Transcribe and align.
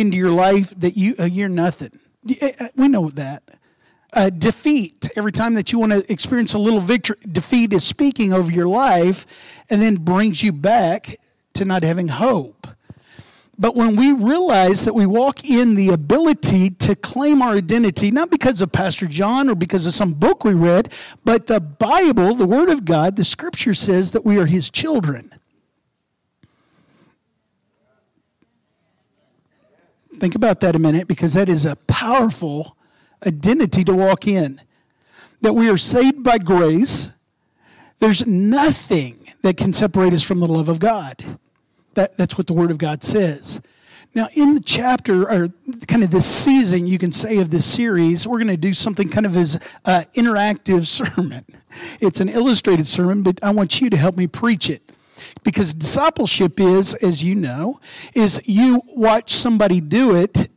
into 0.00 0.16
your 0.16 0.30
life 0.30 0.70
that 0.80 0.96
you 0.96 1.14
uh, 1.18 1.24
you're 1.24 1.48
nothing. 1.48 1.98
Uh, 2.42 2.48
uh, 2.58 2.68
we 2.76 2.88
know 2.88 3.08
that. 3.10 3.42
Uh, 4.12 4.28
defeat 4.28 5.08
every 5.14 5.30
time 5.30 5.54
that 5.54 5.70
you 5.70 5.78
want 5.78 5.92
to 5.92 6.12
experience 6.12 6.54
a 6.54 6.58
little 6.58 6.80
victory 6.80 7.14
defeat 7.30 7.72
is 7.72 7.84
speaking 7.84 8.32
over 8.32 8.50
your 8.50 8.66
life 8.66 9.24
and 9.70 9.80
then 9.80 9.94
brings 9.94 10.42
you 10.42 10.52
back 10.52 11.16
to 11.52 11.64
not 11.64 11.84
having 11.84 12.08
hope 12.08 12.66
but 13.60 13.76
when 13.76 13.94
we 13.94 14.10
realize 14.12 14.86
that 14.86 14.94
we 14.94 15.04
walk 15.04 15.44
in 15.44 15.74
the 15.74 15.90
ability 15.90 16.70
to 16.70 16.96
claim 16.96 17.42
our 17.42 17.52
identity, 17.52 18.10
not 18.10 18.30
because 18.30 18.62
of 18.62 18.72
Pastor 18.72 19.06
John 19.06 19.50
or 19.50 19.54
because 19.54 19.86
of 19.86 19.92
some 19.92 20.14
book 20.14 20.44
we 20.44 20.54
read, 20.54 20.90
but 21.26 21.46
the 21.46 21.60
Bible, 21.60 22.34
the 22.34 22.46
Word 22.46 22.70
of 22.70 22.86
God, 22.86 23.16
the 23.16 23.24
Scripture 23.24 23.74
says 23.74 24.12
that 24.12 24.24
we 24.24 24.38
are 24.38 24.46
His 24.46 24.70
children. 24.70 25.30
Think 30.20 30.34
about 30.34 30.60
that 30.60 30.76
a 30.76 30.78
minute 30.78 31.08
because 31.08 31.32
that 31.32 31.48
is 31.48 31.64
a 31.64 31.76
powerful 31.76 32.76
identity 33.26 33.84
to 33.84 33.94
walk 33.94 34.26
in. 34.26 34.60
That 35.40 35.54
we 35.54 35.70
are 35.70 35.78
saved 35.78 36.22
by 36.22 36.36
grace. 36.36 37.08
There's 38.00 38.26
nothing 38.26 39.26
that 39.40 39.56
can 39.56 39.72
separate 39.72 40.12
us 40.12 40.22
from 40.22 40.40
the 40.40 40.46
love 40.46 40.68
of 40.68 40.78
God. 40.78 41.24
That, 41.94 42.18
that's 42.18 42.36
what 42.36 42.46
the 42.46 42.52
Word 42.52 42.70
of 42.70 42.76
God 42.76 43.02
says. 43.02 43.62
Now, 44.14 44.28
in 44.36 44.52
the 44.52 44.60
chapter, 44.60 45.22
or 45.22 45.48
kind 45.86 46.02
of 46.02 46.10
this 46.10 46.26
season, 46.26 46.86
you 46.86 46.98
can 46.98 47.12
say, 47.12 47.38
of 47.38 47.50
this 47.50 47.64
series, 47.64 48.26
we're 48.26 48.38
going 48.38 48.48
to 48.48 48.58
do 48.58 48.74
something 48.74 49.08
kind 49.08 49.24
of 49.24 49.38
as 49.38 49.58
uh, 49.86 50.02
interactive 50.14 50.84
sermon. 51.16 51.46
It's 51.98 52.20
an 52.20 52.28
illustrated 52.28 52.86
sermon, 52.86 53.22
but 53.22 53.38
I 53.42 53.52
want 53.52 53.80
you 53.80 53.88
to 53.88 53.96
help 53.96 54.18
me 54.18 54.26
preach 54.26 54.68
it. 54.68 54.82
Because 55.42 55.72
discipleship 55.74 56.60
is, 56.60 56.94
as 56.94 57.22
you 57.22 57.34
know, 57.34 57.80
is 58.14 58.40
you 58.44 58.82
watch 58.88 59.32
somebody 59.32 59.80
do 59.80 60.14
it. 60.14 60.50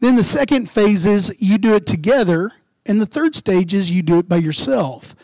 Then 0.00 0.16
the 0.16 0.24
second 0.24 0.70
phase 0.70 1.06
is 1.06 1.34
you 1.38 1.58
do 1.58 1.74
it 1.74 1.86
together. 1.86 2.52
And 2.84 3.00
the 3.00 3.06
third 3.06 3.34
stage 3.34 3.74
is 3.74 3.90
you 3.90 4.02
do 4.02 4.18
it 4.18 4.28
by 4.28 4.36
yourself 4.36 5.14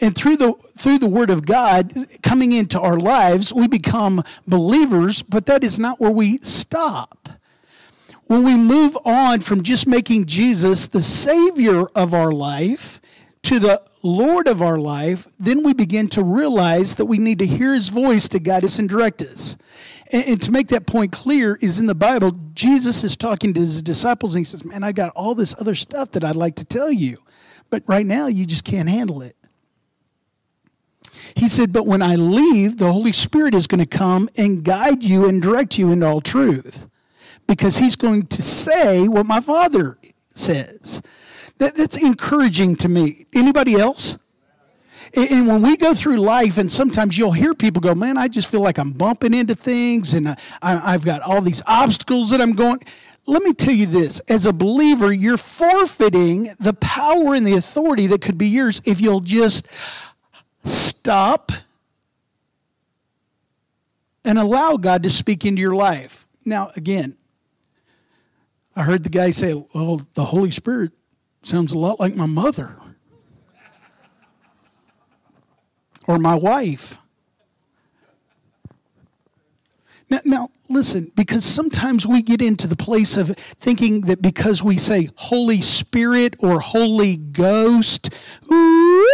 and 0.00 0.14
through 0.14 0.36
the 0.36 0.52
through 0.52 0.98
the 0.98 1.08
word 1.08 1.30
of 1.30 1.46
god 1.46 1.92
coming 2.22 2.52
into 2.52 2.80
our 2.80 2.96
lives 2.96 3.52
we 3.52 3.68
become 3.68 4.22
believers 4.46 5.22
but 5.22 5.46
that 5.46 5.62
is 5.64 5.78
not 5.78 6.00
where 6.00 6.10
we 6.10 6.38
stop 6.38 7.28
when 8.26 8.44
we 8.44 8.56
move 8.56 8.96
on 9.04 9.40
from 9.40 9.62
just 9.62 9.86
making 9.86 10.24
jesus 10.24 10.86
the 10.88 11.02
savior 11.02 11.86
of 11.94 12.14
our 12.14 12.32
life 12.32 13.00
to 13.44 13.58
the 13.58 13.80
lord 14.02 14.48
of 14.48 14.60
our 14.60 14.78
life 14.78 15.28
then 15.38 15.62
we 15.62 15.72
begin 15.72 16.08
to 16.08 16.22
realize 16.22 16.94
that 16.96 17.06
we 17.06 17.18
need 17.18 17.38
to 17.38 17.46
hear 17.46 17.74
his 17.74 17.88
voice 17.88 18.28
to 18.28 18.38
guide 18.38 18.64
us 18.64 18.78
and 18.78 18.88
direct 18.88 19.22
us 19.22 19.56
and, 20.12 20.24
and 20.24 20.42
to 20.42 20.50
make 20.50 20.68
that 20.68 20.86
point 20.86 21.12
clear 21.12 21.56
is 21.60 21.78
in 21.78 21.86
the 21.86 21.94
bible 21.94 22.32
jesus 22.54 23.04
is 23.04 23.16
talking 23.16 23.54
to 23.54 23.60
his 23.60 23.80
disciples 23.82 24.34
and 24.34 24.40
he 24.40 24.44
says 24.44 24.64
man 24.64 24.82
i 24.82 24.90
got 24.90 25.12
all 25.14 25.34
this 25.34 25.54
other 25.60 25.74
stuff 25.74 26.10
that 26.10 26.24
i'd 26.24 26.36
like 26.36 26.56
to 26.56 26.64
tell 26.64 26.90
you 26.90 27.18
but 27.70 27.82
right 27.86 28.06
now 28.06 28.26
you 28.26 28.44
just 28.44 28.64
can't 28.64 28.88
handle 28.88 29.22
it 29.22 29.36
he 31.36 31.48
said, 31.48 31.72
But 31.72 31.86
when 31.86 32.02
I 32.02 32.16
leave, 32.16 32.78
the 32.78 32.92
Holy 32.92 33.12
Spirit 33.12 33.54
is 33.54 33.66
going 33.66 33.80
to 33.80 33.86
come 33.86 34.28
and 34.36 34.62
guide 34.62 35.02
you 35.02 35.28
and 35.28 35.42
direct 35.42 35.78
you 35.78 35.90
into 35.90 36.06
all 36.06 36.20
truth 36.20 36.86
because 37.46 37.78
he's 37.78 37.96
going 37.96 38.26
to 38.26 38.42
say 38.42 39.08
what 39.08 39.26
my 39.26 39.40
Father 39.40 39.98
says. 40.28 41.02
That, 41.58 41.76
that's 41.76 41.96
encouraging 41.96 42.76
to 42.76 42.88
me. 42.88 43.26
Anybody 43.32 43.74
else? 43.74 44.18
And 45.16 45.46
when 45.46 45.62
we 45.62 45.76
go 45.76 45.94
through 45.94 46.16
life, 46.16 46.58
and 46.58 46.72
sometimes 46.72 47.16
you'll 47.16 47.32
hear 47.32 47.54
people 47.54 47.80
go, 47.80 47.94
Man, 47.94 48.18
I 48.18 48.26
just 48.26 48.50
feel 48.50 48.60
like 48.60 48.78
I'm 48.78 48.92
bumping 48.92 49.32
into 49.32 49.54
things 49.54 50.14
and 50.14 50.36
I've 50.60 51.04
got 51.04 51.22
all 51.22 51.40
these 51.40 51.62
obstacles 51.66 52.30
that 52.30 52.40
I'm 52.40 52.52
going. 52.52 52.80
Let 53.26 53.42
me 53.42 53.54
tell 53.54 53.74
you 53.74 53.86
this 53.86 54.20
as 54.28 54.44
a 54.44 54.52
believer, 54.52 55.12
you're 55.12 55.38
forfeiting 55.38 56.50
the 56.58 56.74
power 56.74 57.34
and 57.34 57.46
the 57.46 57.54
authority 57.54 58.06
that 58.08 58.20
could 58.20 58.36
be 58.36 58.48
yours 58.48 58.82
if 58.84 59.00
you'll 59.00 59.20
just 59.20 59.66
Stop 60.64 61.52
and 64.24 64.38
allow 64.38 64.76
God 64.76 65.02
to 65.02 65.10
speak 65.10 65.44
into 65.44 65.60
your 65.60 65.74
life. 65.74 66.26
Now, 66.44 66.70
again, 66.76 67.16
I 68.74 68.82
heard 68.82 69.04
the 69.04 69.10
guy 69.10 69.30
say, 69.30 69.54
Well, 69.74 70.06
the 70.14 70.24
Holy 70.24 70.50
Spirit 70.50 70.92
sounds 71.46 71.72
a 71.72 71.78
lot 71.78 72.00
like 72.00 72.14
my 72.16 72.26
mother 72.26 72.76
or 76.06 76.18
my 76.18 76.34
wife. 76.34 76.98
Now, 80.10 80.20
now, 80.24 80.48
listen, 80.68 81.10
because 81.16 81.44
sometimes 81.44 82.06
we 82.06 82.22
get 82.22 82.42
into 82.42 82.66
the 82.66 82.76
place 82.76 83.16
of 83.16 83.28
thinking 83.30 84.02
that 84.02 84.20
because 84.20 84.62
we 84.62 84.76
say 84.76 85.08
Holy 85.16 85.62
Spirit 85.62 86.36
or 86.40 86.60
Holy 86.60 87.16
Ghost, 87.16 88.10
you 88.48 89.08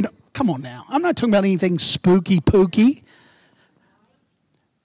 know, 0.00 0.10
come 0.32 0.50
on 0.50 0.60
now. 0.60 0.84
I'm 0.88 1.02
not 1.02 1.16
talking 1.16 1.30
about 1.32 1.44
anything 1.44 1.78
spooky 1.78 2.40
pooky. 2.40 3.02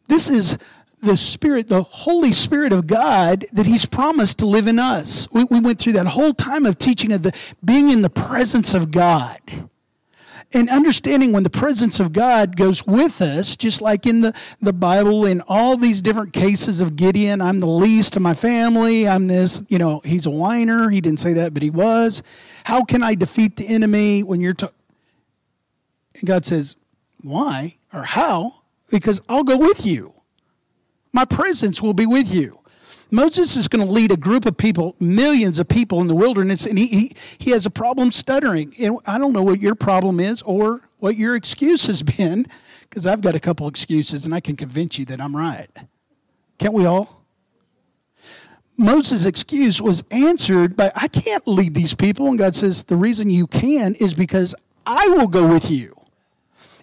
This 0.08 0.30
is 0.30 0.58
the 1.02 1.18
Spirit, 1.18 1.68
the 1.68 1.84
Holy 1.84 2.32
Spirit 2.32 2.74
of 2.74 2.88
God 2.88 3.46
that 3.54 3.66
He's 3.66 3.86
promised 3.86 4.40
to 4.40 4.46
live 4.46 4.68
in 4.68 4.80
us. 4.80 5.28
We, 5.32 5.44
we 5.46 5.60
went 5.60 5.80
through 5.80 5.94
that 5.94 6.08
whole 6.08 6.34
time 6.34 6.66
of 6.66 6.78
teaching 6.78 7.12
of 7.12 7.24
the 7.24 7.34
being 7.64 7.90
in 7.90 8.02
the 8.02 8.10
presence 8.10 8.74
of 8.74 8.92
God 8.92 9.40
and 10.54 10.70
understanding 10.70 11.32
when 11.32 11.44
the 11.44 11.50
presence 11.50 12.00
of 12.00 12.14
God 12.14 12.58
goes 12.58 12.86
with 12.86 13.22
us, 13.22 13.56
just 13.56 13.82
like 13.82 14.06
in 14.06 14.22
the, 14.22 14.34
the 14.60 14.74
Bible, 14.74 15.26
in 15.26 15.42
all 15.48 15.78
these 15.78 16.02
different 16.02 16.34
cases 16.34 16.82
of 16.82 16.96
Gideon, 16.96 17.42
I'm 17.42 17.60
the 17.60 17.68
least 17.68 18.16
of 18.16 18.22
my 18.22 18.34
family, 18.34 19.08
I'm 19.08 19.28
this, 19.28 19.64
you 19.70 19.78
know, 19.78 20.02
he's 20.04 20.26
a 20.26 20.30
whiner. 20.30 20.90
He 20.90 21.02
didn't 21.02 21.20
say 21.20 21.34
that, 21.34 21.54
but 21.54 21.64
he 21.64 21.70
was. 21.70 22.22
How 22.66 22.84
can 22.84 23.04
I 23.04 23.16
defeat 23.16 23.56
the 23.56 23.68
enemy 23.68 24.24
when 24.24 24.42
you're? 24.42 24.56
And 26.20 26.26
God 26.26 26.46
says, 26.46 26.76
Why 27.24 27.78
or 27.94 28.04
how? 28.04 28.56
Because 28.90 29.22
I'll 29.30 29.44
go 29.44 29.58
with 29.58 29.86
you. 29.86 30.14
My 31.14 31.26
presence 31.26 31.82
will 31.82 31.94
be 31.94 32.06
with 32.06 32.34
you. 32.34 32.60
Moses 33.14 33.58
is 33.58 33.68
going 33.68 33.86
to 33.86 33.92
lead 33.92 34.12
a 34.12 34.18
group 34.18 34.46
of 34.46 34.56
people, 34.56 34.96
millions 35.02 35.60
of 35.60 35.68
people 35.68 36.00
in 36.00 36.08
the 36.08 36.16
wilderness, 36.16 36.66
and 36.66 36.78
he, 36.78 36.88
he, 36.88 37.12
he 37.38 37.52
has 37.52 37.66
a 37.66 37.70
problem 37.70 38.10
stuttering. 38.10 38.74
And 38.80 39.00
I 39.06 39.18
don't 39.18 39.34
know 39.34 39.44
what 39.44 39.60
your 39.60 39.76
problem 39.76 40.22
is 40.22 40.42
or 40.44 40.82
what 41.00 41.18
your 41.18 41.36
excuse 41.36 41.88
has 41.88 42.02
been, 42.04 42.46
because 42.90 43.06
I've 43.06 43.20
got 43.20 43.36
a 43.36 43.40
couple 43.40 43.68
excuses 43.68 44.26
and 44.26 44.34
I 44.34 44.40
can 44.40 44.56
convince 44.56 44.98
you 44.98 45.04
that 45.06 45.20
I'm 45.20 45.36
right. 45.36 45.70
Can't 46.58 46.74
we 46.74 46.86
all? 46.86 47.22
Moses' 48.78 49.26
excuse 49.26 49.82
was 49.82 50.04
answered 50.10 50.78
by, 50.78 50.92
I 50.96 51.08
can't 51.08 51.46
lead 51.48 51.74
these 51.74 51.94
people. 51.94 52.28
And 52.28 52.38
God 52.38 52.56
says, 52.56 52.84
The 52.84 52.96
reason 52.96 53.30
you 53.30 53.46
can 53.46 53.94
is 53.96 54.14
because 54.14 54.56
I 54.88 55.08
will 55.10 55.28
go 55.28 55.48
with 55.48 55.70
you. 55.70 55.96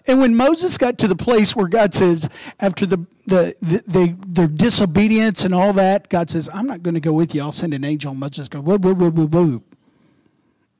And 0.07 0.19
when 0.19 0.35
Moses 0.35 0.77
got 0.77 0.97
to 0.99 1.07
the 1.07 1.15
place 1.15 1.55
where 1.55 1.67
God 1.67 1.93
says, 1.93 2.29
after 2.59 2.85
the, 2.85 2.97
the, 3.25 3.55
the, 3.61 3.83
the 3.87 4.17
their 4.27 4.47
disobedience 4.47 5.43
and 5.43 5.53
all 5.53 5.73
that, 5.73 6.09
God 6.09 6.29
says, 6.29 6.49
I'm 6.53 6.67
not 6.67 6.83
going 6.83 6.95
to 6.95 6.99
go 6.99 7.13
with 7.13 7.35
you. 7.35 7.41
I'll 7.41 7.51
send 7.51 7.73
an 7.73 7.83
angel. 7.83 8.11
And 8.11 8.19
Moses 8.19 8.47
go, 8.47 8.61
whoop, 8.61 8.81
whoop, 8.81 8.97
whoop, 8.97 9.13
whoop, 9.13 9.31
whoop. 9.31 9.75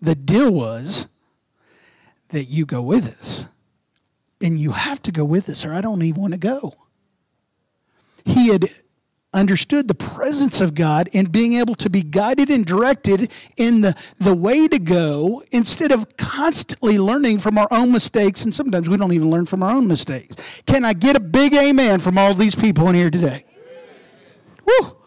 The 0.01 0.15
deal 0.15 0.51
was 0.51 1.07
that 2.29 2.45
you 2.45 2.65
go 2.65 2.81
with 2.81 3.07
us. 3.19 3.47
And 4.41 4.57
you 4.57 4.71
have 4.71 5.01
to 5.01 5.11
go 5.11 5.25
with 5.25 5.49
us, 5.49 5.65
or 5.65 5.73
I 5.73 5.81
don't 5.81 6.01
even 6.01 6.21
want 6.21 6.33
to 6.33 6.39
go. 6.39 6.73
He 8.23 8.47
had 8.49 8.73
understood 9.33 9.87
the 9.87 9.95
presence 9.95 10.59
of 10.59 10.73
God 10.73 11.09
and 11.13 11.31
being 11.31 11.53
able 11.53 11.75
to 11.75 11.89
be 11.89 12.01
guided 12.01 12.49
and 12.49 12.65
directed 12.65 13.31
in 13.57 13.81
the, 13.81 13.95
the 14.19 14.33
way 14.33 14.67
to 14.67 14.79
go 14.79 15.43
instead 15.51 15.91
of 15.91 16.17
constantly 16.17 16.97
learning 16.97 17.39
from 17.39 17.57
our 17.57 17.67
own 17.71 17.91
mistakes. 17.91 18.43
And 18.43 18.53
sometimes 18.53 18.89
we 18.89 18.97
don't 18.97 19.13
even 19.13 19.29
learn 19.29 19.45
from 19.45 19.63
our 19.63 19.71
own 19.71 19.87
mistakes. 19.87 20.61
Can 20.65 20.83
I 20.83 20.93
get 20.93 21.15
a 21.15 21.19
big 21.19 21.53
amen 21.53 21.99
from 21.99 22.17
all 22.17 22.33
these 22.33 22.55
people 22.55 22.89
in 22.89 22.95
here 22.95 23.09
today? 23.09 23.45
Woo! 24.65 24.98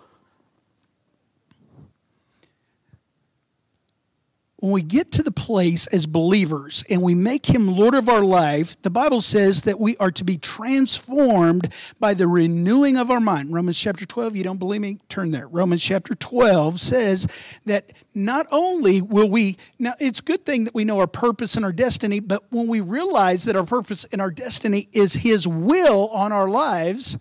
When 4.62 4.70
we 4.70 4.82
get 4.82 5.10
to 5.10 5.24
the 5.24 5.32
place 5.32 5.88
as 5.88 6.06
believers 6.06 6.84
and 6.88 7.03
we 7.03 7.16
make 7.16 7.47
him 7.47 7.66
Lord 7.66 7.97
of 7.97 8.09
our 8.09 8.22
life, 8.22 8.80
the 8.82 8.91
Bible 8.91 9.20
says 9.20 9.62
that 9.62 9.80
we 9.80 9.97
are 9.97 10.12
to 10.12 10.22
be 10.22 10.38
transformed 10.38 11.74
by 11.98 12.14
the 12.14 12.28
renewing 12.28 12.97
of 12.97 13.10
our 13.10 13.18
mind. 13.18 13.53
Romans 13.53 13.76
chapter 13.76 14.06
12, 14.06 14.36
you 14.36 14.44
don't 14.44 14.60
believe 14.60 14.80
me? 14.80 15.00
Turn 15.09 15.32
there. 15.32 15.48
Romans 15.48 15.82
chapter 15.82 16.14
12 16.14 16.78
says 16.78 17.26
that 17.66 17.92
not 18.14 18.47
only 18.53 19.03
will 19.03 19.28
we, 19.28 19.56
now 19.80 19.94
it's 19.98 20.20
a 20.20 20.22
good 20.22 20.47
thing 20.47 20.62
that 20.62 20.76
we 20.76 20.84
know 20.84 21.00
our 21.00 21.08
purpose 21.08 21.56
and 21.56 21.65
our 21.65 21.72
destiny, 21.72 22.20
but 22.20 22.44
when 22.53 22.68
we 22.68 22.80
realize 22.80 23.42
that 23.47 23.56
our 23.56 23.66
purpose 23.66 24.04
and 24.12 24.20
our 24.20 24.30
destiny 24.30 24.88
is 24.92 25.12
his 25.12 25.48
will 25.48 26.06
on 26.10 26.30
our 26.30 26.48
lives, 26.48 27.18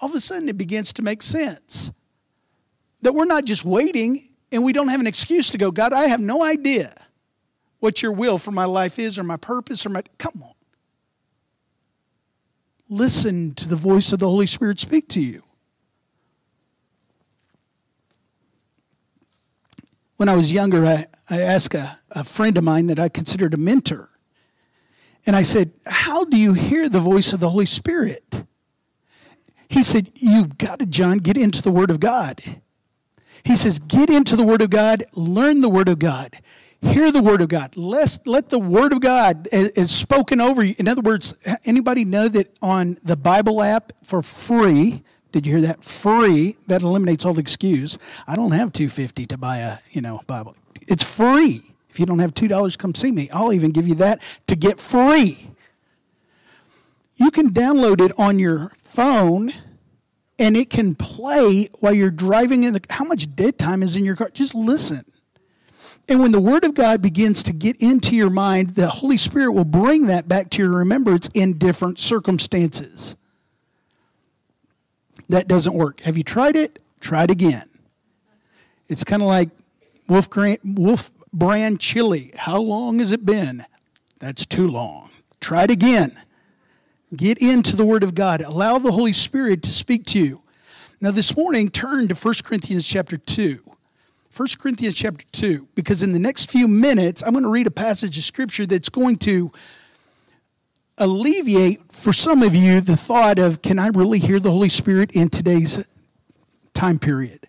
all 0.00 0.08
of 0.08 0.14
a 0.14 0.20
sudden 0.20 0.48
it 0.48 0.56
begins 0.56 0.94
to 0.94 1.02
make 1.02 1.20
sense. 1.20 1.92
That 3.02 3.12
we're 3.12 3.26
not 3.26 3.44
just 3.44 3.66
waiting 3.66 4.27
and 4.50 4.64
we 4.64 4.72
don't 4.72 4.88
have 4.88 5.00
an 5.00 5.06
excuse 5.06 5.50
to 5.50 5.58
go, 5.58 5.70
God, 5.70 5.92
I 5.92 6.04
have 6.04 6.20
no 6.20 6.42
idea 6.42 6.94
what 7.80 8.02
your 8.02 8.12
will 8.12 8.38
for 8.38 8.50
my 8.50 8.64
life 8.64 8.98
is 8.98 9.18
or 9.18 9.22
my 9.22 9.36
purpose 9.36 9.84
or 9.84 9.90
my. 9.90 10.02
Come 10.18 10.42
on. 10.42 10.52
Listen 12.88 13.54
to 13.54 13.68
the 13.68 13.76
voice 13.76 14.12
of 14.12 14.18
the 14.18 14.28
Holy 14.28 14.46
Spirit 14.46 14.78
speak 14.78 15.08
to 15.08 15.20
you. 15.20 15.42
When 20.16 20.28
I 20.28 20.34
was 20.34 20.50
younger, 20.50 20.84
I, 20.84 21.06
I 21.30 21.42
asked 21.42 21.74
a, 21.74 21.98
a 22.10 22.24
friend 22.24 22.56
of 22.58 22.64
mine 22.64 22.86
that 22.86 22.98
I 22.98 23.08
considered 23.08 23.54
a 23.54 23.58
mentor. 23.58 24.10
And 25.26 25.36
I 25.36 25.42
said, 25.42 25.72
How 25.86 26.24
do 26.24 26.36
you 26.36 26.54
hear 26.54 26.88
the 26.88 27.00
voice 27.00 27.32
of 27.32 27.40
the 27.40 27.50
Holy 27.50 27.66
Spirit? 27.66 28.44
He 29.68 29.82
said, 29.82 30.10
You've 30.14 30.56
got 30.56 30.78
to, 30.78 30.86
John, 30.86 31.18
get 31.18 31.36
into 31.36 31.60
the 31.62 31.70
Word 31.70 31.90
of 31.90 32.00
God. 32.00 32.40
He 33.48 33.56
says, 33.56 33.78
Get 33.78 34.10
into 34.10 34.36
the 34.36 34.44
Word 34.44 34.60
of 34.60 34.68
God, 34.68 35.04
learn 35.14 35.62
the 35.62 35.70
Word 35.70 35.88
of 35.88 35.98
God, 35.98 36.36
hear 36.82 37.10
the 37.10 37.22
Word 37.22 37.40
of 37.40 37.48
God. 37.48 37.78
Let, 37.78 38.18
let 38.26 38.50
the 38.50 38.58
Word 38.58 38.92
of 38.92 39.00
God 39.00 39.48
is, 39.50 39.70
is 39.70 39.90
spoken 39.90 40.38
over 40.38 40.62
you. 40.62 40.74
In 40.76 40.86
other 40.86 41.00
words, 41.00 41.32
anybody 41.64 42.04
know 42.04 42.28
that 42.28 42.54
on 42.60 42.98
the 43.02 43.16
Bible 43.16 43.62
app 43.62 43.94
for 44.04 44.20
free, 44.20 45.02
did 45.32 45.46
you 45.46 45.54
hear 45.54 45.62
that? 45.62 45.82
Free. 45.82 46.58
That 46.66 46.82
eliminates 46.82 47.24
all 47.24 47.32
the 47.32 47.40
excuse. 47.40 47.96
I 48.26 48.36
don't 48.36 48.52
have 48.52 48.70
250 48.70 49.24
to 49.28 49.38
buy 49.38 49.56
a, 49.58 49.78
you 49.92 50.02
know, 50.02 50.20
Bible. 50.26 50.54
It's 50.86 51.02
free. 51.02 51.74
If 51.88 51.98
you 51.98 52.04
don't 52.04 52.18
have 52.18 52.34
$2, 52.34 52.76
come 52.76 52.94
see 52.94 53.10
me. 53.10 53.30
I'll 53.30 53.54
even 53.54 53.70
give 53.70 53.88
you 53.88 53.94
that 53.94 54.20
to 54.48 54.56
get 54.56 54.78
free. 54.78 55.52
You 57.16 57.30
can 57.30 57.48
download 57.54 58.02
it 58.02 58.12
on 58.18 58.38
your 58.38 58.72
phone 58.76 59.54
and 60.38 60.56
it 60.56 60.70
can 60.70 60.94
play 60.94 61.68
while 61.80 61.92
you're 61.92 62.10
driving 62.10 62.64
in 62.64 62.72
the 62.72 62.80
how 62.90 63.04
much 63.04 63.34
dead 63.34 63.58
time 63.58 63.82
is 63.82 63.96
in 63.96 64.04
your 64.04 64.16
car? 64.16 64.30
Just 64.30 64.54
listen. 64.54 65.04
And 66.08 66.20
when 66.20 66.32
the 66.32 66.40
Word 66.40 66.64
of 66.64 66.74
God 66.74 67.02
begins 67.02 67.42
to 67.44 67.52
get 67.52 67.76
into 67.82 68.16
your 68.16 68.30
mind, 68.30 68.70
the 68.70 68.88
Holy 68.88 69.18
Spirit 69.18 69.52
will 69.52 69.64
bring 69.64 70.06
that 70.06 70.26
back 70.26 70.48
to 70.50 70.62
your 70.62 70.70
remembrance 70.70 71.28
in 71.34 71.58
different 71.58 71.98
circumstances 71.98 73.14
that 75.28 75.48
doesn't 75.48 75.74
work. 75.74 76.00
Have 76.00 76.16
you 76.16 76.24
tried 76.24 76.56
it? 76.56 76.80
Try 77.00 77.24
it 77.24 77.30
again. 77.30 77.68
It's 78.88 79.04
kind 79.04 79.20
of 79.20 79.28
like 79.28 79.50
Wolf, 80.08 80.28
Wolf 80.64 81.12
brand 81.32 81.80
chili. 81.80 82.32
How 82.36 82.58
long 82.58 83.00
has 83.00 83.12
it 83.12 83.26
been? 83.26 83.66
That's 84.18 84.46
too 84.46 84.66
long. 84.66 85.10
Try 85.40 85.64
it 85.64 85.70
again. 85.70 86.18
Get 87.16 87.38
into 87.38 87.74
the 87.74 87.86
Word 87.86 88.02
of 88.02 88.14
God. 88.14 88.42
Allow 88.42 88.78
the 88.78 88.92
Holy 88.92 89.12
Spirit 89.12 89.62
to 89.62 89.70
speak 89.70 90.04
to 90.06 90.18
you. 90.18 90.42
Now, 91.00 91.10
this 91.10 91.36
morning, 91.36 91.70
turn 91.70 92.08
to 92.08 92.14
1 92.14 92.34
Corinthians 92.44 92.86
chapter 92.86 93.16
2. 93.16 93.60
1 94.36 94.48
Corinthians 94.60 94.94
chapter 94.94 95.24
2, 95.32 95.68
because 95.74 96.02
in 96.02 96.12
the 96.12 96.18
next 96.18 96.50
few 96.50 96.68
minutes, 96.68 97.22
I'm 97.22 97.32
going 97.32 97.44
to 97.44 97.50
read 97.50 97.66
a 97.66 97.72
passage 97.72 98.16
of 98.18 98.24
Scripture 98.24 98.66
that's 98.66 98.88
going 98.88 99.16
to 99.18 99.50
alleviate 100.98 101.92
for 101.92 102.12
some 102.12 102.42
of 102.42 102.54
you 102.54 102.80
the 102.80 102.96
thought 102.96 103.38
of 103.38 103.62
can 103.62 103.78
I 103.78 103.88
really 103.88 104.18
hear 104.18 104.38
the 104.38 104.50
Holy 104.50 104.68
Spirit 104.68 105.12
in 105.12 105.28
today's 105.28 105.84
time 106.74 106.98
period? 106.98 107.48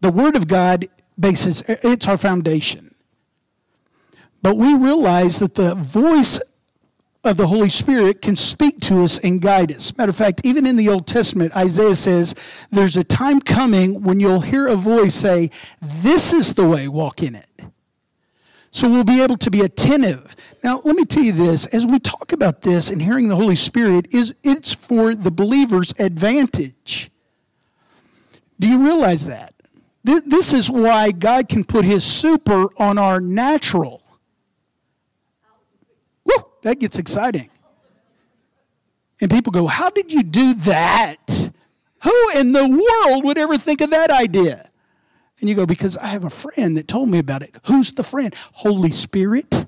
The 0.00 0.10
Word 0.10 0.36
of 0.36 0.48
God 0.48 0.86
bases, 1.18 1.62
it's 1.66 2.08
our 2.08 2.18
foundation. 2.18 2.94
But 4.42 4.56
we 4.56 4.74
realize 4.74 5.38
that 5.38 5.54
the 5.54 5.74
voice 5.74 6.40
of 7.24 7.36
the 7.36 7.46
Holy 7.46 7.68
Spirit 7.68 8.22
can 8.22 8.36
speak 8.36 8.80
to 8.80 9.02
us 9.02 9.18
and 9.18 9.40
guide 9.40 9.72
us. 9.72 9.96
Matter 9.96 10.10
of 10.10 10.16
fact, 10.16 10.42
even 10.44 10.66
in 10.66 10.76
the 10.76 10.88
Old 10.88 11.06
Testament, 11.06 11.56
Isaiah 11.56 11.94
says, 11.94 12.34
There's 12.70 12.96
a 12.96 13.04
time 13.04 13.40
coming 13.40 14.02
when 14.02 14.20
you'll 14.20 14.40
hear 14.40 14.68
a 14.68 14.76
voice 14.76 15.14
say, 15.14 15.50
This 15.80 16.32
is 16.32 16.54
the 16.54 16.66
way, 16.66 16.88
walk 16.88 17.22
in 17.22 17.34
it. 17.34 17.48
So 18.70 18.88
we'll 18.88 19.04
be 19.04 19.22
able 19.22 19.36
to 19.38 19.50
be 19.50 19.60
attentive. 19.60 20.34
Now, 20.64 20.80
let 20.84 20.96
me 20.96 21.04
tell 21.04 21.22
you 21.22 21.32
this 21.32 21.66
as 21.66 21.86
we 21.86 22.00
talk 22.00 22.32
about 22.32 22.62
this 22.62 22.90
and 22.90 23.00
hearing 23.00 23.28
the 23.28 23.36
Holy 23.36 23.54
Spirit, 23.54 24.12
is 24.12 24.34
it's 24.42 24.74
for 24.74 25.14
the 25.14 25.30
believer's 25.30 25.94
advantage. 26.00 27.10
Do 28.58 28.68
you 28.68 28.84
realize 28.84 29.26
that? 29.26 29.54
This 30.02 30.52
is 30.52 30.70
why 30.70 31.12
God 31.12 31.48
can 31.48 31.64
put 31.64 31.84
his 31.84 32.04
super 32.04 32.66
on 32.76 32.98
our 32.98 33.20
natural. 33.20 34.02
That 36.64 36.80
gets 36.80 36.98
exciting. 36.98 37.50
And 39.20 39.30
people 39.30 39.52
go, 39.52 39.66
How 39.66 39.90
did 39.90 40.12
you 40.12 40.22
do 40.22 40.54
that? 40.54 41.50
Who 42.02 42.30
in 42.36 42.52
the 42.52 42.66
world 42.66 43.24
would 43.24 43.38
ever 43.38 43.56
think 43.56 43.80
of 43.80 43.90
that 43.90 44.10
idea? 44.10 44.70
And 45.40 45.48
you 45.48 45.54
go, 45.54 45.66
because 45.66 45.96
I 45.96 46.06
have 46.06 46.24
a 46.24 46.30
friend 46.30 46.76
that 46.76 46.88
told 46.88 47.08
me 47.08 47.18
about 47.18 47.42
it. 47.42 47.54
Who's 47.66 47.92
the 47.92 48.04
friend? 48.04 48.34
Holy 48.52 48.90
Spirit. 48.90 49.66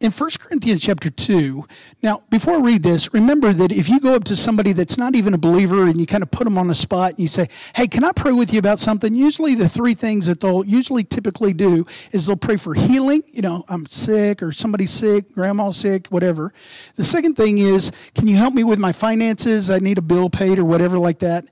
In 0.00 0.12
1 0.12 0.30
Corinthians 0.38 0.80
chapter 0.80 1.10
2, 1.10 1.66
now 2.02 2.22
before 2.30 2.54
I 2.54 2.60
read 2.60 2.84
this, 2.84 3.12
remember 3.12 3.52
that 3.52 3.72
if 3.72 3.88
you 3.88 3.98
go 3.98 4.14
up 4.14 4.22
to 4.24 4.36
somebody 4.36 4.72
that's 4.72 4.96
not 4.96 5.16
even 5.16 5.34
a 5.34 5.38
believer 5.38 5.88
and 5.88 5.98
you 5.98 6.06
kind 6.06 6.22
of 6.22 6.30
put 6.30 6.44
them 6.44 6.56
on 6.56 6.68
the 6.68 6.74
spot 6.74 7.10
and 7.10 7.18
you 7.18 7.26
say, 7.26 7.48
Hey, 7.74 7.88
can 7.88 8.04
I 8.04 8.12
pray 8.12 8.32
with 8.32 8.52
you 8.52 8.60
about 8.60 8.78
something? 8.78 9.12
Usually 9.12 9.56
the 9.56 9.68
three 9.68 9.94
things 9.94 10.26
that 10.26 10.40
they'll 10.40 10.64
usually 10.64 11.02
typically 11.02 11.52
do 11.52 11.84
is 12.12 12.26
they'll 12.26 12.36
pray 12.36 12.56
for 12.56 12.74
healing. 12.74 13.22
You 13.32 13.42
know, 13.42 13.64
I'm 13.68 13.86
sick 13.86 14.40
or 14.40 14.52
somebody's 14.52 14.92
sick, 14.92 15.34
grandma's 15.34 15.76
sick, 15.76 16.06
whatever. 16.08 16.52
The 16.94 17.04
second 17.04 17.34
thing 17.34 17.58
is, 17.58 17.90
Can 18.14 18.28
you 18.28 18.36
help 18.36 18.54
me 18.54 18.62
with 18.62 18.78
my 18.78 18.92
finances? 18.92 19.68
I 19.68 19.78
need 19.80 19.98
a 19.98 20.02
bill 20.02 20.30
paid 20.30 20.60
or 20.60 20.64
whatever 20.64 20.98
like 20.98 21.18
that. 21.20 21.44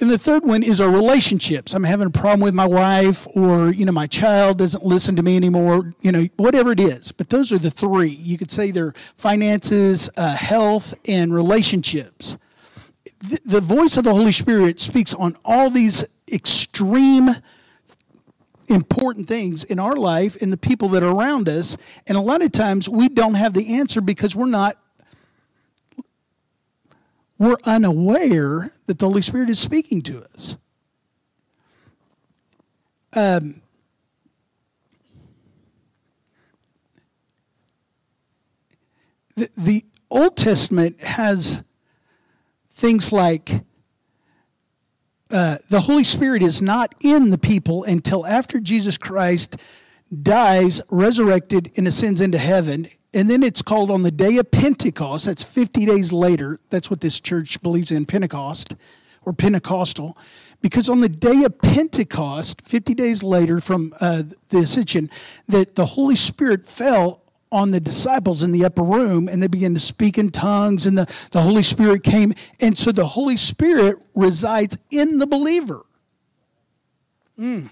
And 0.00 0.10
the 0.10 0.18
third 0.18 0.44
one 0.44 0.62
is 0.62 0.80
our 0.80 0.90
relationships. 0.90 1.74
I'm 1.74 1.84
having 1.84 2.08
a 2.08 2.10
problem 2.10 2.40
with 2.40 2.54
my 2.54 2.66
wife, 2.66 3.28
or 3.36 3.72
you 3.72 3.84
know, 3.84 3.92
my 3.92 4.06
child 4.06 4.58
doesn't 4.58 4.84
listen 4.84 5.14
to 5.16 5.22
me 5.22 5.36
anymore. 5.36 5.92
You 6.00 6.10
know, 6.10 6.26
whatever 6.36 6.72
it 6.72 6.80
is. 6.80 7.12
But 7.12 7.30
those 7.30 7.52
are 7.52 7.58
the 7.58 7.70
three. 7.70 8.08
You 8.08 8.36
could 8.36 8.50
say 8.50 8.70
they're 8.70 8.94
finances, 9.14 10.10
uh, 10.16 10.34
health, 10.34 10.94
and 11.06 11.34
relationships. 11.34 12.36
The, 13.20 13.38
the 13.44 13.60
voice 13.60 13.96
of 13.96 14.04
the 14.04 14.12
Holy 14.12 14.32
Spirit 14.32 14.80
speaks 14.80 15.14
on 15.14 15.36
all 15.44 15.70
these 15.70 16.04
extreme 16.32 17.30
important 18.68 19.28
things 19.28 19.62
in 19.64 19.78
our 19.78 19.94
life 19.94 20.40
and 20.40 20.52
the 20.52 20.56
people 20.56 20.88
that 20.88 21.02
are 21.02 21.14
around 21.14 21.48
us. 21.48 21.76
And 22.06 22.16
a 22.16 22.20
lot 22.20 22.42
of 22.42 22.50
times 22.50 22.88
we 22.88 23.08
don't 23.08 23.34
have 23.34 23.52
the 23.52 23.76
answer 23.76 24.00
because 24.00 24.34
we're 24.34 24.46
not 24.46 24.76
we're 27.38 27.56
unaware 27.64 28.70
that 28.86 28.98
the 28.98 29.06
Holy 29.06 29.22
Spirit 29.22 29.50
is 29.50 29.58
speaking 29.58 30.02
to 30.02 30.24
us. 30.32 30.56
Um, 33.14 33.60
the, 39.36 39.50
the 39.56 39.84
Old 40.10 40.36
Testament 40.36 41.02
has 41.02 41.62
things 42.70 43.12
like 43.12 43.62
uh, 45.30 45.56
the 45.70 45.80
Holy 45.80 46.04
Spirit 46.04 46.42
is 46.42 46.60
not 46.60 46.94
in 47.00 47.30
the 47.30 47.38
people 47.38 47.84
until 47.84 48.26
after 48.26 48.60
Jesus 48.60 48.96
Christ 48.98 49.56
dies, 50.22 50.80
resurrected, 50.90 51.72
and 51.76 51.88
ascends 51.88 52.20
into 52.20 52.38
heaven. 52.38 52.88
And 53.14 53.30
then 53.30 53.44
it's 53.44 53.62
called 53.62 53.92
on 53.92 54.02
the 54.02 54.10
day 54.10 54.38
of 54.38 54.50
Pentecost. 54.50 55.26
That's 55.26 55.44
50 55.44 55.86
days 55.86 56.12
later. 56.12 56.58
That's 56.70 56.90
what 56.90 57.00
this 57.00 57.20
church 57.20 57.62
believes 57.62 57.92
in 57.92 58.06
Pentecost 58.06 58.74
or 59.22 59.32
Pentecostal. 59.32 60.18
Because 60.60 60.88
on 60.88 61.00
the 61.00 61.08
day 61.08 61.44
of 61.44 61.58
Pentecost, 61.60 62.62
50 62.62 62.94
days 62.94 63.22
later 63.22 63.60
from 63.60 63.94
uh, 64.00 64.24
the 64.48 64.58
ascension, 64.58 65.10
that 65.46 65.76
the 65.76 65.86
Holy 65.86 66.16
Spirit 66.16 66.64
fell 66.64 67.22
on 67.52 67.70
the 67.70 67.78
disciples 67.78 68.42
in 68.42 68.50
the 68.50 68.64
upper 68.64 68.82
room 68.82 69.28
and 69.28 69.40
they 69.40 69.46
began 69.46 69.74
to 69.74 69.80
speak 69.80 70.18
in 70.18 70.30
tongues 70.30 70.86
and 70.86 70.98
the, 70.98 71.06
the 71.30 71.40
Holy 71.40 71.62
Spirit 71.62 72.02
came. 72.02 72.34
And 72.58 72.76
so 72.76 72.90
the 72.90 73.06
Holy 73.06 73.36
Spirit 73.36 73.96
resides 74.16 74.76
in 74.90 75.18
the 75.18 75.26
believer. 75.26 75.86
Mm. 77.38 77.70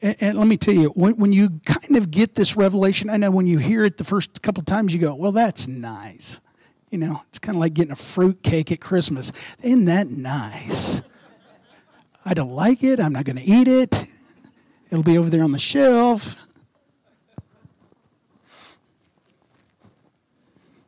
And, 0.00 0.16
and, 0.20 0.38
let 0.38 0.46
me 0.46 0.56
tell 0.56 0.74
you, 0.74 0.90
when, 0.90 1.16
when 1.16 1.32
you 1.32 1.60
kind 1.66 1.96
of 1.96 2.10
get 2.10 2.34
this 2.34 2.56
revelation, 2.56 3.10
I 3.10 3.16
know 3.16 3.30
when 3.30 3.46
you 3.46 3.58
hear 3.58 3.84
it 3.84 3.96
the 3.96 4.04
first 4.04 4.42
couple 4.42 4.62
times, 4.62 4.92
you 4.94 5.00
go, 5.00 5.14
well, 5.14 5.32
that's 5.32 5.66
nice. 5.66 6.40
You 6.90 6.98
know, 6.98 7.20
it's 7.28 7.38
kind 7.38 7.56
of 7.56 7.60
like 7.60 7.74
getting 7.74 7.92
a 7.92 7.96
fruit 7.96 8.42
cake 8.42 8.70
at 8.70 8.80
Christmas. 8.80 9.32
Isn't 9.62 9.86
that 9.86 10.08
nice? 10.08 11.02
I 12.24 12.34
don't 12.34 12.50
like 12.50 12.84
it. 12.84 13.00
I'm 13.00 13.12
not 13.12 13.24
going 13.24 13.36
to 13.36 13.44
eat 13.44 13.66
it. 13.68 14.04
It'll 14.90 15.02
be 15.02 15.18
over 15.18 15.28
there 15.28 15.42
on 15.42 15.52
the 15.52 15.58
shelf. 15.58 16.46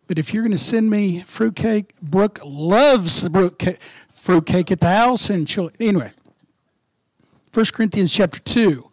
But 0.06 0.18
if 0.18 0.32
you're 0.34 0.42
going 0.42 0.52
to 0.52 0.58
send 0.58 0.90
me 0.90 1.20
fruitcake, 1.20 1.94
Brooke 2.00 2.40
loves 2.44 3.22
the 3.22 3.30
Brooke 3.30 3.62
fruitcake 4.08 4.72
at 4.72 4.80
the 4.80 4.94
house. 4.94 5.30
And 5.30 5.48
she'll, 5.48 5.70
anyway, 5.78 6.12
1 7.52 7.66
Corinthians 7.72 8.12
chapter 8.12 8.40
2. 8.40 8.89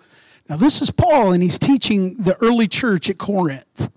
Now, 0.49 0.55
this 0.55 0.81
is 0.81 0.91
Paul, 0.91 1.33
and 1.33 1.43
he's 1.43 1.59
teaching 1.59 2.15
the 2.15 2.37
early 2.41 2.67
church 2.67 3.09
at 3.09 3.17
Corinth. 3.17 3.91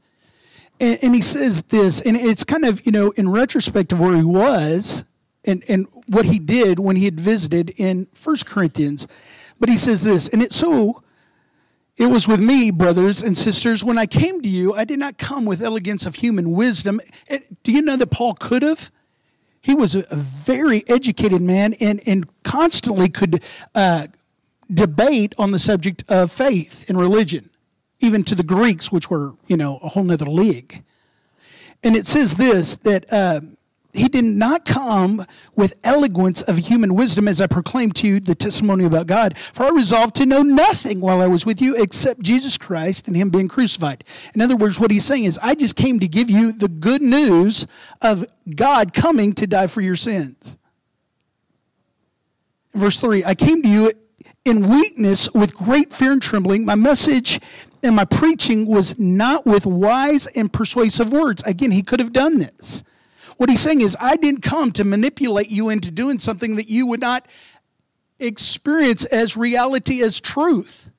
And, 0.80 0.98
and, 1.02 1.14
he 1.14 1.20
says 1.20 1.62
this, 1.62 2.00
and 2.00 2.16
it's 2.16 2.42
kind 2.42 2.64
of, 2.64 2.84
you 2.86 2.92
know, 2.92 3.10
in 3.12 3.28
retrospect 3.28 3.92
of 3.92 4.00
where 4.00 4.16
he 4.16 4.24
was 4.24 5.04
and, 5.44 5.62
and 5.68 5.86
what 6.08 6.24
he 6.24 6.38
did 6.38 6.78
when 6.78 6.96
he 6.96 7.04
had 7.04 7.20
visited 7.20 7.70
in 7.76 8.06
First 8.14 8.46
Corinthians. 8.46 9.06
But 9.58 9.68
he 9.68 9.76
says 9.76 10.02
this, 10.02 10.28
and 10.28 10.42
it 10.42 10.52
so 10.52 11.02
it 12.00 12.06
was 12.06 12.26
with 12.26 12.40
me, 12.40 12.70
brothers 12.70 13.22
and 13.22 13.36
sisters, 13.36 13.84
when 13.84 13.98
I 13.98 14.06
came 14.06 14.40
to 14.40 14.48
you, 14.48 14.72
I 14.72 14.84
did 14.84 14.98
not 14.98 15.18
come 15.18 15.44
with 15.44 15.62
elegance 15.62 16.06
of 16.06 16.14
human 16.14 16.52
wisdom. 16.52 16.98
It, 17.28 17.62
do 17.62 17.72
you 17.72 17.82
know 17.82 17.96
that 17.96 18.06
Paul 18.06 18.34
could 18.34 18.62
have? 18.62 18.90
He 19.60 19.74
was 19.74 19.94
a, 19.94 20.06
very 20.16 20.82
educated 20.88 21.42
man 21.42 21.74
and, 21.74 22.00
and 22.06 22.26
constantly 22.42 23.10
could 23.10 23.44
uh, 23.74 24.06
debate 24.72 25.34
on 25.38 25.50
the 25.50 25.58
subject 25.58 26.04
of 26.08 26.30
faith 26.30 26.88
and 26.88 26.98
religion, 26.98 27.50
even 28.00 28.24
to 28.24 28.34
the 28.34 28.42
Greeks, 28.42 28.90
which 28.92 29.10
were, 29.10 29.34
you 29.46 29.56
know, 29.56 29.78
a 29.82 29.88
whole 29.88 30.04
nother 30.04 30.26
league. 30.26 30.82
And 31.82 31.96
it 31.96 32.06
says 32.06 32.34
this 32.34 32.76
that 32.76 33.10
uh, 33.12 33.40
he 33.92 34.08
did 34.08 34.24
not 34.24 34.64
come 34.64 35.24
with 35.56 35.78
eloquence 35.82 36.42
of 36.42 36.56
human 36.56 36.94
wisdom 36.94 37.26
as 37.26 37.40
I 37.40 37.46
proclaimed 37.46 37.96
to 37.96 38.06
you 38.06 38.20
the 38.20 38.34
testimony 38.34 38.84
about 38.84 39.06
God. 39.06 39.36
For 39.36 39.64
I 39.64 39.70
resolved 39.70 40.14
to 40.16 40.26
know 40.26 40.42
nothing 40.42 41.00
while 41.00 41.20
I 41.20 41.26
was 41.26 41.44
with 41.44 41.60
you 41.60 41.76
except 41.76 42.20
Jesus 42.20 42.56
Christ 42.56 43.08
and 43.08 43.16
him 43.16 43.30
being 43.30 43.48
crucified. 43.48 44.04
In 44.34 44.40
other 44.40 44.56
words, 44.56 44.78
what 44.78 44.90
he's 44.90 45.04
saying 45.04 45.24
is, 45.24 45.38
I 45.42 45.54
just 45.54 45.74
came 45.74 45.98
to 46.00 46.08
give 46.08 46.30
you 46.30 46.52
the 46.52 46.68
good 46.68 47.02
news 47.02 47.66
of 48.00 48.24
God 48.54 48.92
coming 48.92 49.32
to 49.34 49.46
die 49.46 49.66
for 49.66 49.80
your 49.80 49.96
sins. 49.96 50.56
In 52.74 52.80
verse 52.80 52.96
3 52.98 53.24
I 53.24 53.34
came 53.34 53.62
to 53.62 53.68
you 53.68 53.92
in 54.50 54.68
weakness 54.68 55.32
with 55.32 55.54
great 55.54 55.92
fear 55.92 56.12
and 56.12 56.20
trembling. 56.20 56.66
My 56.66 56.74
message 56.74 57.40
and 57.82 57.96
my 57.96 58.04
preaching 58.04 58.66
was 58.66 58.98
not 58.98 59.46
with 59.46 59.64
wise 59.64 60.26
and 60.26 60.52
persuasive 60.52 61.10
words. 61.10 61.42
Again, 61.46 61.70
he 61.70 61.82
could 61.82 62.00
have 62.00 62.12
done 62.12 62.38
this 62.38 62.84
what 63.40 63.48
he's 63.48 63.60
saying 63.60 63.80
is, 63.80 63.96
I 63.98 64.16
didn't 64.16 64.42
come 64.42 64.70
to 64.72 64.84
manipulate 64.84 65.48
you 65.48 65.70
into 65.70 65.90
doing 65.90 66.18
something 66.18 66.56
that 66.56 66.68
you 66.68 66.86
would 66.88 67.00
not 67.00 67.26
experience 68.18 69.06
as 69.06 69.34
reality, 69.34 70.02
as 70.02 70.20
truth. 70.20 70.90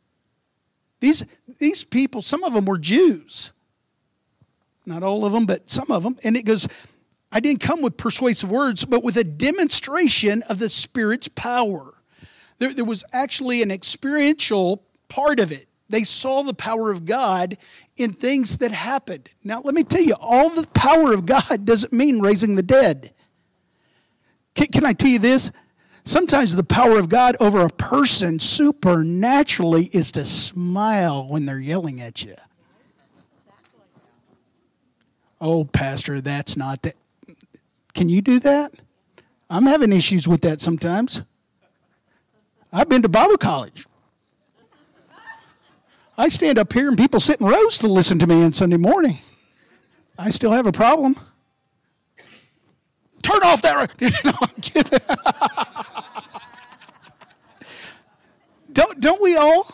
These, 1.01 1.23
these 1.59 1.83
people, 1.83 2.23
some 2.23 2.43
of 2.43 2.53
them 2.53 2.65
were 2.65 2.79
Jews. 2.79 3.53
Not 4.87 5.03
all 5.03 5.23
of 5.23 5.33
them, 5.33 5.45
but 5.45 5.69
some 5.69 5.91
of 5.91 6.01
them. 6.01 6.15
And 6.23 6.35
it 6.35 6.41
goes, 6.41 6.67
I 7.31 7.41
didn't 7.41 7.61
come 7.61 7.83
with 7.83 7.95
persuasive 7.95 8.49
words, 8.49 8.85
but 8.85 9.03
with 9.03 9.17
a 9.17 9.23
demonstration 9.23 10.41
of 10.49 10.57
the 10.57 10.69
Spirit's 10.69 11.27
power. 11.27 11.93
There, 12.61 12.71
there 12.75 12.85
was 12.85 13.03
actually 13.11 13.63
an 13.63 13.71
experiential 13.71 14.83
part 15.09 15.39
of 15.39 15.51
it. 15.51 15.65
They 15.89 16.03
saw 16.03 16.43
the 16.43 16.53
power 16.53 16.91
of 16.91 17.07
God 17.07 17.57
in 17.97 18.13
things 18.13 18.57
that 18.57 18.69
happened. 18.69 19.29
Now, 19.43 19.61
let 19.61 19.73
me 19.73 19.83
tell 19.83 20.03
you, 20.03 20.13
all 20.21 20.51
the 20.51 20.67
power 20.67 21.11
of 21.11 21.25
God 21.25 21.65
doesn't 21.65 21.91
mean 21.91 22.19
raising 22.19 22.53
the 22.53 22.61
dead. 22.61 23.13
Can, 24.53 24.67
can 24.67 24.85
I 24.85 24.93
tell 24.93 25.09
you 25.09 25.17
this? 25.17 25.51
Sometimes 26.03 26.55
the 26.55 26.63
power 26.63 26.99
of 26.99 27.09
God 27.09 27.35
over 27.39 27.61
a 27.61 27.69
person 27.69 28.37
supernaturally 28.37 29.89
is 29.91 30.11
to 30.11 30.23
smile 30.23 31.27
when 31.27 31.47
they're 31.47 31.59
yelling 31.59 31.99
at 31.99 32.23
you. 32.23 32.35
Oh, 35.41 35.65
Pastor, 35.65 36.21
that's 36.21 36.55
not 36.55 36.83
that. 36.83 36.93
Can 37.95 38.07
you 38.07 38.21
do 38.21 38.37
that? 38.41 38.71
I'm 39.49 39.65
having 39.65 39.91
issues 39.91 40.27
with 40.27 40.41
that 40.41 40.61
sometimes. 40.61 41.23
I've 42.73 42.87
been 42.87 43.01
to 43.01 43.09
Bible 43.09 43.37
college. 43.37 43.85
I 46.17 46.27
stand 46.27 46.59
up 46.59 46.71
here 46.71 46.87
and 46.87 46.97
people 46.97 47.19
sit 47.19 47.41
in 47.41 47.47
rows 47.47 47.77
to 47.79 47.87
listen 47.87 48.19
to 48.19 48.27
me 48.27 48.43
on 48.43 48.53
Sunday 48.53 48.77
morning. 48.77 49.17
I 50.17 50.29
still 50.29 50.51
have 50.51 50.67
a 50.67 50.71
problem. 50.71 51.15
Turn 53.21 53.41
off 53.43 53.61
that. 53.61 54.01
no, 54.25 54.31
I'm 54.41 54.61
kidding. 54.61 54.99
don't, 58.73 58.99
don't 58.99 59.21
we 59.21 59.35
all? 59.35 59.67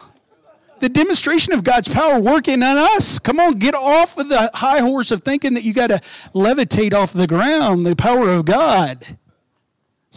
The 0.80 0.90
demonstration 0.90 1.54
of 1.54 1.64
God's 1.64 1.90
power 1.90 2.20
working 2.20 2.62
on 2.62 2.78
us. 2.78 3.20
Come 3.20 3.40
on, 3.40 3.54
get 3.54 3.74
off 3.74 4.18
of 4.18 4.30
the 4.30 4.52
high 4.54 4.80
horse 4.80 5.12
of 5.12 5.24
thinking 5.24 5.56
that 5.56 5.64
you 5.64 5.74
got 5.74 5.88
to 5.88 6.00
levitate 6.34 6.94
off 6.94 7.14
the 7.14 7.28
ground, 7.28 7.86
the 7.86 7.96
power 7.96 8.30
of 8.30 8.46
God. 8.46 9.18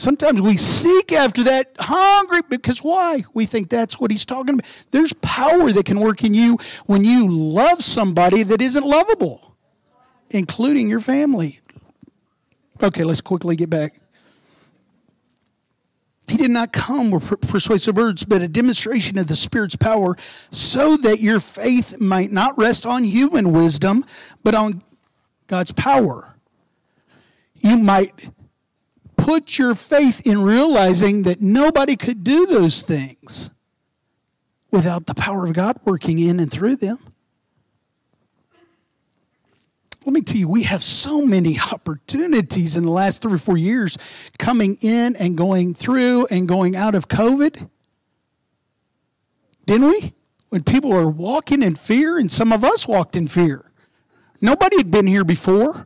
Sometimes 0.01 0.41
we 0.41 0.57
seek 0.57 1.13
after 1.13 1.43
that 1.43 1.73
hungry 1.79 2.41
because 2.49 2.83
why? 2.83 3.23
We 3.35 3.45
think 3.45 3.69
that's 3.69 4.01
what 4.01 4.11
he's 4.11 4.25
talking 4.25 4.55
about. 4.55 4.67
There's 4.93 5.13
power 5.13 5.73
that 5.73 5.85
can 5.85 6.01
work 6.01 6.25
in 6.25 6.33
you 6.33 6.57
when 6.87 7.05
you 7.05 7.29
love 7.29 7.83
somebody 7.83 8.43
that 8.45 8.63
isn't 8.63 8.87
lovable, 8.87 9.57
including 10.31 10.89
your 10.89 11.01
family. 11.01 11.61
Okay, 12.83 13.05
let's 13.05 13.21
quickly 13.21 13.57
get 13.57 13.69
back. 13.69 14.01
He 16.29 16.39
did 16.39 16.51
not 16.51 16.73
come 16.73 17.11
with 17.11 17.39
persuasive 17.51 17.95
words, 17.95 18.25
but 18.25 18.41
a 18.41 18.49
demonstration 18.49 19.19
of 19.19 19.27
the 19.27 19.37
Spirit's 19.37 19.77
power, 19.77 20.17
so 20.51 20.97
that 20.97 21.21
your 21.21 21.41
faith 21.41 22.01
might 22.01 22.33
not 22.33 22.57
rest 22.57 22.87
on 22.87 23.05
human 23.05 23.53
wisdom, 23.53 24.07
but 24.43 24.55
on 24.55 24.81
God's 25.47 25.73
power. 25.73 26.37
You 27.57 27.77
might 27.77 28.31
put 29.31 29.59
your 29.59 29.77
faith 29.77 30.27
in 30.27 30.43
realizing 30.43 31.23
that 31.23 31.41
nobody 31.41 31.95
could 31.95 32.25
do 32.25 32.47
those 32.47 32.83
things 32.83 33.49
without 34.73 35.07
the 35.07 35.15
power 35.15 35.47
of 35.47 35.53
God 35.53 35.77
working 35.85 36.19
in 36.19 36.41
and 36.41 36.51
through 36.51 36.75
them. 36.75 36.99
Let 40.05 40.15
me 40.15 40.23
tell 40.23 40.37
you, 40.37 40.49
we 40.49 40.65
have 40.65 40.83
so 40.83 41.25
many 41.25 41.61
opportunities 41.73 42.77
in 42.77 42.83
the 42.83 42.91
last 42.91 43.23
three 43.23 43.35
or 43.35 43.39
four 43.39 43.57
years 43.57 43.97
coming 44.37 44.77
in 44.81 45.15
and 45.15 45.39
going 45.39 45.75
through 45.75 46.27
and 46.27 46.49
going 46.49 46.75
out 46.75 46.97
of 46.97 47.07
COVID. 47.07 47.69
Didn't 49.65 49.87
we? 49.87 50.13
When 50.49 50.65
people 50.65 50.91
were 50.91 51.09
walking 51.09 51.63
in 51.63 51.77
fear, 51.77 52.19
and 52.19 52.33
some 52.33 52.53
of 52.53 52.65
us 52.65 52.89
walked 52.89 53.15
in 53.15 53.29
fear. 53.29 53.71
Nobody 54.41 54.79
had 54.79 54.91
been 54.91 55.07
here 55.07 55.23
before. 55.23 55.85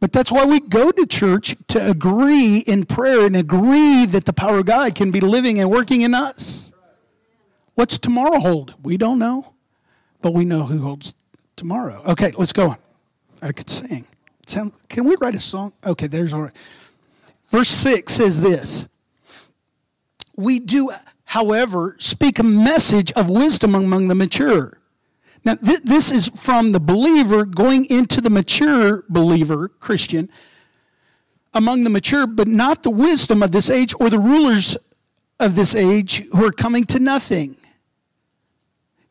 But 0.00 0.14
that's 0.14 0.32
why 0.32 0.46
we 0.46 0.60
go 0.60 0.90
to 0.90 1.06
church 1.06 1.54
to 1.68 1.90
agree 1.90 2.58
in 2.58 2.86
prayer 2.86 3.26
and 3.26 3.36
agree 3.36 4.06
that 4.06 4.24
the 4.24 4.32
power 4.32 4.60
of 4.60 4.66
God 4.66 4.94
can 4.94 5.10
be 5.10 5.20
living 5.20 5.60
and 5.60 5.70
working 5.70 6.00
in 6.00 6.14
us. 6.14 6.72
What's 7.74 7.98
tomorrow 7.98 8.38
hold? 8.38 8.74
We 8.82 8.96
don't 8.96 9.18
know, 9.18 9.54
but 10.22 10.32
we 10.32 10.46
know 10.46 10.64
who 10.64 10.80
holds 10.80 11.12
tomorrow. 11.54 12.02
Okay, 12.06 12.32
let's 12.38 12.52
go 12.52 12.70
on. 12.70 12.76
I 13.42 13.52
could 13.52 13.68
sing. 13.68 14.06
Sound, 14.46 14.72
can 14.88 15.04
we 15.04 15.16
write 15.20 15.34
a 15.34 15.38
song? 15.38 15.72
Okay, 15.84 16.06
there's 16.06 16.32
all 16.32 16.42
right. 16.42 16.56
Verse 17.50 17.68
6 17.68 18.12
says 18.12 18.40
this 18.40 18.88
We 20.34 20.60
do, 20.60 20.90
however, 21.24 21.96
speak 21.98 22.38
a 22.38 22.42
message 22.42 23.12
of 23.12 23.28
wisdom 23.28 23.74
among 23.74 24.08
the 24.08 24.14
mature 24.14 24.79
now, 25.44 25.54
th- 25.54 25.82
this 25.82 26.10
is 26.10 26.28
from 26.28 26.72
the 26.72 26.80
believer 26.80 27.44
going 27.44 27.86
into 27.86 28.20
the 28.20 28.30
mature 28.30 29.04
believer, 29.08 29.68
Christian, 29.68 30.28
among 31.54 31.84
the 31.84 31.90
mature, 31.90 32.26
but 32.26 32.46
not 32.46 32.82
the 32.82 32.90
wisdom 32.90 33.42
of 33.42 33.52
this 33.52 33.70
age 33.70 33.94
or 33.98 34.10
the 34.10 34.18
rulers 34.18 34.76
of 35.38 35.56
this 35.56 35.74
age 35.74 36.24
who 36.32 36.44
are 36.44 36.52
coming 36.52 36.84
to 36.84 36.98
nothing. 36.98 37.56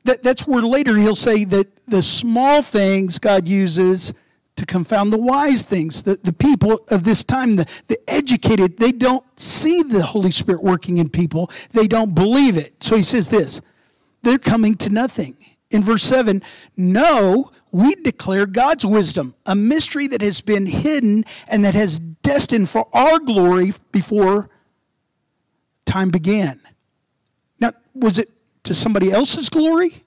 That, 0.06 0.24
that's 0.24 0.48
where 0.48 0.62
later 0.62 0.96
he'll 0.96 1.16
say 1.16 1.44
that 1.46 1.68
the 1.88 2.02
small 2.02 2.62
things 2.62 3.18
God 3.18 3.48
uses 3.48 4.14
to 4.56 4.66
confound 4.66 5.12
the 5.12 5.18
wise 5.18 5.64
things. 5.64 6.04
The, 6.04 6.20
the 6.22 6.34
people 6.34 6.80
of 6.90 7.04
this 7.04 7.24
time, 7.24 7.56
the, 7.56 7.66
the 7.88 7.98
educated, 8.08 8.78
they 8.78 8.92
don't 8.92 9.24
see 9.40 9.84
the 9.84 10.04
Holy 10.04 10.32
Spirit 10.32 10.64
working 10.64 11.00
in 11.00 11.10
people, 11.10 11.50
they 11.72 11.88
don't 11.88 12.14
believe 12.14 12.56
it. 12.56 12.84
So 12.84 12.96
he 12.96 13.04
says 13.04 13.28
this 13.28 13.62
they're 14.22 14.38
coming 14.38 14.76
to 14.76 14.90
nothing 14.90 15.39
in 15.70 15.84
verse 15.84 16.04
7 16.04 16.42
No, 16.76 17.52
we 17.72 17.96
declare 17.96 18.46
God's 18.46 18.86
wisdom, 18.86 19.36
a 19.46 19.56
mystery 19.56 20.08
that 20.08 20.22
has 20.22 20.42
been 20.42 20.66
hidden 20.66 21.26
and 21.48 21.64
that 21.66 21.76
has 21.76 22.00
destined 22.00 22.70
for 22.70 22.88
our 22.94 23.20
glory 23.20 23.74
before 23.92 24.50
time 25.86 26.10
began. 26.10 26.60
Now, 27.60 27.72
was 27.94 28.18
it 28.18 28.30
to 28.64 28.74
somebody 28.74 29.12
else's 29.12 29.50
glory? 29.50 30.04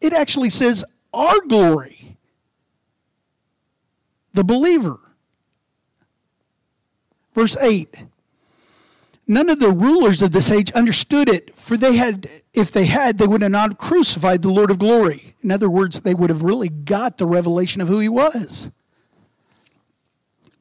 It 0.00 0.12
actually 0.12 0.50
says 0.50 0.84
our 1.12 1.40
glory, 1.40 2.16
the 4.32 4.44
believer. 4.44 4.98
Verse 7.34 7.56
8 7.56 8.07
None 9.30 9.50
of 9.50 9.58
the 9.58 9.70
rulers 9.70 10.22
of 10.22 10.30
this 10.30 10.50
age 10.50 10.72
understood 10.72 11.28
it, 11.28 11.54
for 11.54 11.76
they 11.76 11.96
had, 11.96 12.26
if 12.54 12.72
they 12.72 12.86
had, 12.86 13.18
they 13.18 13.26
would 13.26 13.42
have 13.42 13.50
not 13.50 13.76
crucified 13.76 14.40
the 14.40 14.48
Lord 14.48 14.70
of 14.70 14.78
glory. 14.78 15.34
In 15.42 15.50
other 15.50 15.68
words, 15.68 16.00
they 16.00 16.14
would 16.14 16.30
have 16.30 16.42
really 16.42 16.70
got 16.70 17.18
the 17.18 17.26
revelation 17.26 17.82
of 17.82 17.88
who 17.88 17.98
he 17.98 18.08
was. 18.08 18.70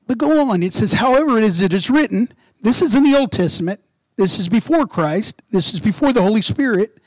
But 0.06 0.18
go 0.18 0.50
on. 0.50 0.64
It 0.64 0.74
says, 0.74 0.94
however, 0.94 1.40
as 1.40 1.62
it 1.62 1.74
is 1.74 1.90
written, 1.90 2.28
this 2.62 2.82
is 2.82 2.94
in 2.94 3.04
the 3.04 3.18
Old 3.18 3.32
Testament, 3.32 3.80
this 4.18 4.38
is 4.38 4.50
before 4.50 4.86
Christ, 4.86 5.42
this 5.50 5.74
is 5.74 5.80
before 5.80 6.12
the 6.12 6.22
Holy 6.22 6.42
Spirit. 6.42 7.00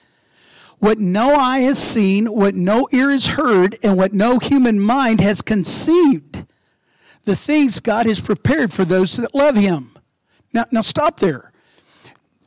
What 0.79 0.97
no 0.97 1.35
eye 1.35 1.61
has 1.61 1.79
seen, 1.79 2.25
what 2.25 2.55
no 2.55 2.89
ear 2.91 3.11
has 3.11 3.27
heard, 3.29 3.77
and 3.83 3.99
what 3.99 4.15
no 4.15 4.39
human 4.39 4.81
mind 4.81 5.21
has 5.21 5.43
conceived, 5.43 6.47
the 7.25 7.37
things 7.37 7.81
God 7.81 8.07
has 8.07 8.19
prepared 8.19 8.73
for 8.73 8.87
those 8.87 9.19
that 9.19 9.35
love 9.35 9.57
him. 9.57 9.91
Now, 10.55 10.65
now 10.73 10.81
stop 10.81 11.21
there 11.21 11.50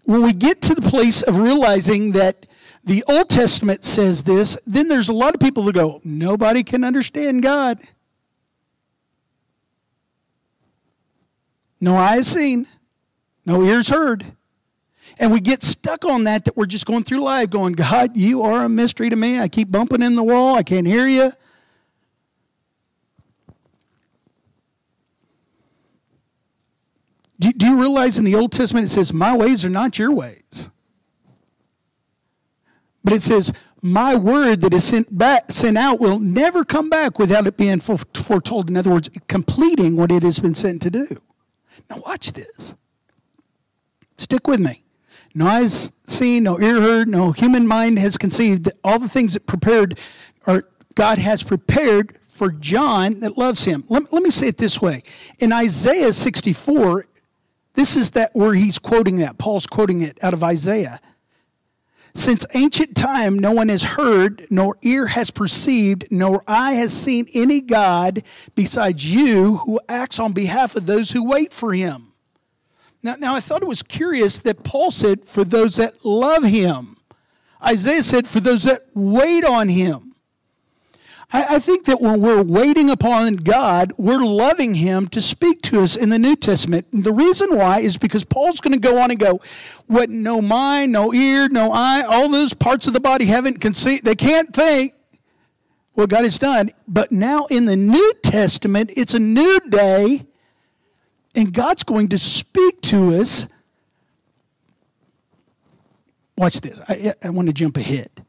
when 0.03 0.23
we 0.23 0.33
get 0.33 0.61
to 0.63 0.75
the 0.75 0.81
place 0.81 1.21
of 1.21 1.37
realizing 1.37 2.11
that 2.13 2.45
the 2.83 3.03
Old 3.07 3.29
Testament 3.29 3.83
says 3.83 4.23
this, 4.23 4.57
then 4.67 4.87
there's 4.89 5.09
a 5.09 5.13
lot 5.13 5.33
of 5.33 5.39
people 5.39 5.63
that 5.63 5.73
go, 5.73 6.01
nobody 6.03 6.63
can 6.63 6.83
understand 6.83 7.41
God. 7.41 7.79
no 11.83 11.97
eye 11.97 12.15
has 12.15 12.27
seen, 12.27 12.65
no 13.45 13.61
ears 13.61 13.89
heard. 13.89 14.23
And 15.19 15.33
we 15.33 15.41
get 15.41 15.61
stuck 15.61 16.05
on 16.05 16.23
that, 16.23 16.45
that 16.45 16.55
we're 16.55 16.65
just 16.65 16.85
going 16.85 17.03
through 17.03 17.19
life 17.19 17.49
going, 17.49 17.73
God, 17.73 18.15
you 18.15 18.41
are 18.41 18.63
a 18.63 18.69
mystery 18.69 19.09
to 19.09 19.15
me. 19.17 19.37
I 19.37 19.49
keep 19.49 19.69
bumping 19.69 20.01
in 20.01 20.15
the 20.15 20.23
wall. 20.23 20.55
I 20.55 20.63
can't 20.63 20.87
hear 20.87 21.07
you. 21.07 21.33
Do, 27.43 27.51
do 27.51 27.67
you 27.67 27.79
realize 27.79 28.17
in 28.17 28.23
the 28.23 28.35
Old 28.35 28.53
Testament 28.53 28.85
it 28.85 28.89
says, 28.89 29.11
My 29.11 29.35
ways 29.35 29.65
are 29.65 29.69
not 29.69 29.99
your 29.99 30.13
ways? 30.13 30.69
But 33.03 33.11
it 33.11 33.21
says, 33.21 33.51
My 33.81 34.15
word 34.15 34.61
that 34.61 34.73
is 34.73 34.85
sent, 34.85 35.15
back, 35.15 35.51
sent 35.51 35.77
out 35.77 35.99
will 35.99 36.19
never 36.19 36.63
come 36.63 36.89
back 36.89 37.19
without 37.19 37.45
it 37.45 37.57
being 37.57 37.81
foretold. 37.81 38.69
In 38.69 38.77
other 38.77 38.91
words, 38.91 39.09
completing 39.27 39.97
what 39.97 40.09
it 40.09 40.23
has 40.23 40.39
been 40.39 40.55
sent 40.55 40.81
to 40.83 40.89
do. 40.89 41.21
Now, 41.89 41.97
watch 42.05 42.31
this. 42.31 42.75
Stick 44.17 44.47
with 44.47 44.61
me. 44.61 44.83
No 45.35 45.47
eyes 45.47 45.91
seen, 46.07 46.43
no 46.43 46.57
ear 46.61 46.79
heard, 46.79 47.09
no 47.09 47.33
human 47.33 47.67
mind 47.67 47.99
has 47.99 48.15
conceived 48.15 48.71
all 48.85 48.99
the 48.99 49.09
things 49.09 49.33
that 49.33 49.45
prepared 49.47 49.99
or 50.47 50.69
God 50.95 51.17
has 51.17 51.43
prepared 51.43 52.17
for 52.27 52.51
John 52.51 53.19
that 53.19 53.37
loves 53.37 53.65
him. 53.65 53.83
Let, 53.89 54.13
let 54.13 54.23
me 54.23 54.29
say 54.29 54.47
it 54.47 54.57
this 54.57 54.81
way. 54.81 55.03
In 55.39 55.51
Isaiah 55.51 56.13
64, 56.13 57.07
this 57.73 57.95
is 57.95 58.11
that 58.11 58.31
where 58.33 58.53
he's 58.53 58.79
quoting 58.79 59.17
that. 59.17 59.37
Paul's 59.37 59.67
quoting 59.67 60.01
it 60.01 60.17
out 60.23 60.33
of 60.33 60.43
Isaiah. 60.43 60.99
Since 62.15 62.45
ancient 62.53 62.95
time, 62.95 63.39
no 63.39 63.51
one 63.51 63.69
has 63.69 63.83
heard, 63.83 64.45
nor 64.51 64.77
ear 64.83 65.07
has 65.07 65.31
perceived, 65.31 66.05
nor 66.11 66.43
eye 66.47 66.73
has 66.73 66.93
seen 66.93 67.25
any 67.33 67.59
God 67.59 68.21
besides 68.53 69.11
you 69.11 69.57
who 69.57 69.79
acts 69.89 70.19
on 70.19 70.31
behalf 70.31 70.75
of 70.75 70.85
those 70.85 71.11
who 71.11 71.27
wait 71.27 71.51
for 71.51 71.73
him. 71.73 72.13
Now, 73.01 73.15
now 73.15 73.33
I 73.33 73.39
thought 73.39 73.63
it 73.63 73.67
was 73.67 73.81
curious 73.81 74.37
that 74.39 74.63
Paul 74.63 74.91
said, 74.91 75.25
for 75.25 75.43
those 75.43 75.77
that 75.77 76.05
love 76.05 76.43
him. 76.43 76.97
Isaiah 77.65 78.03
said, 78.03 78.27
for 78.27 78.39
those 78.39 78.63
that 78.63 78.83
wait 78.93 79.43
on 79.43 79.67
him. 79.67 80.12
I, 81.33 81.55
I 81.55 81.59
think 81.59 81.85
that 81.85 81.99
when 81.99 82.21
we're 82.21 82.43
waiting 82.43 82.91
upon 82.91 83.37
God, 83.37 83.91
we're 83.97 84.23
loving 84.23 84.75
Him 84.75 85.07
to 85.09 85.21
speak 85.21 85.61
to 85.63 85.81
us 85.81 85.95
in 85.95 86.09
the 86.09 86.19
New 86.19 86.35
Testament. 86.35 86.87
And 86.93 87.03
the 87.03 87.11
reason 87.11 87.57
why 87.57 87.79
is 87.79 87.97
because 87.97 88.23
Paul's 88.23 88.61
going 88.61 88.73
to 88.73 88.79
go 88.79 89.01
on 89.01 89.09
and 89.09 89.19
go, 89.19 89.41
what 89.87 90.09
no 90.09 90.41
mind, 90.41 90.91
no 90.91 91.13
ear, 91.13 91.49
no 91.49 91.71
eye, 91.73 92.03
all 92.07 92.29
those 92.29 92.53
parts 92.53 92.87
of 92.87 92.93
the 92.93 92.99
body 92.99 93.25
haven't 93.25 93.59
conceived, 93.59 94.05
they 94.05 94.15
can't 94.15 94.53
think 94.53 94.93
what 95.93 96.09
God 96.09 96.23
has 96.23 96.37
done. 96.37 96.69
But 96.87 97.11
now 97.11 97.47
in 97.49 97.65
the 97.65 97.75
New 97.75 98.13
Testament, 98.23 98.91
it's 98.95 99.15
a 99.15 99.19
new 99.19 99.59
day, 99.69 100.25
and 101.35 101.51
God's 101.51 101.83
going 101.83 102.09
to 102.09 102.17
speak 102.17 102.81
to 102.83 103.15
us. 103.15 103.47
Watch 106.37 106.61
this. 106.61 106.79
I, 106.87 107.13
I 107.23 107.29
want 107.29 107.47
to 107.47 107.53
jump 107.53 107.77
ahead. 107.77 108.22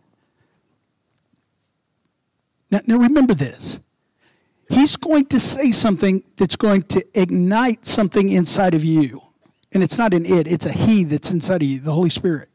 Now, 2.74 2.80
now 2.86 2.96
remember 2.96 3.34
this. 3.34 3.78
He's 4.68 4.96
going 4.96 5.26
to 5.26 5.38
say 5.38 5.70
something 5.70 6.24
that's 6.36 6.56
going 6.56 6.82
to 6.84 7.04
ignite 7.14 7.86
something 7.86 8.30
inside 8.30 8.74
of 8.74 8.84
you. 8.84 9.22
And 9.70 9.80
it's 9.80 9.96
not 9.96 10.12
an 10.12 10.26
it, 10.26 10.48
it's 10.48 10.66
a 10.66 10.72
He 10.72 11.04
that's 11.04 11.30
inside 11.30 11.62
of 11.62 11.68
you, 11.68 11.78
the 11.78 11.92
Holy 11.92 12.10
Spirit. 12.10 12.48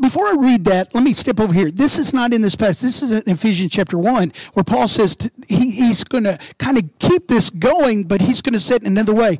Before 0.00 0.26
I 0.26 0.34
read 0.36 0.64
that, 0.64 0.92
let 0.96 1.04
me 1.04 1.12
step 1.12 1.38
over 1.38 1.54
here. 1.54 1.70
This 1.70 1.96
is 1.98 2.12
not 2.12 2.34
in 2.34 2.42
this 2.42 2.56
passage. 2.56 2.82
This 2.82 3.02
is 3.02 3.12
in 3.12 3.22
Ephesians 3.32 3.70
chapter 3.70 3.96
1, 3.96 4.32
where 4.54 4.64
Paul 4.64 4.88
says 4.88 5.14
to, 5.14 5.30
he, 5.46 5.70
he's 5.70 6.02
going 6.02 6.24
to 6.24 6.40
kind 6.58 6.78
of 6.78 6.90
keep 6.98 7.28
this 7.28 7.50
going, 7.50 8.02
but 8.02 8.20
he's 8.20 8.42
going 8.42 8.54
to 8.54 8.60
say 8.60 8.74
it 8.74 8.82
in 8.82 8.88
another 8.88 9.14
way. 9.14 9.38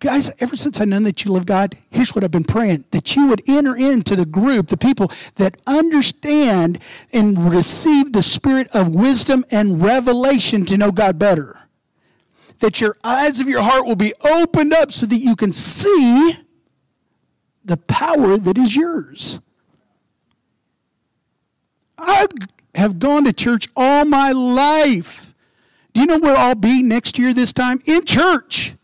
Guys, 0.00 0.30
ever 0.38 0.56
since 0.56 0.80
I 0.80 0.84
known 0.84 1.02
that 1.04 1.24
you 1.24 1.32
love 1.32 1.44
God, 1.44 1.76
here's 1.90 2.14
what 2.14 2.22
I've 2.22 2.30
been 2.30 2.44
praying 2.44 2.84
that 2.92 3.16
you 3.16 3.26
would 3.26 3.42
enter 3.48 3.76
into 3.76 4.14
the 4.14 4.26
group, 4.26 4.68
the 4.68 4.76
people 4.76 5.10
that 5.36 5.56
understand 5.66 6.78
and 7.12 7.52
receive 7.52 8.12
the 8.12 8.22
spirit 8.22 8.68
of 8.74 8.90
wisdom 8.90 9.44
and 9.50 9.82
revelation 9.82 10.64
to 10.66 10.76
know 10.76 10.92
God 10.92 11.18
better. 11.18 11.58
That 12.60 12.80
your 12.80 12.96
eyes 13.02 13.40
of 13.40 13.48
your 13.48 13.62
heart 13.62 13.86
will 13.86 13.96
be 13.96 14.14
opened 14.20 14.72
up 14.72 14.92
so 14.92 15.04
that 15.06 15.16
you 15.16 15.34
can 15.34 15.52
see 15.52 16.34
the 17.64 17.76
power 17.76 18.38
that 18.38 18.56
is 18.56 18.76
yours. 18.76 19.40
I 21.98 22.26
have 22.76 23.00
gone 23.00 23.24
to 23.24 23.32
church 23.32 23.68
all 23.74 24.04
my 24.04 24.30
life. 24.30 25.34
Do 25.92 26.00
you 26.00 26.06
know 26.06 26.18
where 26.18 26.36
I'll 26.36 26.54
be 26.54 26.84
next 26.84 27.18
year 27.18 27.34
this 27.34 27.52
time? 27.52 27.80
In 27.84 28.04
church. 28.04 28.76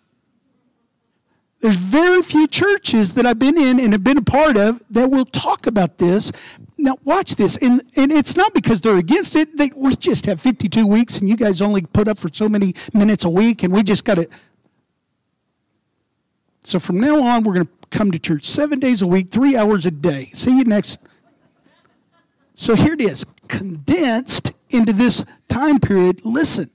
There's 1.65 1.77
very 1.77 2.21
few 2.21 2.47
churches 2.47 3.15
that 3.15 3.25
I've 3.25 3.39
been 3.39 3.57
in 3.57 3.81
and 3.81 3.95
have 3.95 4.05
been 4.05 4.19
a 4.19 4.23
part 4.23 4.59
of 4.59 4.85
that 4.91 5.09
will 5.09 5.25
talk 5.25 5.67
about 5.67 5.97
this. 5.97 6.31
Now, 6.77 6.99
watch 7.05 7.37
this. 7.37 7.57
And, 7.57 7.81
and 7.97 8.13
it's 8.13 8.37
not 8.37 8.53
because 8.53 8.83
they're 8.83 8.99
against 8.99 9.35
it. 9.35 9.57
They, 9.57 9.71
we 9.75 9.97
just 9.97 10.27
have 10.27 10.43
52 10.43 10.87
weeks 10.87 11.17
and 11.17 11.27
you 11.27 11.39
guys 11.39 11.63
only 11.63 11.81
put 11.81 12.07
up 12.07 12.19
for 12.19 12.29
so 12.31 12.51
many 12.51 12.75
minutes 12.93 13.25
a 13.25 13.31
week 13.31 13.63
and 13.63 13.73
we 13.73 13.83
just 13.83 14.05
got 14.05 14.17
to. 14.17 14.29
So 16.65 16.79
from 16.79 17.01
now 17.01 17.23
on, 17.23 17.45
we're 17.45 17.55
going 17.55 17.67
to 17.67 17.73
come 17.89 18.11
to 18.11 18.19
church 18.19 18.45
seven 18.45 18.79
days 18.79 19.01
a 19.01 19.07
week, 19.07 19.31
three 19.31 19.57
hours 19.57 19.87
a 19.87 19.91
day. 19.91 20.29
See 20.35 20.59
you 20.59 20.65
next. 20.65 20.99
So 22.53 22.75
here 22.75 22.93
it 22.93 23.01
is, 23.01 23.25
condensed 23.49 24.53
into 24.69 24.93
this 24.93 25.25
time 25.49 25.81
period. 25.81 26.27
Listen, 26.27 26.69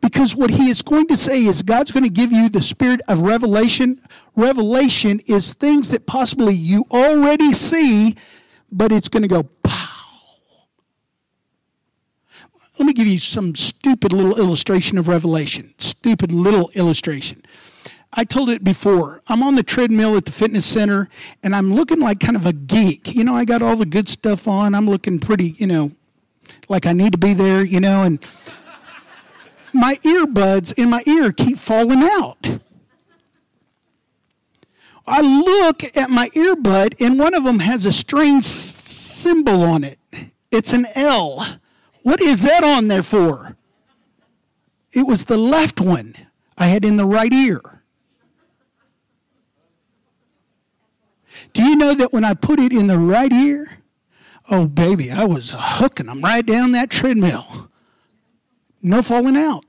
because 0.00 0.34
what 0.34 0.50
he 0.50 0.68
is 0.68 0.82
going 0.82 1.06
to 1.08 1.16
say 1.16 1.44
is 1.44 1.62
God's 1.62 1.90
going 1.90 2.04
to 2.04 2.10
give 2.10 2.32
you 2.32 2.48
the 2.48 2.62
spirit 2.62 3.00
of 3.08 3.20
revelation. 3.20 4.00
Revelation 4.36 5.20
is 5.26 5.54
things 5.54 5.88
that 5.90 6.06
possibly 6.06 6.54
you 6.54 6.86
already 6.90 7.52
see, 7.52 8.16
but 8.72 8.92
it's 8.92 9.08
going 9.08 9.22
to 9.22 9.28
go 9.28 9.42
pow. 9.62 9.86
Let 12.78 12.86
me 12.86 12.92
give 12.94 13.06
you 13.06 13.18
some 13.18 13.54
stupid 13.54 14.12
little 14.12 14.38
illustration 14.38 14.96
of 14.96 15.06
revelation. 15.06 15.74
Stupid 15.76 16.32
little 16.32 16.70
illustration. 16.74 17.42
I 18.12 18.24
told 18.24 18.48
it 18.48 18.64
before. 18.64 19.22
I'm 19.28 19.42
on 19.42 19.54
the 19.54 19.62
treadmill 19.62 20.16
at 20.16 20.24
the 20.24 20.32
fitness 20.32 20.64
center 20.64 21.08
and 21.42 21.54
I'm 21.54 21.72
looking 21.72 22.00
like 22.00 22.20
kind 22.20 22.36
of 22.36 22.46
a 22.46 22.52
geek. 22.52 23.14
You 23.14 23.22
know, 23.22 23.36
I 23.36 23.44
got 23.44 23.62
all 23.62 23.76
the 23.76 23.86
good 23.86 24.08
stuff 24.08 24.48
on. 24.48 24.74
I'm 24.74 24.86
looking 24.88 25.18
pretty, 25.18 25.50
you 25.58 25.66
know, 25.66 25.92
like 26.68 26.86
I 26.86 26.92
need 26.92 27.12
to 27.12 27.18
be 27.18 27.34
there, 27.34 27.62
you 27.62 27.80
know, 27.80 28.02
and 28.02 28.18
my 29.74 29.94
earbuds 29.96 30.72
in 30.76 30.90
my 30.90 31.02
ear 31.06 31.32
keep 31.32 31.58
falling 31.58 32.02
out. 32.02 32.60
I 35.06 35.20
look 35.20 35.84
at 35.96 36.10
my 36.10 36.28
earbud, 36.30 37.00
and 37.00 37.18
one 37.18 37.34
of 37.34 37.44
them 37.44 37.58
has 37.58 37.84
a 37.84 37.92
strange 37.92 38.44
symbol 38.44 39.62
on 39.62 39.82
it. 39.82 39.98
It's 40.50 40.72
an 40.72 40.86
L. 40.94 41.58
What 42.02 42.20
is 42.20 42.42
that 42.42 42.62
on 42.62 42.88
there 42.88 43.02
for? 43.02 43.56
It 44.92 45.06
was 45.06 45.24
the 45.24 45.36
left 45.36 45.80
one 45.80 46.14
I 46.56 46.66
had 46.66 46.84
in 46.84 46.96
the 46.96 47.06
right 47.06 47.32
ear. 47.32 47.60
Do 51.52 51.64
you 51.64 51.76
know 51.76 51.94
that 51.94 52.12
when 52.12 52.24
I 52.24 52.34
put 52.34 52.60
it 52.60 52.72
in 52.72 52.86
the 52.86 52.98
right 52.98 53.32
ear, 53.32 53.78
oh 54.50 54.66
baby, 54.66 55.10
I 55.10 55.24
was 55.24 55.52
hooking 55.54 56.06
them 56.06 56.22
right 56.22 56.44
down 56.44 56.72
that 56.72 56.90
treadmill 56.90 57.70
no 58.82 59.02
falling 59.02 59.36
out. 59.36 59.64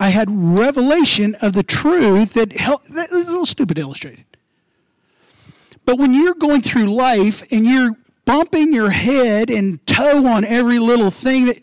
I 0.00 0.10
had 0.10 0.28
revelation 0.30 1.34
of 1.42 1.54
the 1.54 1.62
truth 1.62 2.34
that 2.34 2.52
helped. 2.52 2.92
That 2.94 3.10
is 3.10 3.26
a 3.26 3.30
little 3.30 3.46
stupid 3.46 3.78
illustrated. 3.78 4.24
But 5.84 5.98
when 5.98 6.12
you're 6.12 6.34
going 6.34 6.62
through 6.62 6.94
life 6.94 7.42
and 7.50 7.64
you're 7.64 7.96
bumping 8.24 8.72
your 8.72 8.90
head 8.90 9.50
and 9.50 9.84
toe 9.86 10.26
on 10.26 10.44
every 10.44 10.78
little 10.78 11.10
thing 11.10 11.46
that 11.46 11.62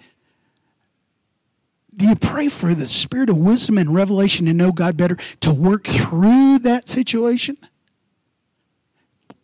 do 1.95 2.07
you 2.07 2.15
pray 2.15 2.49
for 2.49 2.75
the 2.75 2.87
spirit 2.87 3.29
of 3.29 3.37
wisdom 3.37 3.77
and 3.77 3.93
revelation 3.95 4.47
to 4.47 4.53
know 4.53 4.71
God 4.71 4.97
better 4.97 5.17
to 5.41 5.53
work 5.53 5.85
through 5.85 6.59
that 6.59 6.89
situation? 6.89 7.57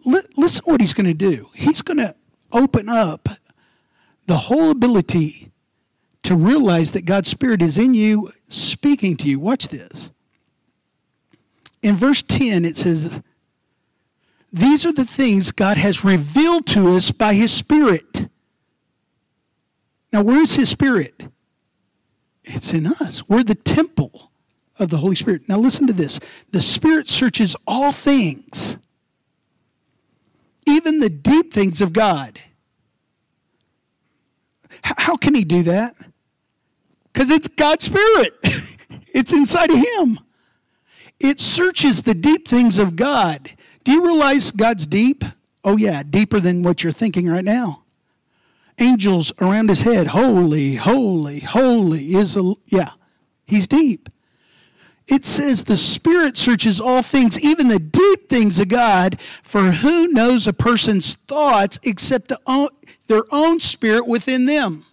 Listen 0.03 0.63
what 0.65 0.81
he's 0.81 0.93
going 0.93 1.05
to 1.05 1.13
do. 1.13 1.49
He's 1.53 1.81
going 1.81 1.97
to 1.97 2.15
open 2.51 2.89
up 2.89 3.29
the 4.27 4.35
whole 4.35 4.71
ability 4.71 5.50
to 6.31 6.37
realize 6.37 6.93
that 6.93 7.03
God's 7.03 7.29
Spirit 7.29 7.61
is 7.61 7.77
in 7.77 7.93
you 7.93 8.31
speaking 8.47 9.17
to 9.17 9.27
you. 9.27 9.37
Watch 9.37 9.67
this. 9.67 10.11
In 11.81 11.95
verse 11.95 12.21
10, 12.21 12.63
it 12.63 12.77
says, 12.77 13.21
These 14.53 14.85
are 14.85 14.93
the 14.93 15.03
things 15.03 15.51
God 15.51 15.75
has 15.75 16.05
revealed 16.05 16.65
to 16.67 16.95
us 16.95 17.11
by 17.11 17.33
His 17.33 17.51
Spirit. 17.51 18.29
Now, 20.13 20.23
where 20.23 20.41
is 20.41 20.55
His 20.55 20.69
Spirit? 20.69 21.27
It's 22.45 22.73
in 22.73 22.87
us. 22.87 23.27
We're 23.27 23.43
the 23.43 23.55
temple 23.55 24.31
of 24.79 24.89
the 24.89 24.97
Holy 24.97 25.15
Spirit. 25.15 25.49
Now, 25.49 25.57
listen 25.57 25.85
to 25.87 25.93
this 25.93 26.17
the 26.51 26.61
Spirit 26.61 27.09
searches 27.09 27.57
all 27.67 27.91
things, 27.91 28.77
even 30.65 31.01
the 31.01 31.09
deep 31.09 31.51
things 31.51 31.81
of 31.81 31.91
God. 31.91 32.39
How 34.81 35.17
can 35.17 35.35
He 35.35 35.43
do 35.43 35.63
that? 35.63 35.93
Because 37.11 37.29
it's 37.29 37.47
God's 37.47 37.85
Spirit, 37.85 38.33
it's 39.13 39.33
inside 39.33 39.69
of 39.71 39.77
Him. 39.77 40.19
It 41.19 41.39
searches 41.39 42.01
the 42.01 42.15
deep 42.15 42.47
things 42.47 42.79
of 42.79 42.95
God. 42.95 43.51
Do 43.83 43.91
you 43.91 44.05
realize 44.05 44.51
God's 44.51 44.87
deep? 44.87 45.23
Oh, 45.63 45.77
yeah, 45.77 46.01
deeper 46.03 46.39
than 46.39 46.63
what 46.63 46.83
you're 46.83 46.91
thinking 46.91 47.27
right 47.27 47.43
now. 47.43 47.83
Angels 48.79 49.31
around 49.39 49.69
his 49.69 49.81
head. 49.81 50.07
Holy, 50.07 50.75
holy, 50.75 51.39
holy 51.41 52.15
is 52.15 52.35
a. 52.35 52.53
Yeah, 52.67 52.91
he's 53.45 53.67
deep. 53.67 54.09
It 55.07 55.25
says 55.25 55.63
the 55.63 55.77
Spirit 55.77 56.37
searches 56.37 56.79
all 56.79 57.03
things, 57.03 57.39
even 57.39 57.67
the 57.67 57.79
deep 57.79 58.29
things 58.29 58.59
of 58.59 58.69
God, 58.69 59.19
for 59.43 59.61
who 59.71 60.07
knows 60.07 60.47
a 60.47 60.53
person's 60.53 61.15
thoughts 61.27 61.79
except 61.83 62.29
the 62.29 62.39
own, 62.47 62.69
their 63.07 63.23
own 63.29 63.59
spirit 63.59 64.07
within 64.07 64.45
them? 64.45 64.85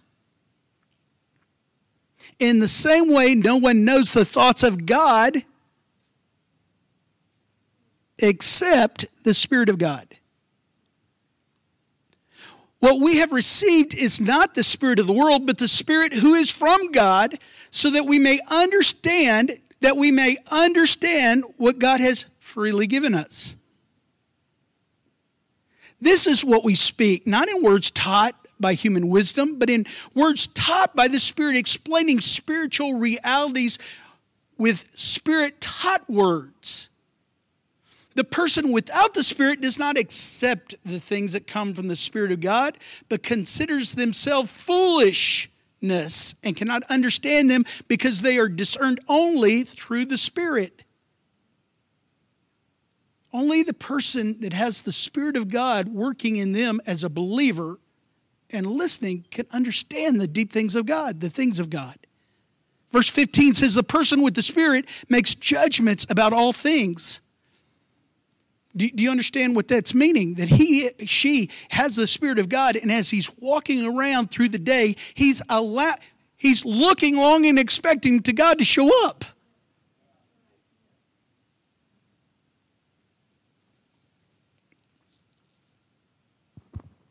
In 2.39 2.59
the 2.59 2.67
same 2.69 3.13
way, 3.13 3.35
no 3.35 3.57
one 3.57 3.83
knows 3.83 4.11
the 4.11 4.25
thoughts 4.25 4.63
of 4.63 4.85
God 4.85 5.43
except 8.17 9.05
the 9.23 9.33
Spirit 9.33 9.69
of 9.69 9.77
God. 9.77 10.07
What 12.79 13.01
we 13.01 13.17
have 13.17 13.33
received 13.33 13.93
is 13.93 14.21
not 14.21 14.55
the 14.55 14.63
Spirit 14.63 14.99
of 14.99 15.07
the 15.07 15.13
world, 15.13 15.45
but 15.45 15.57
the 15.57 15.67
Spirit 15.67 16.13
who 16.13 16.33
is 16.33 16.49
from 16.49 16.91
God, 16.91 17.37
so 17.71 17.89
that 17.89 18.05
we 18.05 18.19
may 18.19 18.39
understand, 18.49 19.59
that 19.81 19.97
we 19.97 20.11
may 20.11 20.37
understand 20.49 21.43
what 21.57 21.77
God 21.77 21.99
has 21.99 22.25
freely 22.39 22.87
given 22.87 23.13
us. 23.13 23.57
This 25.99 26.25
is 26.25 26.45
what 26.45 26.63
we 26.63 26.75
speak, 26.75 27.27
not 27.27 27.49
in 27.49 27.61
words 27.61 27.91
taught 27.91 28.38
by 28.59 28.73
human 28.73 29.09
wisdom, 29.09 29.57
but 29.57 29.69
in 29.69 29.85
words 30.13 30.47
taught 30.47 30.95
by 30.95 31.07
the 31.07 31.19
Spirit, 31.19 31.55
explaining 31.55 32.19
spiritual 32.19 32.99
realities 32.99 33.79
with 34.57 34.89
Spirit 34.93 35.61
taught 35.61 36.09
words. 36.09 36.89
The 38.15 38.23
person 38.23 38.71
without 38.71 39.13
the 39.13 39.23
Spirit 39.23 39.61
does 39.61 39.79
not 39.79 39.97
accept 39.97 40.75
the 40.85 40.99
things 40.99 41.33
that 41.33 41.47
come 41.47 41.73
from 41.73 41.87
the 41.87 41.95
Spirit 41.95 42.31
of 42.31 42.41
God, 42.41 42.77
but 43.07 43.23
considers 43.23 43.93
themselves 43.93 44.51
foolishness 44.51 46.35
and 46.43 46.57
cannot 46.57 46.83
understand 46.89 47.49
them 47.49 47.63
because 47.87 48.19
they 48.19 48.37
are 48.37 48.49
discerned 48.49 48.99
only 49.07 49.63
through 49.63 50.05
the 50.05 50.17
Spirit. 50.17 50.83
Only 53.31 53.63
the 53.63 53.73
person 53.73 54.41
that 54.41 54.53
has 54.53 54.81
the 54.81 54.91
Spirit 54.91 55.37
of 55.37 55.49
God 55.49 55.87
working 55.87 56.35
in 56.35 56.51
them 56.51 56.81
as 56.87 57.03
a 57.03 57.09
believer 57.09 57.79
and 58.51 58.65
listening 58.67 59.25
can 59.31 59.45
understand 59.51 60.19
the 60.19 60.27
deep 60.27 60.51
things 60.51 60.75
of 60.75 60.85
God, 60.85 61.19
the 61.19 61.29
things 61.29 61.59
of 61.59 61.69
God. 61.69 61.97
Verse 62.91 63.09
15 63.09 63.53
says, 63.53 63.75
The 63.75 63.83
person 63.83 64.23
with 64.23 64.33
the 64.33 64.41
Spirit 64.41 64.87
makes 65.09 65.35
judgments 65.35 66.05
about 66.09 66.33
all 66.33 66.53
things 66.53 67.21
do, 68.75 68.89
do 68.89 69.03
you 69.03 69.09
understand 69.09 69.55
what 69.55 69.67
that's 69.67 69.93
meaning? 69.93 70.35
That 70.35 70.49
he, 70.49 70.89
she 71.05 71.49
has 71.69 71.95
the 71.95 72.07
Spirit 72.07 72.37
of 72.39 72.49
God, 72.49 72.75
and 72.75 72.91
as 72.91 73.09
he's 73.09 73.29
walking 73.37 73.85
around 73.85 74.29
through 74.29 74.49
the 74.49 74.59
day, 74.59 74.95
he's 75.15 75.41
allow, 75.49 75.95
he's 76.37 76.63
looking 76.65 77.17
long 77.17 77.45
and 77.45 77.57
expecting 77.57 78.21
to 78.21 78.33
God 78.33 78.59
to 78.59 78.65
show 78.65 78.89
up. 79.07 79.25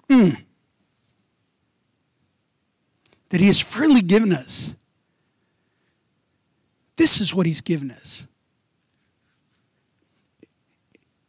Mm. 0.08 0.38
That 3.30 3.40
he 3.40 3.46
has 3.46 3.60
freely 3.60 4.00
given 4.00 4.32
us. 4.32 4.74
This 6.96 7.20
is 7.20 7.34
what 7.34 7.46
he's 7.46 7.60
given 7.60 7.90
us. 7.90 8.26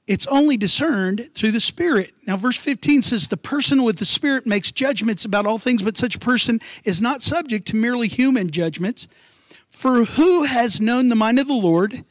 It's 0.08 0.26
only 0.26 0.58
discerned 0.58 1.30
through 1.36 1.52
the 1.52 1.60
Spirit. 1.60 2.16
Now, 2.26 2.36
verse 2.36 2.58
15 2.58 3.04
says, 3.04 3.28
The 3.28 3.38
person 3.38 3.84
with 3.84 4.00
the 4.00 4.06
Spirit 4.06 4.48
makes 4.48 4.72
judgments 4.72 5.24
about 5.24 5.46
all 5.46 5.60
things, 5.60 5.84
but 5.84 5.98
such 5.98 6.16
a 6.16 6.20
person 6.20 6.60
is 6.84 7.00
not 7.00 7.22
subject 7.22 7.68
to 7.68 7.76
merely 7.76 8.08
human 8.08 8.50
judgments. 8.50 9.08
For 9.70 10.06
who 10.06 10.46
has 10.46 10.82
known 10.82 11.10
the 11.10 11.16
mind 11.16 11.38
of 11.38 11.48
the 11.48 11.54
Lord 11.54 12.04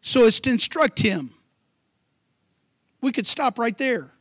so 0.00 0.26
as 0.26 0.40
to 0.40 0.50
instruct 0.50 1.00
him? 1.00 1.32
We 3.02 3.12
could 3.12 3.26
stop 3.26 3.58
right 3.58 3.76
there. 3.76 4.12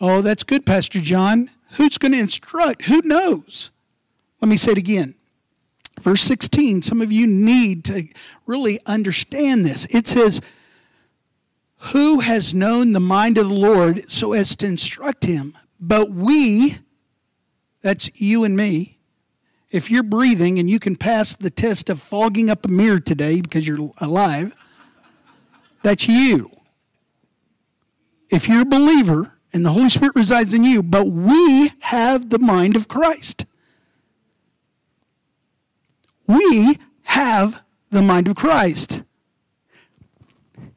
Oh, 0.00 0.20
that's 0.20 0.42
good, 0.42 0.66
Pastor 0.66 0.98
John. 0.98 1.48
Who's 1.72 1.98
going 1.98 2.12
to 2.12 2.18
instruct? 2.18 2.82
Who 2.82 3.00
knows? 3.04 3.70
Let 4.40 4.48
me 4.48 4.56
say 4.56 4.72
it 4.72 4.78
again. 4.78 5.14
Verse 6.00 6.22
16, 6.22 6.82
some 6.82 7.00
of 7.00 7.12
you 7.12 7.26
need 7.26 7.84
to 7.86 8.08
really 8.46 8.78
understand 8.86 9.64
this. 9.64 9.86
It 9.90 10.06
says, 10.06 10.40
who 11.76 12.20
has 12.20 12.54
known 12.54 12.92
the 12.92 13.00
mind 13.00 13.38
of 13.38 13.48
the 13.48 13.54
Lord 13.54 14.10
so 14.10 14.32
as 14.32 14.54
to 14.56 14.66
instruct 14.66 15.24
him? 15.24 15.56
But 15.80 16.10
we, 16.10 16.78
that's 17.80 18.10
you 18.20 18.44
and 18.44 18.56
me, 18.56 18.98
if 19.70 19.90
you're 19.90 20.02
breathing 20.02 20.58
and 20.58 20.68
you 20.68 20.78
can 20.78 20.96
pass 20.96 21.34
the 21.34 21.50
test 21.50 21.90
of 21.90 22.00
fogging 22.00 22.50
up 22.50 22.66
a 22.66 22.68
mirror 22.68 23.00
today 23.00 23.40
because 23.40 23.66
you're 23.66 23.90
alive, 23.98 24.54
that's 25.82 26.06
you. 26.06 26.50
If 28.30 28.48
you're 28.48 28.62
a 28.62 28.66
believer 28.66 29.38
and 29.52 29.64
the 29.64 29.70
Holy 29.70 29.88
Spirit 29.88 30.14
resides 30.16 30.54
in 30.54 30.64
you, 30.64 30.82
but 30.82 31.06
we 31.08 31.72
have 31.80 32.30
the 32.30 32.38
mind 32.38 32.76
of 32.76 32.88
Christ. 32.88 33.46
We 36.26 36.78
have 37.02 37.62
the 37.90 38.02
mind 38.02 38.28
of 38.28 38.36
Christ. 38.36 39.02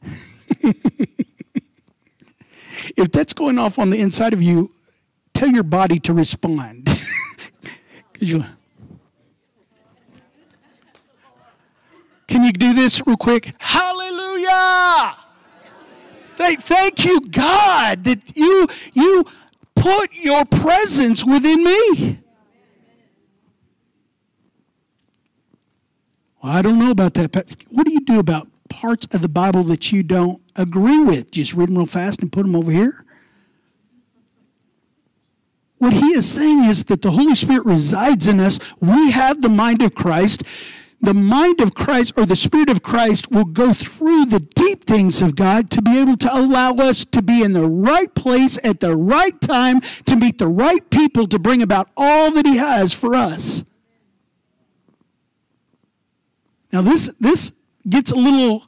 if 2.97 3.11
that's 3.11 3.33
going 3.33 3.57
off 3.57 3.79
on 3.79 3.89
the 3.89 3.99
inside 3.99 4.33
of 4.33 4.41
you, 4.41 4.73
tell 5.33 5.49
your 5.49 5.63
body 5.63 5.99
to 6.01 6.13
respond. 6.13 6.89
You. 8.19 8.45
Can 12.27 12.43
you 12.43 12.53
do 12.53 12.73
this 12.73 13.05
real 13.05 13.17
quick? 13.17 13.53
Hallelujah! 13.59 15.17
Thank, 16.36 16.62
thank 16.63 17.06
you, 17.06 17.19
God, 17.32 18.04
that 18.04 18.19
you 18.36 18.67
you 18.93 19.26
put 19.76 20.13
your 20.13 20.45
presence 20.45 21.26
within 21.26 21.63
me. 21.63 22.19
Well, 26.41 26.52
I 26.52 26.62
don't 26.62 26.80
know 26.80 26.91
about 26.91 27.13
that. 27.15 27.36
What 27.69 27.86
do 27.86 27.93
you 27.93 28.02
do 28.02 28.19
about 28.19 28.48
parts 28.69 29.08
of 29.13 29.21
the 29.21 29.30
Bible 29.30 29.63
that 29.63 29.91
you 29.91 30.04
don't 30.04 30.41
agree 30.56 31.00
with. 31.00 31.32
Just 31.32 31.54
read 31.54 31.69
them 31.69 31.78
real 31.78 31.86
fast 31.86 32.21
and 32.21 32.32
put 32.32 32.45
them 32.45 32.56
over 32.56 32.71
here. 32.71 33.06
What 35.78 35.93
he 35.93 36.08
is 36.08 36.30
saying 36.30 36.65
is 36.65 36.86
that 36.86 37.02
the 37.02 37.12
Holy 37.12 37.36
Spirit 37.36 37.65
resides 37.65 38.28
in 38.28 38.39
us. 38.39 38.60
We 38.80 39.12
have 39.12 39.41
the 39.41 39.50
mind 39.50 39.82
of 39.82 39.93
Christ. 39.93 40.43
The 41.01 41.13
mind 41.13 41.62
of 41.62 41.75
Christ 41.75 42.13
or 42.17 42.25
the 42.25 42.36
Spirit 42.36 42.69
of 42.69 42.81
Christ 42.81 43.29
will 43.29 43.45
go 43.45 43.73
through 43.73 44.25
the 44.25 44.39
deep 44.39 44.86
things 44.86 45.21
of 45.21 45.36
God 45.36 45.69
to 45.71 45.81
be 45.81 45.99
able 45.99 46.17
to 46.17 46.34
allow 46.34 46.71
us 46.73 47.05
to 47.05 47.21
be 47.21 47.43
in 47.43 47.53
the 47.53 47.67
right 47.67 48.13
place 48.15 48.58
at 48.63 48.79
the 48.79 48.95
right 48.95 49.39
time 49.41 49.81
to 50.05 50.15
meet 50.15 50.38
the 50.38 50.47
right 50.47 50.89
people 50.89 51.27
to 51.27 51.38
bring 51.38 51.62
about 51.62 51.89
all 51.95 52.31
that 52.31 52.47
he 52.47 52.58
has 52.58 52.93
for 52.93 53.13
us. 53.13 53.63
Now, 56.71 56.81
this, 56.81 57.13
this 57.19 57.51
gets 57.88 58.12
a 58.12 58.15
little 58.15 58.65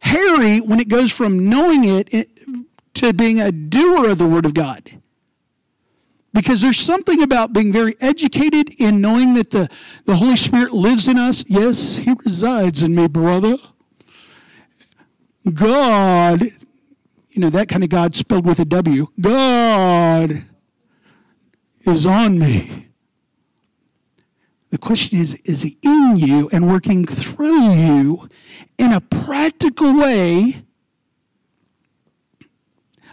hairy 0.00 0.60
when 0.60 0.80
it 0.80 0.88
goes 0.88 1.12
from 1.12 1.48
knowing 1.48 1.84
it 1.84 2.28
to 2.94 3.12
being 3.12 3.40
a 3.40 3.52
doer 3.52 4.08
of 4.10 4.18
the 4.18 4.26
Word 4.26 4.44
of 4.44 4.54
God. 4.54 5.00
Because 6.32 6.60
there's 6.60 6.78
something 6.78 7.22
about 7.22 7.52
being 7.52 7.72
very 7.72 7.96
educated 8.00 8.70
in 8.78 9.00
knowing 9.00 9.34
that 9.34 9.50
the, 9.50 9.68
the 10.04 10.16
Holy 10.16 10.36
Spirit 10.36 10.72
lives 10.72 11.08
in 11.08 11.18
us. 11.18 11.44
Yes, 11.48 11.96
He 11.96 12.14
resides 12.24 12.82
in 12.82 12.94
me, 12.94 13.08
brother. 13.08 13.56
God, 15.52 16.42
you 17.30 17.40
know, 17.40 17.50
that 17.50 17.68
kind 17.68 17.82
of 17.82 17.90
God 17.90 18.14
spelled 18.14 18.46
with 18.46 18.60
a 18.60 18.64
W. 18.64 19.08
God 19.20 20.44
is 21.86 22.06
on 22.06 22.38
me. 22.38 22.86
The 24.70 24.78
question 24.78 25.18
is, 25.18 25.34
is 25.44 25.62
he 25.62 25.78
in 25.82 26.16
you 26.16 26.48
and 26.52 26.68
working 26.68 27.04
through 27.04 27.72
you 27.72 28.28
in 28.78 28.92
a 28.92 29.00
practical 29.00 29.98
way? 29.98 30.64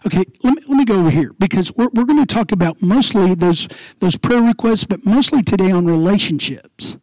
Okay, 0.08 0.24
let 0.42 0.56
me, 0.56 0.62
let 0.68 0.78
me 0.78 0.86
go 0.86 1.00
over 1.00 1.10
here 1.10 1.34
because 1.38 1.74
we're, 1.76 1.90
we're 1.94 2.06
going 2.06 2.26
to 2.26 2.34
talk 2.34 2.52
about 2.52 2.82
mostly 2.82 3.36
those, 3.36 3.68
those 4.00 4.16
prayer 4.18 4.42
requests, 4.42 4.86
but 4.86 5.06
mostly 5.06 5.44
today 5.44 5.70
on 5.70 5.86
relationships. 5.86 6.98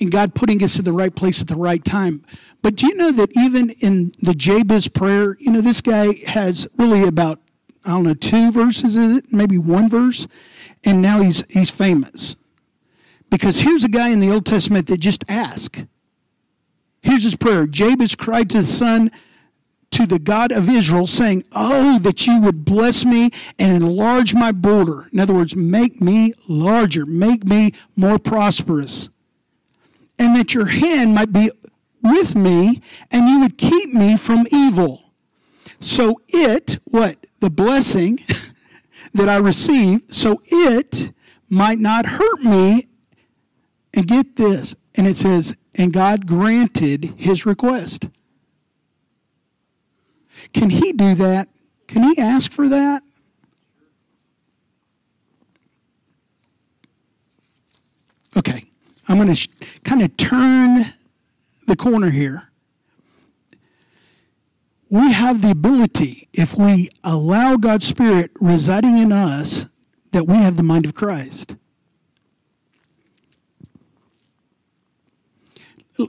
And 0.00 0.12
God 0.12 0.34
putting 0.34 0.62
us 0.62 0.78
in 0.78 0.84
the 0.84 0.92
right 0.92 1.14
place 1.14 1.40
at 1.40 1.48
the 1.48 1.56
right 1.56 1.84
time. 1.84 2.24
But 2.62 2.76
do 2.76 2.86
you 2.86 2.94
know 2.94 3.10
that 3.12 3.30
even 3.36 3.70
in 3.80 4.12
the 4.20 4.34
Jabez 4.34 4.86
prayer, 4.88 5.36
you 5.40 5.50
know, 5.50 5.60
this 5.60 5.80
guy 5.80 6.14
has 6.26 6.68
really 6.76 7.02
about, 7.02 7.40
I 7.84 7.90
don't 7.90 8.04
know, 8.04 8.14
two 8.14 8.52
verses, 8.52 8.96
is 8.96 9.18
it? 9.18 9.32
Maybe 9.32 9.58
one 9.58 9.88
verse 9.88 10.28
and 10.86 11.02
now 11.02 11.20
he's 11.20 11.44
he's 11.50 11.70
famous. 11.70 12.36
Because 13.28 13.60
here's 13.60 13.84
a 13.84 13.88
guy 13.88 14.10
in 14.10 14.20
the 14.20 14.30
Old 14.30 14.46
Testament 14.46 14.86
that 14.86 14.98
just 14.98 15.24
asked. 15.28 15.84
Here's 17.02 17.24
his 17.24 17.36
prayer 17.36 17.66
Jabez 17.66 18.14
cried 18.14 18.48
to 18.50 18.58
the 18.58 18.62
Son, 18.62 19.10
to 19.92 20.06
the 20.06 20.18
God 20.18 20.52
of 20.52 20.68
Israel, 20.68 21.06
saying, 21.06 21.44
Oh, 21.52 21.98
that 22.00 22.26
you 22.26 22.40
would 22.40 22.64
bless 22.64 23.04
me 23.04 23.30
and 23.58 23.74
enlarge 23.82 24.34
my 24.34 24.52
border. 24.52 25.06
In 25.12 25.20
other 25.20 25.34
words, 25.34 25.56
make 25.56 26.00
me 26.00 26.34
larger, 26.48 27.06
make 27.06 27.44
me 27.44 27.72
more 27.96 28.18
prosperous. 28.18 29.08
And 30.18 30.34
that 30.36 30.54
your 30.54 30.66
hand 30.66 31.14
might 31.14 31.32
be 31.32 31.50
with 32.02 32.34
me 32.34 32.80
and 33.10 33.28
you 33.28 33.40
would 33.40 33.58
keep 33.58 33.92
me 33.92 34.16
from 34.16 34.46
evil. 34.50 35.12
So 35.80 36.20
it, 36.28 36.78
what? 36.84 37.26
The 37.40 37.50
blessing 37.50 38.20
that 39.14 39.28
I 39.28 39.36
receive, 39.36 40.02
so 40.08 40.40
it 40.46 41.12
might 41.48 41.78
not 41.78 42.06
hurt 42.06 42.42
me. 42.42 42.88
And 43.94 44.06
get 44.06 44.36
this, 44.36 44.74
and 44.94 45.06
it 45.06 45.16
says, 45.16 45.56
and 45.74 45.90
God 45.90 46.26
granted 46.26 47.14
his 47.16 47.46
request. 47.46 48.08
Can 50.52 50.70
he 50.70 50.92
do 50.92 51.14
that? 51.14 51.48
Can 51.86 52.02
he 52.02 52.18
ask 52.18 52.50
for 52.50 52.68
that? 52.68 53.02
Okay, 58.36 58.64
I'm 59.08 59.16
going 59.16 59.28
to 59.28 59.34
sh- 59.34 59.48
kind 59.84 60.02
of 60.02 60.16
turn 60.16 60.84
the 61.66 61.76
corner 61.76 62.10
here. 62.10 62.50
We 64.90 65.12
have 65.12 65.42
the 65.42 65.50
ability, 65.50 66.28
if 66.32 66.56
we 66.56 66.90
allow 67.02 67.56
God's 67.56 67.86
Spirit 67.86 68.30
residing 68.40 68.98
in 68.98 69.10
us, 69.10 69.66
that 70.12 70.26
we 70.26 70.36
have 70.36 70.56
the 70.56 70.62
mind 70.62 70.84
of 70.84 70.94
Christ. 70.94 71.56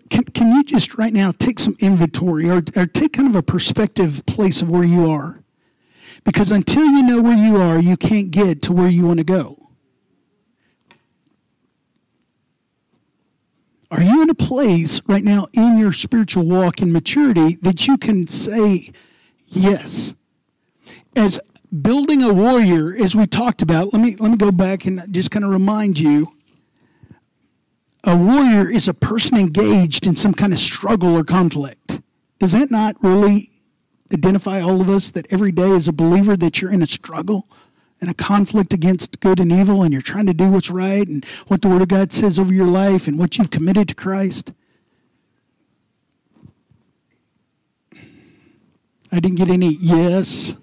Can, 0.09 0.23
can 0.25 0.51
you 0.53 0.63
just 0.63 0.97
right 0.97 1.13
now 1.13 1.31
take 1.31 1.59
some 1.59 1.75
inventory 1.79 2.49
or, 2.49 2.61
or 2.75 2.85
take 2.85 3.13
kind 3.13 3.29
of 3.29 3.35
a 3.35 3.43
perspective 3.43 4.25
place 4.25 4.61
of 4.61 4.69
where 4.69 4.83
you 4.83 5.09
are? 5.09 5.43
Because 6.23 6.51
until 6.51 6.85
you 6.85 7.03
know 7.03 7.21
where 7.21 7.37
you 7.37 7.57
are, 7.57 7.79
you 7.79 7.95
can't 7.95 8.31
get 8.31 8.61
to 8.63 8.73
where 8.73 8.89
you 8.89 9.05
want 9.05 9.19
to 9.19 9.23
go. 9.23 9.57
Are 13.89 14.01
you 14.01 14.21
in 14.21 14.29
a 14.29 14.35
place 14.35 15.01
right 15.07 15.23
now 15.23 15.47
in 15.53 15.77
your 15.77 15.93
spiritual 15.93 16.45
walk 16.45 16.81
and 16.81 16.91
maturity 16.91 17.55
that 17.61 17.87
you 17.87 17.97
can 17.97 18.27
say 18.27 18.91
yes? 19.47 20.13
As 21.15 21.39
building 21.81 22.21
a 22.21 22.33
warrior, 22.33 22.93
as 22.95 23.15
we 23.15 23.25
talked 23.25 23.61
about, 23.61 23.93
let 23.93 24.01
me 24.01 24.17
let 24.17 24.29
me 24.31 24.37
go 24.37 24.51
back 24.51 24.85
and 24.85 25.01
just 25.13 25.31
kind 25.31 25.45
of 25.45 25.51
remind 25.51 25.97
you 25.97 26.27
a 28.03 28.15
warrior 28.15 28.69
is 28.69 28.87
a 28.87 28.93
person 28.93 29.37
engaged 29.37 30.07
in 30.07 30.15
some 30.15 30.33
kind 30.33 30.53
of 30.53 30.59
struggle 30.59 31.17
or 31.17 31.23
conflict. 31.23 32.01
Does 32.39 32.51
that 32.51 32.71
not 32.71 32.95
really 33.01 33.51
identify 34.13 34.61
all 34.61 34.81
of 34.81 34.89
us 34.89 35.09
that 35.11 35.31
every 35.31 35.51
day 35.51 35.71
as 35.71 35.87
a 35.87 35.93
believer 35.93 36.37
that 36.37 36.61
you're 36.61 36.71
in 36.71 36.81
a 36.81 36.87
struggle 36.87 37.47
and 37.99 38.09
a 38.09 38.13
conflict 38.13 38.73
against 38.73 39.19
good 39.19 39.39
and 39.39 39.51
evil 39.51 39.83
and 39.83 39.91
you're 39.91 40.01
trying 40.01 40.27
to 40.27 40.33
do 40.33 40.49
what's 40.49 40.69
right 40.69 41.07
and 41.07 41.25
what 41.47 41.61
the 41.61 41.67
Word 41.67 41.81
of 41.81 41.87
God 41.87 42.11
says 42.11 42.37
over 42.37 42.53
your 42.53 42.67
life 42.67 43.07
and 43.07 43.17
what 43.17 43.37
you've 43.37 43.49
committed 43.49 43.87
to 43.89 43.95
Christ? 43.95 44.51
I 49.11 49.19
didn't 49.19 49.37
get 49.37 49.49
any 49.49 49.75
yes. 49.79 50.57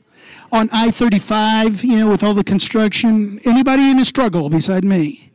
On 0.52 0.68
I 0.70 0.90
35, 0.90 1.82
you 1.82 1.96
know, 1.96 2.08
with 2.08 2.22
all 2.22 2.34
the 2.34 2.44
construction, 2.44 3.40
anybody 3.44 3.90
in 3.90 3.98
a 3.98 4.04
struggle 4.04 4.48
beside 4.48 4.84
me? 4.84 5.33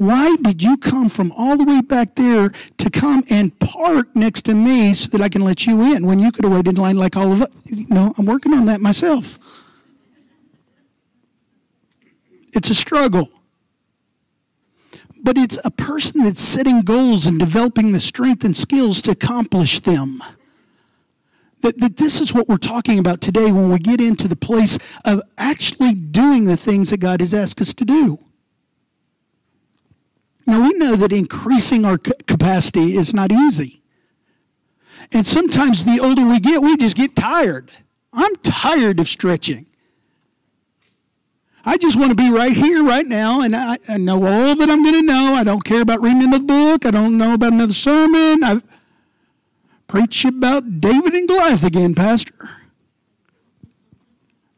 Why 0.00 0.34
did 0.36 0.62
you 0.62 0.78
come 0.78 1.10
from 1.10 1.30
all 1.32 1.58
the 1.58 1.64
way 1.66 1.82
back 1.82 2.14
there 2.14 2.52
to 2.78 2.88
come 2.88 3.22
and 3.28 3.58
park 3.58 4.08
next 4.16 4.46
to 4.46 4.54
me 4.54 4.94
so 4.94 5.10
that 5.10 5.20
I 5.20 5.28
can 5.28 5.42
let 5.42 5.66
you 5.66 5.94
in 5.94 6.06
when 6.06 6.18
you 6.18 6.32
could 6.32 6.46
have 6.46 6.54
waited 6.54 6.68
in 6.68 6.82
line 6.82 6.96
like 6.96 7.18
all 7.18 7.30
of 7.30 7.42
us? 7.42 7.48
No, 7.70 8.14
I'm 8.16 8.24
working 8.24 8.54
on 8.54 8.64
that 8.64 8.80
myself. 8.80 9.38
It's 12.54 12.70
a 12.70 12.74
struggle. 12.74 13.28
But 15.22 15.36
it's 15.36 15.58
a 15.66 15.70
person 15.70 16.22
that's 16.22 16.40
setting 16.40 16.80
goals 16.80 17.26
and 17.26 17.38
developing 17.38 17.92
the 17.92 18.00
strength 18.00 18.42
and 18.42 18.56
skills 18.56 19.02
to 19.02 19.10
accomplish 19.10 19.80
them. 19.80 20.22
That, 21.60 21.76
that 21.76 21.98
this 21.98 22.22
is 22.22 22.32
what 22.32 22.48
we're 22.48 22.56
talking 22.56 22.98
about 22.98 23.20
today 23.20 23.52
when 23.52 23.68
we 23.68 23.78
get 23.78 24.00
into 24.00 24.28
the 24.28 24.34
place 24.34 24.78
of 25.04 25.20
actually 25.36 25.92
doing 25.92 26.46
the 26.46 26.56
things 26.56 26.88
that 26.88 27.00
God 27.00 27.20
has 27.20 27.34
asked 27.34 27.60
us 27.60 27.74
to 27.74 27.84
do. 27.84 28.18
Now, 30.46 30.62
we 30.62 30.72
know 30.74 30.96
that 30.96 31.12
increasing 31.12 31.84
our 31.84 31.98
capacity 31.98 32.96
is 32.96 33.14
not 33.14 33.30
easy. 33.30 33.82
And 35.12 35.26
sometimes 35.26 35.84
the 35.84 36.00
older 36.00 36.26
we 36.26 36.40
get, 36.40 36.62
we 36.62 36.76
just 36.76 36.96
get 36.96 37.16
tired. 37.16 37.70
I'm 38.12 38.36
tired 38.36 39.00
of 39.00 39.08
stretching. 39.08 39.66
I 41.64 41.76
just 41.76 41.98
want 41.98 42.10
to 42.10 42.16
be 42.16 42.30
right 42.30 42.52
here, 42.52 42.82
right 42.82 43.06
now, 43.06 43.42
and 43.42 43.54
I, 43.54 43.76
I 43.88 43.98
know 43.98 44.24
all 44.24 44.56
that 44.56 44.70
I'm 44.70 44.82
going 44.82 44.94
to 44.94 45.02
know. 45.02 45.34
I 45.34 45.44
don't 45.44 45.62
care 45.62 45.82
about 45.82 46.00
reading 46.00 46.22
another 46.22 46.44
book. 46.44 46.86
I 46.86 46.90
don't 46.90 47.18
know 47.18 47.34
about 47.34 47.52
another 47.52 47.74
sermon. 47.74 48.42
I 48.42 48.62
preach 49.86 50.24
about 50.24 50.80
David 50.80 51.14
and 51.14 51.28
Goliath 51.28 51.62
again, 51.62 51.94
Pastor. 51.94 52.32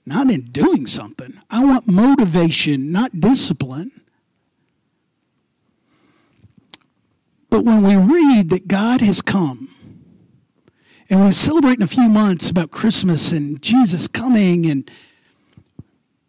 Not 0.07 0.31
in 0.31 0.43
doing 0.43 0.87
something. 0.87 1.41
I 1.51 1.65
want 1.65 1.89
motivation, 1.89 2.93
not 2.93 3.21
discipline. 3.21 3.91
But 7.53 7.67
when 7.67 7.83
we 7.83 7.97
read 7.97 8.49
that 8.49 8.67
God 8.67 9.03
has 9.03 9.21
come, 9.21 9.69
and 11.11 11.23
we 11.23 11.33
celebrate 11.33 11.75
in 11.75 11.83
a 11.83 11.87
few 11.87 12.09
months 12.09 12.49
about 12.49 12.71
Christmas 12.71 13.31
and 13.31 13.61
Jesus 13.61 14.09
coming, 14.09 14.65
and 14.65 14.91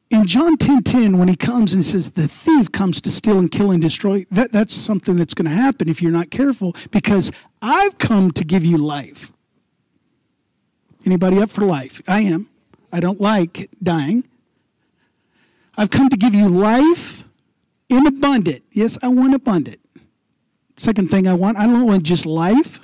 in 0.09 0.27
John 0.27 0.57
10 0.57 0.83
10, 0.83 1.17
when 1.17 1.29
he 1.29 1.37
comes 1.37 1.73
and 1.73 1.85
says, 1.85 2.09
The 2.09 2.27
thief 2.27 2.73
comes 2.73 2.99
to 2.99 3.09
steal 3.09 3.39
and 3.39 3.49
kill 3.49 3.71
and 3.71 3.81
destroy, 3.81 4.25
that, 4.31 4.51
that's 4.51 4.73
something 4.73 5.15
that's 5.15 5.33
going 5.33 5.49
to 5.49 5.55
happen 5.55 5.87
if 5.87 6.01
you're 6.01 6.11
not 6.11 6.29
careful 6.29 6.75
because 6.91 7.31
I've 7.61 7.97
come 7.99 8.31
to 8.31 8.43
give 8.43 8.65
you 8.65 8.75
life. 8.75 9.31
Anybody 11.05 11.41
up 11.41 11.51
for 11.51 11.61
life? 11.61 12.01
I 12.05 12.19
am. 12.19 12.49
I 12.91 12.99
don't 12.99 13.21
like 13.21 13.69
dying. 13.81 14.27
I've 15.77 15.89
come 15.89 16.09
to 16.09 16.17
give 16.17 16.35
you 16.35 16.49
life 16.49 17.23
in 17.87 18.05
abundant. 18.07 18.63
Yes, 18.73 18.97
I 19.01 19.07
want 19.07 19.33
abundant. 19.33 19.79
Second 20.83 21.09
thing 21.09 21.29
I 21.29 21.33
want, 21.33 21.57
I 21.57 21.65
don't 21.65 21.87
want 21.87 22.03
just 22.03 22.25
life. 22.25 22.81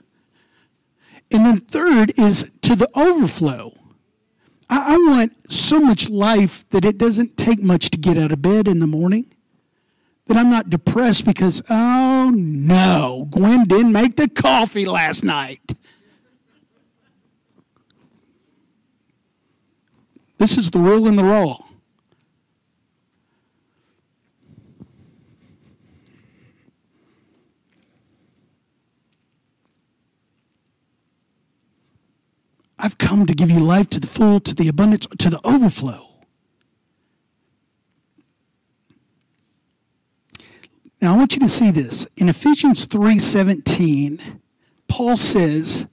And 1.32 1.46
then 1.46 1.60
third 1.60 2.14
is 2.18 2.50
to 2.62 2.74
the 2.74 2.90
overflow. 2.96 3.74
I, 4.70 4.94
I 4.94 4.98
want 5.10 5.52
so 5.52 5.82
much 5.82 6.10
life 6.10 6.64
that 6.70 6.86
it 6.86 6.98
doesn't 6.98 7.36
take 7.36 7.62
much 7.62 7.90
to 7.90 7.98
get 7.98 8.18
out 8.18 8.32
of 8.32 8.42
bed 8.42 8.70
in 8.70 8.80
the 8.80 8.88
morning. 8.88 9.26
That 10.28 10.38
I'm 10.38 10.50
not 10.50 10.70
depressed 10.70 11.26
because, 11.26 11.62
oh 11.70 12.32
no, 12.34 13.28
Gwen 13.32 13.66
didn't 13.66 13.92
make 13.92 14.16
the 14.16 14.30
coffee 14.30 14.86
last 14.86 15.26
night. 15.26 15.76
This 20.38 20.58
is 20.58 20.72
the 20.72 20.80
real 20.80 21.06
and 21.06 21.18
the 21.18 21.26
raw. 21.26 21.58
I've 32.80 32.98
come 32.98 33.26
to 33.26 33.36
give 33.36 33.52
you 33.52 33.60
life 33.60 33.90
to 33.90 34.00
the 34.00 34.08
full, 34.08 34.40
to 34.40 34.56
the 34.56 34.70
abundance, 34.70 35.06
to 35.06 35.30
the 35.30 35.42
overflow. 35.44 36.06
Now 41.02 41.14
I 41.14 41.18
want 41.18 41.36
you 41.36 41.42
to 41.42 41.48
see 41.48 41.72
this. 41.72 42.08
In 42.18 42.30
Ephesians 42.30 42.88
3:17, 42.88 44.40
Paul 44.88 45.18
says, 45.18 45.88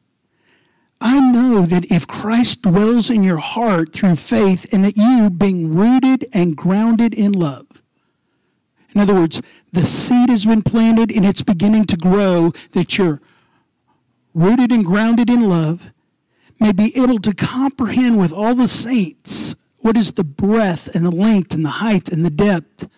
I 1.00 1.20
know 1.20 1.66
that 1.66 1.90
if 1.90 2.06
Christ 2.06 2.62
dwells 2.62 3.10
in 3.10 3.22
your 3.22 3.36
heart 3.36 3.92
through 3.92 4.16
faith, 4.16 4.72
and 4.72 4.82
that 4.84 4.96
you, 4.96 5.28
being 5.28 5.74
rooted 5.74 6.26
and 6.32 6.56
grounded 6.56 7.12
in 7.12 7.32
love. 7.32 7.82
In 8.94 9.00
other 9.02 9.14
words, 9.14 9.42
the 9.72 9.84
seed 9.84 10.30
has 10.30 10.46
been 10.46 10.62
planted 10.62 11.14
and 11.14 11.26
it's 11.26 11.42
beginning 11.42 11.84
to 11.86 11.98
grow, 11.98 12.52
that 12.72 12.96
you're 12.96 13.20
rooted 14.32 14.72
and 14.72 14.86
grounded 14.86 15.28
in 15.28 15.48
love, 15.48 15.92
may 16.58 16.72
be 16.72 16.92
able 16.96 17.18
to 17.20 17.34
comprehend 17.34 18.18
with 18.18 18.32
all 18.32 18.54
the 18.54 18.68
saints 18.68 19.54
what 19.78 19.96
is 19.96 20.12
the 20.12 20.24
breadth 20.24 20.94
and 20.94 21.04
the 21.04 21.10
length 21.10 21.52
and 21.54 21.64
the 21.64 21.70
height 21.70 22.08
and 22.08 22.24
the 22.24 22.30
depth, 22.30 22.88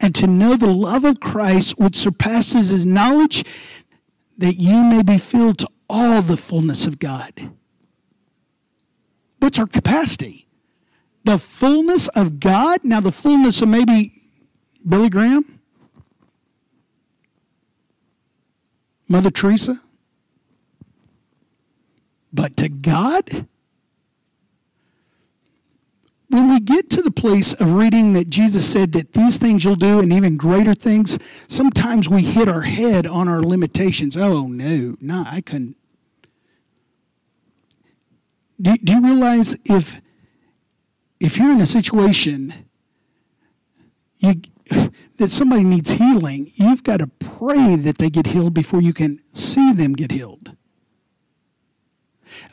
and 0.00 0.14
to 0.14 0.26
know 0.26 0.56
the 0.56 0.66
love 0.66 1.04
of 1.04 1.20
Christ 1.20 1.78
which 1.78 1.96
surpasses 1.96 2.70
his 2.70 2.84
knowledge, 2.84 3.44
that 4.38 4.54
you 4.56 4.82
may 4.82 5.02
be 5.02 5.18
filled 5.18 5.58
to 5.58 5.68
all 5.88 6.22
the 6.22 6.36
fullness 6.36 6.86
of 6.86 6.98
God. 6.98 7.52
That's 9.38 9.58
our 9.58 9.66
capacity. 9.66 10.48
The 11.24 11.38
fullness 11.38 12.08
of 12.08 12.40
God. 12.40 12.80
Now, 12.82 13.00
the 13.00 13.12
fullness 13.12 13.62
of 13.62 13.68
maybe 13.68 14.12
Billy 14.88 15.08
Graham, 15.08 15.60
Mother 19.08 19.30
Teresa, 19.30 19.80
to 22.56 22.68
God? 22.68 23.46
When 26.28 26.50
we 26.50 26.60
get 26.60 26.90
to 26.90 27.02
the 27.02 27.10
place 27.10 27.52
of 27.54 27.74
reading 27.74 28.14
that 28.14 28.28
Jesus 28.28 28.70
said 28.70 28.92
that 28.92 29.12
these 29.12 29.38
things 29.38 29.64
you'll 29.64 29.76
do 29.76 30.00
and 30.00 30.12
even 30.12 30.36
greater 30.36 30.74
things, 30.74 31.18
sometimes 31.46 32.08
we 32.08 32.22
hit 32.22 32.48
our 32.48 32.62
head 32.62 33.06
on 33.06 33.28
our 33.28 33.42
limitations. 33.42 34.16
Oh, 34.16 34.46
no, 34.46 34.96
no, 35.00 35.24
I 35.26 35.40
couldn't. 35.40 35.76
Do, 38.60 38.76
do 38.76 38.94
you 38.94 39.04
realize 39.04 39.56
if 39.64 40.00
if 41.20 41.38
you're 41.38 41.52
in 41.52 41.60
a 41.60 41.66
situation 41.66 42.52
you, 44.18 44.42
that 45.18 45.30
somebody 45.30 45.62
needs 45.62 45.90
healing, 45.90 46.50
you've 46.56 46.82
got 46.82 46.98
to 46.98 47.06
pray 47.06 47.76
that 47.76 47.98
they 47.98 48.10
get 48.10 48.26
healed 48.26 48.54
before 48.54 48.80
you 48.80 48.92
can 48.92 49.20
see 49.32 49.72
them 49.72 49.92
get 49.92 50.10
healed. 50.10 50.56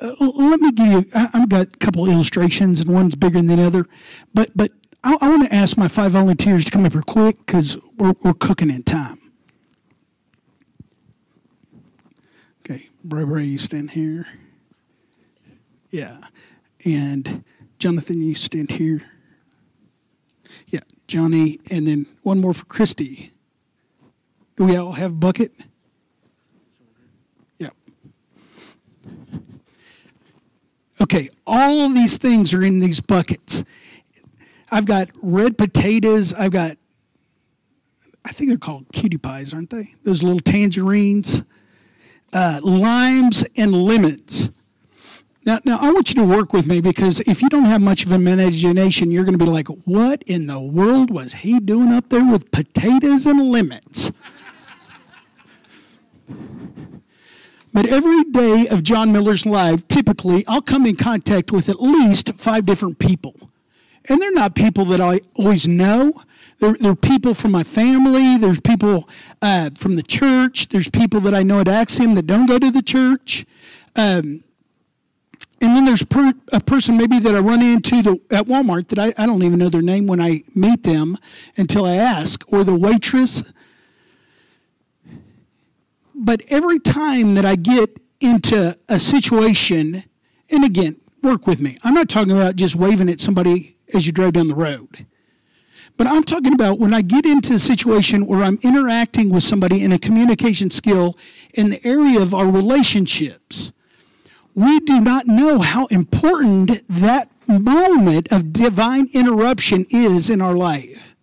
Uh, 0.01 0.15
let 0.19 0.59
me 0.59 0.71
give 0.71 0.87
you, 0.87 1.05
I, 1.13 1.29
have 1.33 1.49
got 1.49 1.61
a 1.61 1.65
couple 1.77 2.09
illustrations, 2.09 2.79
and 2.79 2.91
one's 2.91 3.13
bigger 3.13 3.39
than 3.41 3.47
the 3.55 3.63
other. 3.63 3.85
But, 4.33 4.49
but 4.55 4.71
I, 5.03 5.15
I 5.21 5.29
want 5.29 5.47
to 5.47 5.53
ask 5.53 5.77
my 5.77 5.87
five 5.87 6.13
volunteers 6.13 6.65
to 6.65 6.71
come 6.71 6.85
up 6.85 6.93
here 6.93 7.03
quick 7.03 7.45
because 7.45 7.77
we're, 7.97 8.13
we're 8.23 8.33
cooking 8.33 8.71
in 8.71 8.81
time. 8.81 9.19
Okay, 12.65 12.87
Bray 13.03 13.23
Bray, 13.23 13.43
you 13.43 13.59
stand 13.59 13.91
here. 13.91 14.25
Yeah. 15.91 16.17
And 16.83 17.43
Jonathan, 17.77 18.23
you 18.23 18.33
stand 18.33 18.71
here. 18.71 19.01
Yeah, 20.67 20.79
Johnny, 21.07 21.59
and 21.69 21.85
then 21.85 22.07
one 22.23 22.41
more 22.41 22.53
for 22.53 22.65
Christy. 22.65 23.31
Do 24.57 24.65
we 24.65 24.75
all 24.77 24.93
have 24.93 25.19
bucket? 25.19 25.53
Okay, 31.01 31.29
all 31.47 31.81
of 31.81 31.95
these 31.95 32.19
things 32.19 32.53
are 32.53 32.61
in 32.61 32.79
these 32.79 32.99
buckets. 32.99 33.63
I've 34.69 34.85
got 34.85 35.09
red 35.23 35.57
potatoes. 35.57 36.31
I've 36.31 36.51
got, 36.51 36.77
I 38.23 38.31
think 38.31 38.51
they're 38.51 38.59
called 38.59 38.85
cutie 38.93 39.17
pies, 39.17 39.51
aren't 39.51 39.71
they? 39.71 39.95
Those 40.03 40.21
little 40.21 40.39
tangerines, 40.39 41.43
uh, 42.33 42.59
limes, 42.61 43.43
and 43.57 43.73
lemons. 43.73 44.51
Now, 45.43 45.59
now 45.65 45.79
I 45.81 45.91
want 45.91 46.09
you 46.09 46.15
to 46.15 46.23
work 46.23 46.53
with 46.53 46.67
me 46.67 46.81
because 46.81 47.19
if 47.21 47.41
you 47.41 47.49
don't 47.49 47.65
have 47.65 47.81
much 47.81 48.05
of 48.05 48.11
imagination, 48.11 49.09
you're 49.09 49.23
going 49.23 49.37
to 49.37 49.43
be 49.43 49.49
like, 49.49 49.69
"What 49.85 50.21
in 50.27 50.45
the 50.45 50.59
world 50.59 51.09
was 51.09 51.33
he 51.33 51.59
doing 51.59 51.91
up 51.91 52.09
there 52.09 52.23
with 52.23 52.51
potatoes 52.51 53.25
and 53.25 53.49
lemons?" 53.49 54.11
But 57.73 57.85
every 57.85 58.23
day 58.25 58.67
of 58.67 58.83
John 58.83 59.11
Miller's 59.11 59.45
life, 59.45 59.87
typically, 59.87 60.45
I'll 60.47 60.61
come 60.61 60.85
in 60.85 60.95
contact 60.95 61.51
with 61.51 61.69
at 61.69 61.81
least 61.81 62.33
five 62.35 62.65
different 62.65 62.99
people, 62.99 63.35
and 64.09 64.19
they're 64.19 64.33
not 64.33 64.55
people 64.55 64.85
that 64.85 65.01
I 65.01 65.21
always 65.35 65.67
know. 65.67 66.13
There, 66.59 66.75
are 66.83 66.95
people 66.95 67.33
from 67.33 67.51
my 67.51 67.63
family. 67.63 68.37
There's 68.37 68.59
people 68.59 69.09
uh, 69.41 69.71
from 69.75 69.95
the 69.95 70.03
church. 70.03 70.69
There's 70.69 70.89
people 70.89 71.19
that 71.21 71.33
I 71.33 71.41
know 71.41 71.59
at 71.59 71.67
Axiom 71.67 72.13
that 72.15 72.27
don't 72.27 72.45
go 72.45 72.59
to 72.59 72.69
the 72.69 72.83
church. 72.83 73.47
Um, 73.95 74.43
and 75.59 75.75
then 75.75 75.85
there's 75.85 76.03
per, 76.03 76.33
a 76.51 76.59
person 76.59 76.97
maybe 76.97 77.19
that 77.19 77.35
I 77.35 77.39
run 77.39 77.61
into 77.61 78.01
the, 78.01 78.21
at 78.31 78.45
Walmart 78.45 78.89
that 78.89 78.99
I, 78.99 79.13
I 79.17 79.25
don't 79.25 79.43
even 79.43 79.59
know 79.59 79.69
their 79.69 79.81
name 79.81 80.07
when 80.07 80.19
I 80.19 80.41
meet 80.55 80.83
them 80.83 81.17
until 81.57 81.85
I 81.85 81.95
ask, 81.95 82.43
or 82.51 82.63
the 82.63 82.75
waitress. 82.75 83.43
But 86.23 86.41
every 86.49 86.79
time 86.79 87.35
that 87.35 87.45
I 87.45 87.55
get 87.55 87.89
into 88.19 88.77
a 88.87 88.99
situation, 88.99 90.03
and 90.49 90.63
again, 90.63 90.97
work 91.23 91.47
with 91.47 91.59
me. 91.59 91.77
I'm 91.83 91.93
not 91.93 92.09
talking 92.09 92.31
about 92.31 92.55
just 92.55 92.75
waving 92.75 93.09
at 93.09 93.19
somebody 93.19 93.77
as 93.93 94.05
you 94.05 94.13
drive 94.13 94.33
down 94.33 94.47
the 94.47 94.55
road. 94.55 95.05
But 95.97 96.07
I'm 96.07 96.23
talking 96.23 96.53
about 96.53 96.79
when 96.79 96.93
I 96.93 97.01
get 97.01 97.25
into 97.25 97.53
a 97.53 97.59
situation 97.59 98.25
where 98.25 98.43
I'm 98.43 98.57
interacting 98.63 99.29
with 99.29 99.43
somebody 99.43 99.83
in 99.83 99.91
a 99.91 99.99
communication 99.99 100.71
skill 100.71 101.17
in 101.53 101.69
the 101.69 101.85
area 101.85 102.21
of 102.21 102.33
our 102.33 102.49
relationships 102.49 103.71
we 104.55 104.79
do 104.81 104.99
not 104.99 105.27
know 105.27 105.59
how 105.59 105.85
important 105.87 106.85
that 106.87 107.29
moment 107.47 108.31
of 108.31 108.51
divine 108.53 109.07
interruption 109.13 109.85
is 109.89 110.29
in 110.29 110.41
our 110.41 110.53
life. 110.53 111.15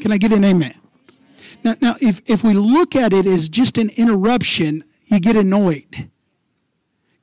Can 0.00 0.12
I 0.12 0.18
get 0.18 0.32
an 0.32 0.44
amen? 0.44 0.74
Now, 1.64 1.74
now 1.80 1.96
if, 2.00 2.20
if 2.26 2.44
we 2.44 2.54
look 2.54 2.96
at 2.96 3.12
it 3.12 3.26
as 3.26 3.48
just 3.48 3.78
an 3.78 3.90
interruption, 3.96 4.84
you 5.06 5.20
get 5.20 5.36
annoyed. 5.36 6.10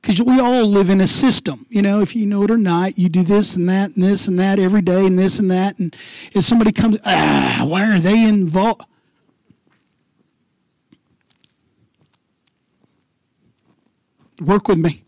Because 0.00 0.22
we 0.22 0.38
all 0.38 0.66
live 0.66 0.88
in 0.88 1.00
a 1.00 1.06
system. 1.06 1.66
You 1.68 1.82
know, 1.82 2.00
if 2.00 2.14
you 2.14 2.26
know 2.26 2.44
it 2.44 2.50
or 2.50 2.58
not, 2.58 2.96
you 2.96 3.08
do 3.08 3.22
this 3.22 3.56
and 3.56 3.68
that 3.68 3.96
and 3.96 4.04
this 4.04 4.28
and 4.28 4.38
that 4.38 4.58
every 4.58 4.82
day 4.82 5.04
and 5.04 5.18
this 5.18 5.40
and 5.40 5.50
that. 5.50 5.80
And 5.80 5.96
if 6.32 6.44
somebody 6.44 6.70
comes, 6.70 6.98
ah, 7.04 7.64
why 7.66 7.92
are 7.92 7.98
they 7.98 8.22
involved? 8.22 8.82
Work 14.40 14.68
with 14.68 14.78
me. 14.78 15.02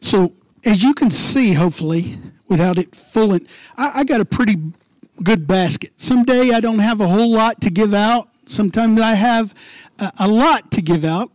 So, 0.00 0.32
as 0.64 0.82
you 0.82 0.94
can 0.94 1.10
see, 1.10 1.52
hopefully, 1.52 2.18
without 2.48 2.78
it 2.78 2.94
fooling, 2.94 3.46
I, 3.76 4.00
I 4.00 4.04
got 4.04 4.20
a 4.20 4.24
pretty 4.24 4.56
good 5.22 5.46
basket. 5.46 5.92
Someday 5.96 6.50
I 6.50 6.60
don't 6.60 6.80
have 6.80 7.00
a 7.00 7.06
whole 7.06 7.32
lot 7.32 7.60
to 7.62 7.70
give 7.70 7.94
out. 7.94 8.28
Sometimes 8.46 9.00
I 9.00 9.14
have 9.14 9.54
a, 10.18 10.28
lot 10.28 10.70
to 10.72 10.82
give 10.82 11.04
out. 11.04 11.30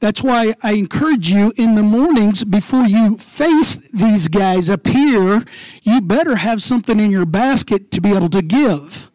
That's 0.00 0.22
why 0.22 0.54
I 0.62 0.72
encourage 0.72 1.30
you 1.30 1.52
in 1.56 1.74
the 1.74 1.82
mornings 1.82 2.42
before 2.44 2.84
you 2.84 3.16
face 3.18 3.76
these 3.90 4.28
guys 4.28 4.70
up 4.70 4.86
here, 4.86 5.44
you 5.82 6.00
better 6.00 6.36
have 6.36 6.62
something 6.62 6.98
in 6.98 7.10
your 7.10 7.26
basket 7.26 7.90
to 7.92 8.00
be 8.00 8.14
able 8.14 8.30
to 8.30 8.42
give. 8.42 9.10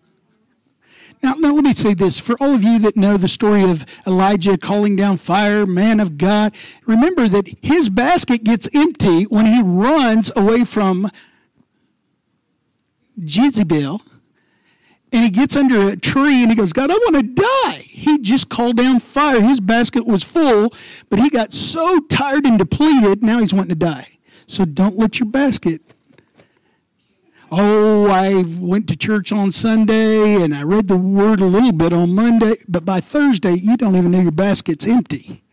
Now, 1.24 1.34
now, 1.40 1.56
let 1.56 1.64
me 1.64 1.74
say 1.74 1.96
this 1.96 2.20
for 2.20 2.36
all 2.40 2.54
of 2.54 2.64
you 2.64 2.78
that 2.80 2.96
know 2.96 3.18
the 3.18 3.28
story 3.28 3.64
of 3.64 3.84
Elijah 4.06 4.60
calling 4.60 4.96
down 4.96 5.18
fire, 5.18 5.66
man 5.66 6.00
of 6.00 6.20
God, 6.20 6.54
remember 6.86 7.28
that 7.28 7.48
his 7.64 7.90
basket 7.90 8.44
gets 8.44 8.70
empty 8.76 9.24
when 9.24 9.48
he 9.48 9.64
runs 9.64 10.32
away 10.36 10.64
from 10.64 11.10
Jezebel 13.16 14.02
and 15.12 15.24
he 15.24 15.30
gets 15.30 15.56
under 15.56 15.90
a 15.90 15.96
tree 15.96 16.42
and 16.42 16.52
he 16.52 16.56
goes, 16.56 16.74
God, 16.74 16.92
I 16.92 16.96
want 16.96 17.16
to 17.16 17.42
die. 17.44 17.84
He 17.84 18.20
just 18.20 18.50
called 18.50 18.78
down 18.78 19.00
fire. 19.00 19.42
His 19.42 19.60
basket 19.60 20.06
was 20.06 20.24
full, 20.24 20.74
but 21.10 21.20
he 21.20 21.30
got 21.30 21.54
so 21.54 22.00
tired 22.02 22.46
and 22.46 22.58
depleted, 22.58 23.24
now 23.24 23.40
he's 23.40 23.54
wanting 23.54 23.70
to 23.70 23.76
die. 23.76 24.18
So 24.48 24.66
don't 24.66 24.98
let 24.98 25.20
your 25.20 25.30
basket 25.30 25.82
oh, 27.52 28.08
I 28.08 28.44
went 28.60 28.88
to 28.90 28.96
church 28.96 29.32
on 29.32 29.52
Sunday 29.52 30.42
and 30.42 30.54
I 30.54 30.64
read 30.64 30.88
the 30.88 30.98
word 30.98 31.40
a 31.40 31.46
little 31.46 31.72
bit 31.72 31.94
on 31.94 32.14
Monday, 32.14 32.56
but 32.68 32.86
by 32.86 33.00
Thursday, 33.00 33.54
you 33.54 33.78
don't 33.78 33.96
even 33.96 34.12
know 34.12 34.22
your 34.22 34.32
basket's 34.32 34.86
empty. 34.86 35.44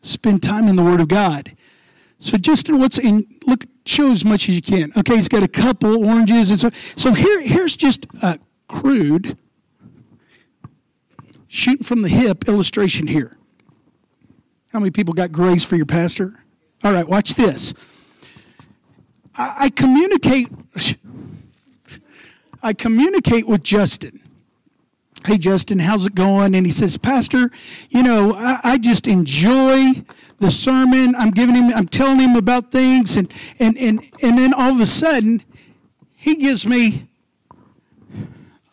Spend 0.00 0.42
time 0.42 0.68
in 0.68 0.76
the 0.76 0.84
Word 0.84 1.00
of 1.00 1.08
God. 1.08 1.56
So 2.18 2.36
just 2.36 2.68
in 2.68 2.80
what's 2.80 2.98
in, 2.98 3.24
look, 3.46 3.64
show 3.88 4.10
as 4.10 4.24
much 4.24 4.48
as 4.48 4.54
you 4.54 4.62
can. 4.62 4.92
Okay, 4.96 5.16
he's 5.16 5.28
got 5.28 5.42
a 5.42 5.48
couple 5.48 6.06
oranges 6.06 6.50
and 6.50 6.60
so. 6.60 6.70
So 6.96 7.12
here, 7.12 7.40
here's 7.40 7.76
just 7.76 8.06
a 8.22 8.38
crude, 8.68 9.36
shooting 11.48 11.84
from 11.84 12.02
the 12.02 12.08
hip 12.08 12.48
illustration 12.48 13.06
here. 13.06 13.36
How 14.72 14.78
many 14.78 14.90
people 14.90 15.14
got 15.14 15.32
grace 15.32 15.64
for 15.64 15.76
your 15.76 15.86
pastor? 15.86 16.34
All 16.84 16.92
right, 16.92 17.08
watch 17.08 17.34
this. 17.34 17.74
I, 19.36 19.54
I 19.60 19.70
communicate. 19.70 20.48
I 22.62 22.72
communicate 22.72 23.46
with 23.46 23.62
Justin. 23.62 24.20
Hey, 25.26 25.36
Justin, 25.36 25.80
how's 25.80 26.06
it 26.06 26.14
going? 26.14 26.54
And 26.54 26.64
he 26.64 26.70
says, 26.70 26.96
Pastor, 26.96 27.50
you 27.90 28.02
know, 28.02 28.34
I, 28.34 28.58
I, 28.62 28.78
just 28.78 29.06
enjoy 29.06 30.04
the 30.38 30.50
sermon. 30.50 31.14
I'm 31.16 31.32
giving 31.32 31.56
him, 31.56 31.72
I'm 31.74 31.88
telling 31.88 32.20
him 32.20 32.36
about 32.36 32.70
things. 32.70 33.16
And, 33.16 33.32
and, 33.58 33.76
and, 33.76 34.00
and 34.22 34.38
then 34.38 34.54
all 34.54 34.70
of 34.70 34.80
a 34.80 34.86
sudden, 34.86 35.42
he 36.14 36.36
gives 36.36 36.66
me, 36.66 37.08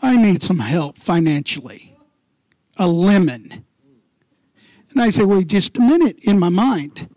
I 0.01 0.17
need 0.17 0.43
some 0.43 0.59
help 0.59 0.97
financially, 0.97 1.97
a 2.77 2.87
lemon. 2.87 3.65
And 4.91 5.01
I 5.01 5.09
say, 5.09 5.23
wait 5.23 5.47
just 5.47 5.77
a 5.77 5.81
minute 5.81 6.19
in 6.23 6.39
my 6.39 6.49
mind. 6.49 7.09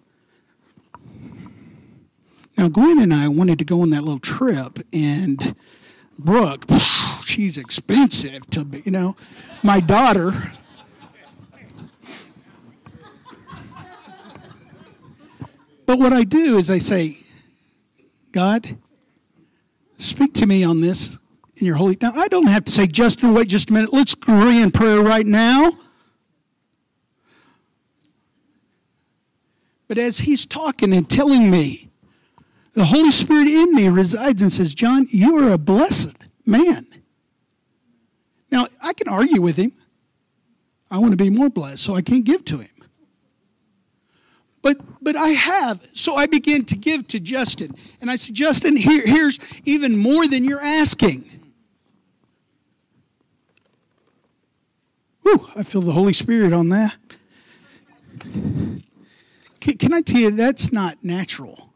Now, 2.56 2.68
Gwen 2.68 2.98
and 2.98 3.14
I 3.14 3.28
wanted 3.28 3.60
to 3.60 3.64
go 3.64 3.82
on 3.82 3.90
that 3.90 4.02
little 4.02 4.18
trip, 4.18 4.80
and 4.92 5.54
Brooke, 6.18 6.64
she's 7.24 7.56
expensive 7.56 8.48
to 8.50 8.64
be, 8.64 8.82
you 8.84 8.90
know, 8.90 9.16
my 9.62 9.80
daughter. 9.80 10.52
But 15.86 15.98
what 15.98 16.12
I 16.12 16.24
do 16.24 16.58
is 16.58 16.70
I 16.70 16.78
say, 16.78 17.18
God, 18.32 18.76
speak 19.96 20.34
to 20.34 20.46
me 20.46 20.62
on 20.64 20.80
this 20.80 21.18
in 21.56 21.66
your 21.66 21.76
holy. 21.76 21.96
Now, 22.02 22.12
I 22.14 22.28
don't 22.28 22.48
have 22.48 22.64
to 22.64 22.72
say, 22.72 22.86
Justin, 22.86 23.32
wait 23.32 23.48
just 23.48 23.70
a 23.70 23.72
minute. 23.72 23.92
Let's 23.92 24.12
agree 24.12 24.60
in 24.60 24.70
prayer 24.70 25.00
right 25.00 25.24
now. 25.24 25.72
But 29.86 29.96
as 29.96 30.18
he's 30.18 30.44
talking 30.44 30.92
and 30.92 31.08
telling 31.08 31.50
me, 31.50 31.87
the 32.74 32.84
Holy 32.84 33.10
Spirit 33.10 33.48
in 33.48 33.74
me 33.74 33.88
resides 33.88 34.42
and 34.42 34.52
says, 34.52 34.74
John, 34.74 35.06
you 35.10 35.36
are 35.38 35.52
a 35.52 35.58
blessed 35.58 36.16
man. 36.46 36.86
Now, 38.50 38.66
I 38.80 38.92
can 38.92 39.08
argue 39.08 39.42
with 39.42 39.56
him. 39.56 39.72
I 40.90 40.98
want 40.98 41.12
to 41.12 41.16
be 41.16 41.30
more 41.30 41.50
blessed, 41.50 41.82
so 41.82 41.94
I 41.94 42.02
can't 42.02 42.24
give 42.24 42.44
to 42.46 42.58
him. 42.58 42.70
But 44.62 44.78
but 45.02 45.16
I 45.16 45.28
have. 45.28 45.86
So 45.92 46.16
I 46.16 46.26
begin 46.26 46.64
to 46.66 46.76
give 46.76 47.06
to 47.08 47.20
Justin. 47.20 47.74
And 48.00 48.10
I 48.10 48.16
said, 48.16 48.34
Justin, 48.34 48.76
here, 48.76 49.06
here's 49.06 49.38
even 49.64 49.96
more 49.96 50.26
than 50.26 50.44
you're 50.44 50.60
asking. 50.60 51.24
Whew, 55.22 55.48
I 55.54 55.62
feel 55.62 55.82
the 55.82 55.92
Holy 55.92 56.12
Spirit 56.12 56.52
on 56.52 56.70
that. 56.70 56.96
Can, 59.60 59.76
can 59.78 59.92
I 59.92 60.00
tell 60.00 60.20
you, 60.20 60.30
that's 60.30 60.72
not 60.72 61.04
natural. 61.04 61.67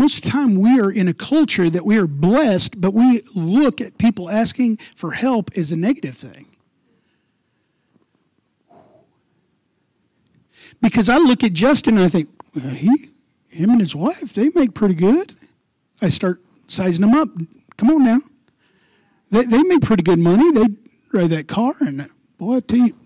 Most 0.00 0.16
of 0.16 0.22
the 0.24 0.30
time 0.30 0.58
we 0.58 0.80
are 0.80 0.90
in 0.90 1.08
a 1.08 1.12
culture 1.12 1.68
that 1.68 1.84
we 1.84 1.98
are 1.98 2.06
blessed, 2.06 2.80
but 2.80 2.94
we 2.94 3.20
look 3.34 3.82
at 3.82 3.98
people 3.98 4.30
asking 4.30 4.78
for 4.96 5.12
help 5.12 5.50
as 5.58 5.72
a 5.72 5.76
negative 5.76 6.16
thing. 6.16 6.46
Because 10.80 11.10
I 11.10 11.18
look 11.18 11.44
at 11.44 11.52
Justin 11.52 11.98
and 11.98 12.06
I 12.06 12.08
think, 12.08 12.30
well, 12.56 12.72
he, 12.72 13.10
him 13.50 13.68
and 13.68 13.80
his 13.80 13.94
wife, 13.94 14.32
they 14.32 14.48
make 14.54 14.72
pretty 14.72 14.94
good. 14.94 15.34
I 16.00 16.08
start 16.08 16.40
sizing 16.66 17.02
them 17.02 17.14
up. 17.14 17.28
Come 17.76 17.90
on 17.90 18.02
now. 18.02 18.20
They, 19.30 19.44
they 19.44 19.62
make 19.62 19.82
pretty 19.82 20.02
good 20.02 20.18
money. 20.18 20.50
They 20.50 20.68
drive 21.10 21.28
that 21.28 21.46
car, 21.46 21.74
and 21.80 22.08
boy, 22.38 22.56
I 22.56 22.60
tell 22.60 22.78
you, 22.78 22.96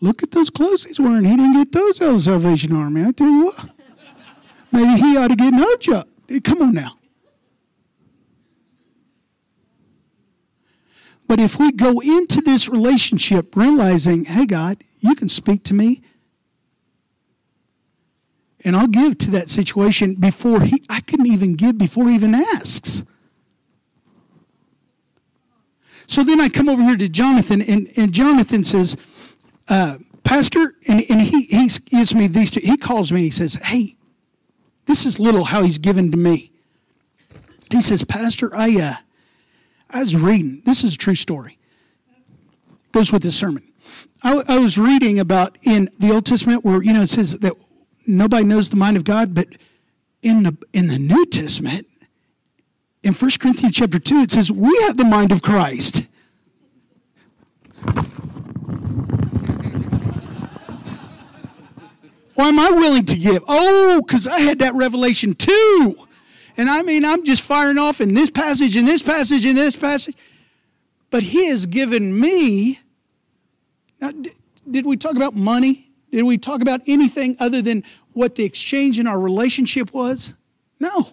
look 0.00 0.22
at 0.22 0.30
those 0.30 0.50
clothes 0.50 0.84
he's 0.84 1.00
wearing. 1.00 1.24
He 1.24 1.36
didn't 1.36 1.54
get 1.54 1.72
those 1.72 2.00
out 2.00 2.10
of 2.10 2.14
the 2.14 2.20
Salvation 2.20 2.76
Army. 2.76 3.04
I 3.04 3.10
tell 3.10 3.28
you 3.28 3.46
what. 3.46 3.70
Maybe 4.70 5.00
he 5.00 5.16
ought 5.16 5.28
to 5.28 5.36
get 5.36 5.52
another 5.52 5.76
job. 5.78 6.06
Come 6.44 6.62
on 6.62 6.74
now. 6.74 6.98
But 11.26 11.40
if 11.40 11.58
we 11.58 11.72
go 11.72 12.00
into 12.00 12.40
this 12.40 12.68
relationship 12.68 13.54
realizing, 13.54 14.24
hey, 14.24 14.46
God, 14.46 14.82
you 15.00 15.14
can 15.14 15.28
speak 15.28 15.62
to 15.64 15.74
me, 15.74 16.02
and 18.64 18.74
I'll 18.74 18.88
give 18.88 19.18
to 19.18 19.30
that 19.32 19.50
situation 19.50 20.14
before 20.14 20.62
he, 20.62 20.82
I 20.88 21.00
can 21.00 21.26
even 21.26 21.54
give 21.54 21.78
before 21.78 22.08
he 22.08 22.14
even 22.14 22.34
asks. 22.34 23.04
So 26.06 26.24
then 26.24 26.40
I 26.40 26.48
come 26.48 26.70
over 26.70 26.82
here 26.82 26.96
to 26.96 27.08
Jonathan, 27.08 27.60
and, 27.60 27.92
and 27.96 28.12
Jonathan 28.12 28.64
says, 28.64 28.96
uh, 29.68 29.98
Pastor, 30.24 30.72
and, 30.88 31.04
and 31.10 31.20
he, 31.20 31.42
he 31.42 31.68
gives 31.68 32.14
me 32.14 32.26
these 32.26 32.50
two, 32.50 32.60
he 32.60 32.78
calls 32.78 33.12
me, 33.12 33.20
and 33.20 33.24
he 33.24 33.30
says, 33.30 33.54
Hey, 33.62 33.97
this 34.88 35.04
is 35.04 35.20
little 35.20 35.44
how 35.44 35.62
he's 35.62 35.76
given 35.76 36.10
to 36.10 36.16
me. 36.16 36.50
He 37.70 37.82
says, 37.82 38.04
Pastor, 38.04 38.50
I, 38.56 38.80
uh, 38.80 38.94
I 39.90 40.00
was 40.00 40.16
reading. 40.16 40.62
This 40.64 40.82
is 40.82 40.94
a 40.94 40.96
true 40.96 41.14
story. 41.14 41.58
Goes 42.92 43.12
with 43.12 43.22
this 43.22 43.36
sermon. 43.36 43.62
I, 44.22 44.42
I 44.48 44.58
was 44.58 44.78
reading 44.78 45.20
about 45.20 45.58
in 45.62 45.90
the 45.98 46.10
Old 46.10 46.24
Testament 46.24 46.64
where, 46.64 46.82
you 46.82 46.94
know, 46.94 47.02
it 47.02 47.10
says 47.10 47.38
that 47.38 47.52
nobody 48.06 48.44
knows 48.44 48.70
the 48.70 48.76
mind 48.76 48.96
of 48.96 49.04
God, 49.04 49.34
but 49.34 49.48
in 50.22 50.42
the, 50.42 50.56
in 50.72 50.88
the 50.88 50.98
New 50.98 51.26
Testament, 51.26 51.86
in 53.02 53.12
1 53.12 53.30
Corinthians 53.38 53.76
chapter 53.76 53.98
2, 53.98 54.22
it 54.22 54.30
says, 54.30 54.50
we 54.50 54.74
have 54.84 54.96
the 54.96 55.04
mind 55.04 55.32
of 55.32 55.42
Christ. 55.42 56.04
Why 62.38 62.50
am 62.50 62.60
I 62.60 62.70
willing 62.70 63.04
to 63.06 63.16
give? 63.16 63.42
Oh, 63.48 64.00
because 64.00 64.28
I 64.28 64.38
had 64.38 64.60
that 64.60 64.72
revelation 64.74 65.34
too. 65.34 66.06
And 66.56 66.70
I 66.70 66.82
mean, 66.82 67.04
I'm 67.04 67.24
just 67.24 67.42
firing 67.42 67.78
off 67.78 68.00
in 68.00 68.14
this 68.14 68.30
passage, 68.30 68.76
in 68.76 68.84
this 68.84 69.02
passage, 69.02 69.44
in 69.44 69.56
this 69.56 69.74
passage. 69.74 70.14
But 71.10 71.24
He 71.24 71.48
has 71.48 71.66
given 71.66 72.20
me. 72.20 72.78
Now, 74.00 74.12
did 74.70 74.86
we 74.86 74.96
talk 74.96 75.16
about 75.16 75.34
money? 75.34 75.90
Did 76.12 76.22
we 76.22 76.38
talk 76.38 76.60
about 76.60 76.80
anything 76.86 77.36
other 77.40 77.60
than 77.60 77.82
what 78.12 78.36
the 78.36 78.44
exchange 78.44 79.00
in 79.00 79.08
our 79.08 79.18
relationship 79.18 79.92
was? 79.92 80.34
No. 80.78 81.08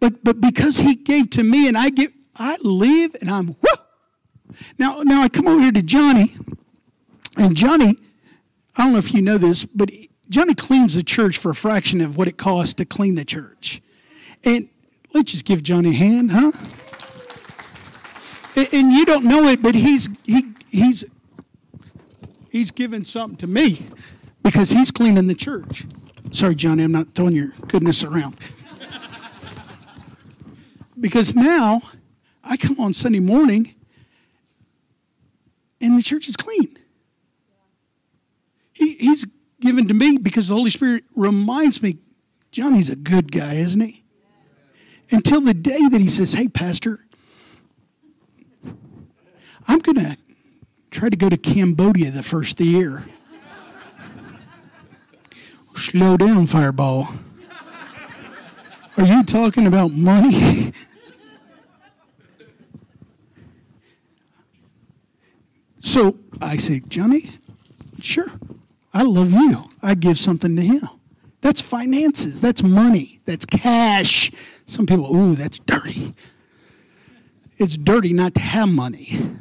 But 0.00 0.24
but 0.24 0.40
because 0.40 0.78
He 0.78 0.94
gave 0.94 1.28
to 1.30 1.42
me 1.42 1.68
and 1.68 1.76
I 1.76 1.90
give, 1.90 2.14
I 2.34 2.56
live 2.62 3.14
and 3.20 3.28
I'm 3.28 3.48
whoo. 3.48 4.56
Now 4.78 5.02
now 5.02 5.20
I 5.20 5.28
come 5.28 5.46
over 5.46 5.60
here 5.60 5.72
to 5.72 5.82
Johnny, 5.82 6.34
and 7.36 7.54
Johnny 7.54 7.98
I 8.76 8.84
don't 8.84 8.92
know 8.92 8.98
if 8.98 9.14
you 9.14 9.22
know 9.22 9.38
this, 9.38 9.64
but 9.64 9.90
Johnny 10.28 10.54
cleans 10.54 10.94
the 10.94 11.02
church 11.02 11.38
for 11.38 11.50
a 11.50 11.54
fraction 11.54 12.00
of 12.00 12.16
what 12.16 12.28
it 12.28 12.36
costs 12.36 12.74
to 12.74 12.84
clean 12.84 13.14
the 13.14 13.24
church. 13.24 13.80
And 14.42 14.68
let's 15.12 15.32
just 15.32 15.44
give 15.44 15.62
Johnny 15.62 15.90
a 15.90 15.92
hand, 15.92 16.32
huh? 16.32 16.52
And, 18.56 18.92
you 18.92 19.04
don't 19.04 19.24
know 19.24 19.48
it, 19.48 19.60
but 19.60 19.74
he's 19.74 20.08
he 20.24 20.44
he's 20.70 21.04
he's 22.50 22.70
given 22.70 23.04
something 23.04 23.36
to 23.38 23.48
me 23.48 23.86
because 24.44 24.70
he's 24.70 24.92
cleaning 24.92 25.26
the 25.26 25.34
church. 25.34 25.84
Sorry, 26.30 26.54
Johnny, 26.54 26.84
I'm 26.84 26.92
not 26.92 27.14
throwing 27.14 27.34
your 27.34 27.48
goodness 27.66 28.04
around. 28.04 28.36
because 31.00 31.34
now 31.34 31.82
I 32.44 32.56
come 32.56 32.78
on 32.78 32.94
Sunday 32.94 33.18
morning 33.18 33.74
and 35.80 35.98
the 35.98 36.02
church 36.02 36.28
is 36.28 36.36
clean. 36.36 36.78
He, 38.74 38.96
he's 38.96 39.24
given 39.60 39.88
to 39.88 39.94
me 39.94 40.18
because 40.18 40.48
the 40.48 40.54
Holy 40.54 40.70
Spirit 40.70 41.04
reminds 41.16 41.82
me, 41.82 41.98
Johnny's 42.52 42.90
a 42.90 42.96
good 42.96 43.32
guy, 43.32 43.54
isn't 43.54 43.80
he? 43.80 44.04
Until 45.10 45.40
the 45.40 45.54
day 45.54 45.88
that 45.88 46.00
he 46.00 46.08
says, 46.08 46.34
Hey, 46.34 46.48
Pastor, 46.48 47.06
I'm 49.66 49.78
going 49.78 49.96
to 49.96 50.16
try 50.90 51.08
to 51.08 51.16
go 51.16 51.28
to 51.28 51.36
Cambodia 51.36 52.10
the 52.10 52.22
first 52.22 52.58
the 52.58 52.64
year. 52.64 53.06
Slow 55.74 56.16
down, 56.16 56.46
Fireball. 56.46 57.08
Are 58.96 59.04
you 59.04 59.24
talking 59.24 59.66
about 59.66 59.90
money? 59.90 60.72
so 65.80 66.16
I 66.40 66.58
say, 66.58 66.80
Johnny, 66.86 67.30
sure. 68.00 68.28
I 68.94 69.02
love 69.02 69.32
you. 69.32 69.64
I 69.82 69.94
give 69.96 70.18
something 70.18 70.54
to 70.54 70.62
him. 70.62 70.88
That's 71.40 71.60
finances. 71.60 72.40
That's 72.40 72.62
money. 72.62 73.20
That's 73.26 73.44
cash. 73.44 74.30
Some 74.66 74.86
people, 74.86 75.14
ooh, 75.14 75.34
that's 75.34 75.58
dirty. 75.58 76.14
It's 77.58 77.76
dirty 77.76 78.12
not 78.12 78.34
to 78.34 78.40
have 78.40 78.68
money. 78.68 79.36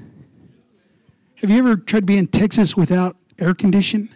Have 1.36 1.52
you 1.52 1.60
ever 1.60 1.78
tried 1.78 2.02
to 2.02 2.06
be 2.06 2.18
in 2.18 2.28
Texas 2.28 2.76
without 2.76 3.16
air 3.40 3.54
condition? 3.54 4.10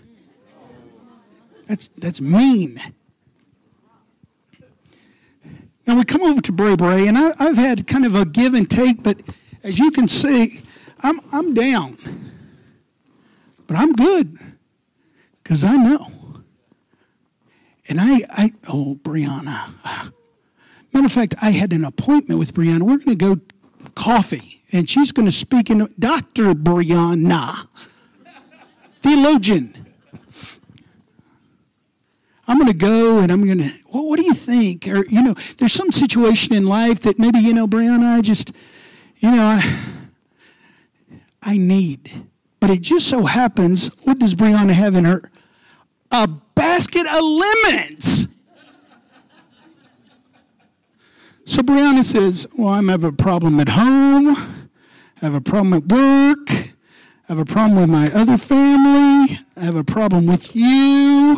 That's 1.67 1.89
that's 1.97 2.21
mean. 2.21 2.81
Now 5.85 5.97
we 5.97 6.03
come 6.03 6.23
over 6.23 6.41
to 6.41 6.51
Bray 6.51 6.75
Bray, 6.75 7.07
and 7.07 7.17
I, 7.17 7.33
have 7.39 7.57
had 7.57 7.87
kind 7.87 8.05
of 8.05 8.15
a 8.15 8.25
give 8.25 8.53
and 8.53 8.69
take, 8.69 9.03
but 9.03 9.21
as 9.63 9.77
you 9.77 9.91
can 9.91 10.07
see, 10.07 10.61
I'm 11.01 11.19
I'm 11.31 11.53
down, 11.53 11.97
but 13.67 13.77
I'm 13.77 13.93
good 13.93 14.37
because 15.47 15.63
I 15.63 15.77
know. 15.77 16.05
And 17.87 18.01
I, 18.01 18.19
I, 18.29 18.51
oh, 18.67 18.99
Brianna. 19.01 19.71
Matter 20.91 21.05
of 21.05 21.11
fact, 21.13 21.35
I 21.41 21.51
had 21.51 21.71
an 21.71 21.85
appointment 21.85 22.37
with 22.37 22.53
Brianna. 22.53 22.81
We're 22.81 22.97
going 22.97 23.17
to 23.17 23.35
go 23.35 23.39
coffee, 23.95 24.61
and 24.73 24.89
she's 24.89 25.13
going 25.13 25.25
to 25.25 25.31
speak 25.31 25.69
in 25.69 25.87
Dr. 25.97 26.53
Brianna, 26.53 27.65
theologian. 28.99 29.87
I'm 32.45 32.57
going 32.57 32.69
to 32.69 32.77
go 32.77 33.19
and 33.19 33.31
I'm 33.31 33.45
going 33.45 33.59
to, 33.59 33.71
well, 33.93 34.05
what 34.05 34.19
do 34.19 34.25
you 34.25 34.33
think? 34.33 34.85
Or, 34.85 35.05
you 35.05 35.23
know, 35.23 35.33
there's 35.59 35.71
some 35.71 35.93
situation 35.93 36.55
in 36.55 36.65
life 36.65 36.99
that 37.01 37.19
maybe, 37.19 37.39
you 37.39 37.53
know, 37.53 37.67
Brianna, 37.67 38.17
I 38.17 38.21
just, 38.21 38.51
you 39.19 39.31
know, 39.31 39.43
I, 39.43 39.79
I 41.41 41.57
need. 41.57 42.27
But 42.59 42.69
it 42.69 42.81
just 42.81 43.07
so 43.07 43.23
happens, 43.23 43.87
what 44.03 44.19
does 44.19 44.35
Brianna 44.35 44.73
have 44.73 44.93
in 44.95 45.05
her? 45.05 45.31
A 46.11 46.27
basket 46.27 47.05
of 47.05 47.23
lemons. 47.23 48.27
So 51.45 51.61
Brianna 51.61 52.03
says, 52.03 52.47
Well, 52.57 52.69
I'm 52.69 52.89
having 52.89 53.09
a 53.09 53.13
problem 53.13 53.59
at 53.59 53.69
home, 53.69 54.35
I 54.35 55.25
have 55.25 55.33
a 55.33 55.41
problem 55.41 55.73
at 55.73 55.85
work, 55.87 56.49
I 56.49 56.73
have 57.27 57.39
a 57.39 57.45
problem 57.45 57.79
with 57.79 57.89
my 57.89 58.11
other 58.11 58.37
family, 58.37 59.37
I 59.55 59.61
have 59.61 59.75
a 59.75 59.83
problem 59.83 60.27
with 60.27 60.55
you, 60.55 61.37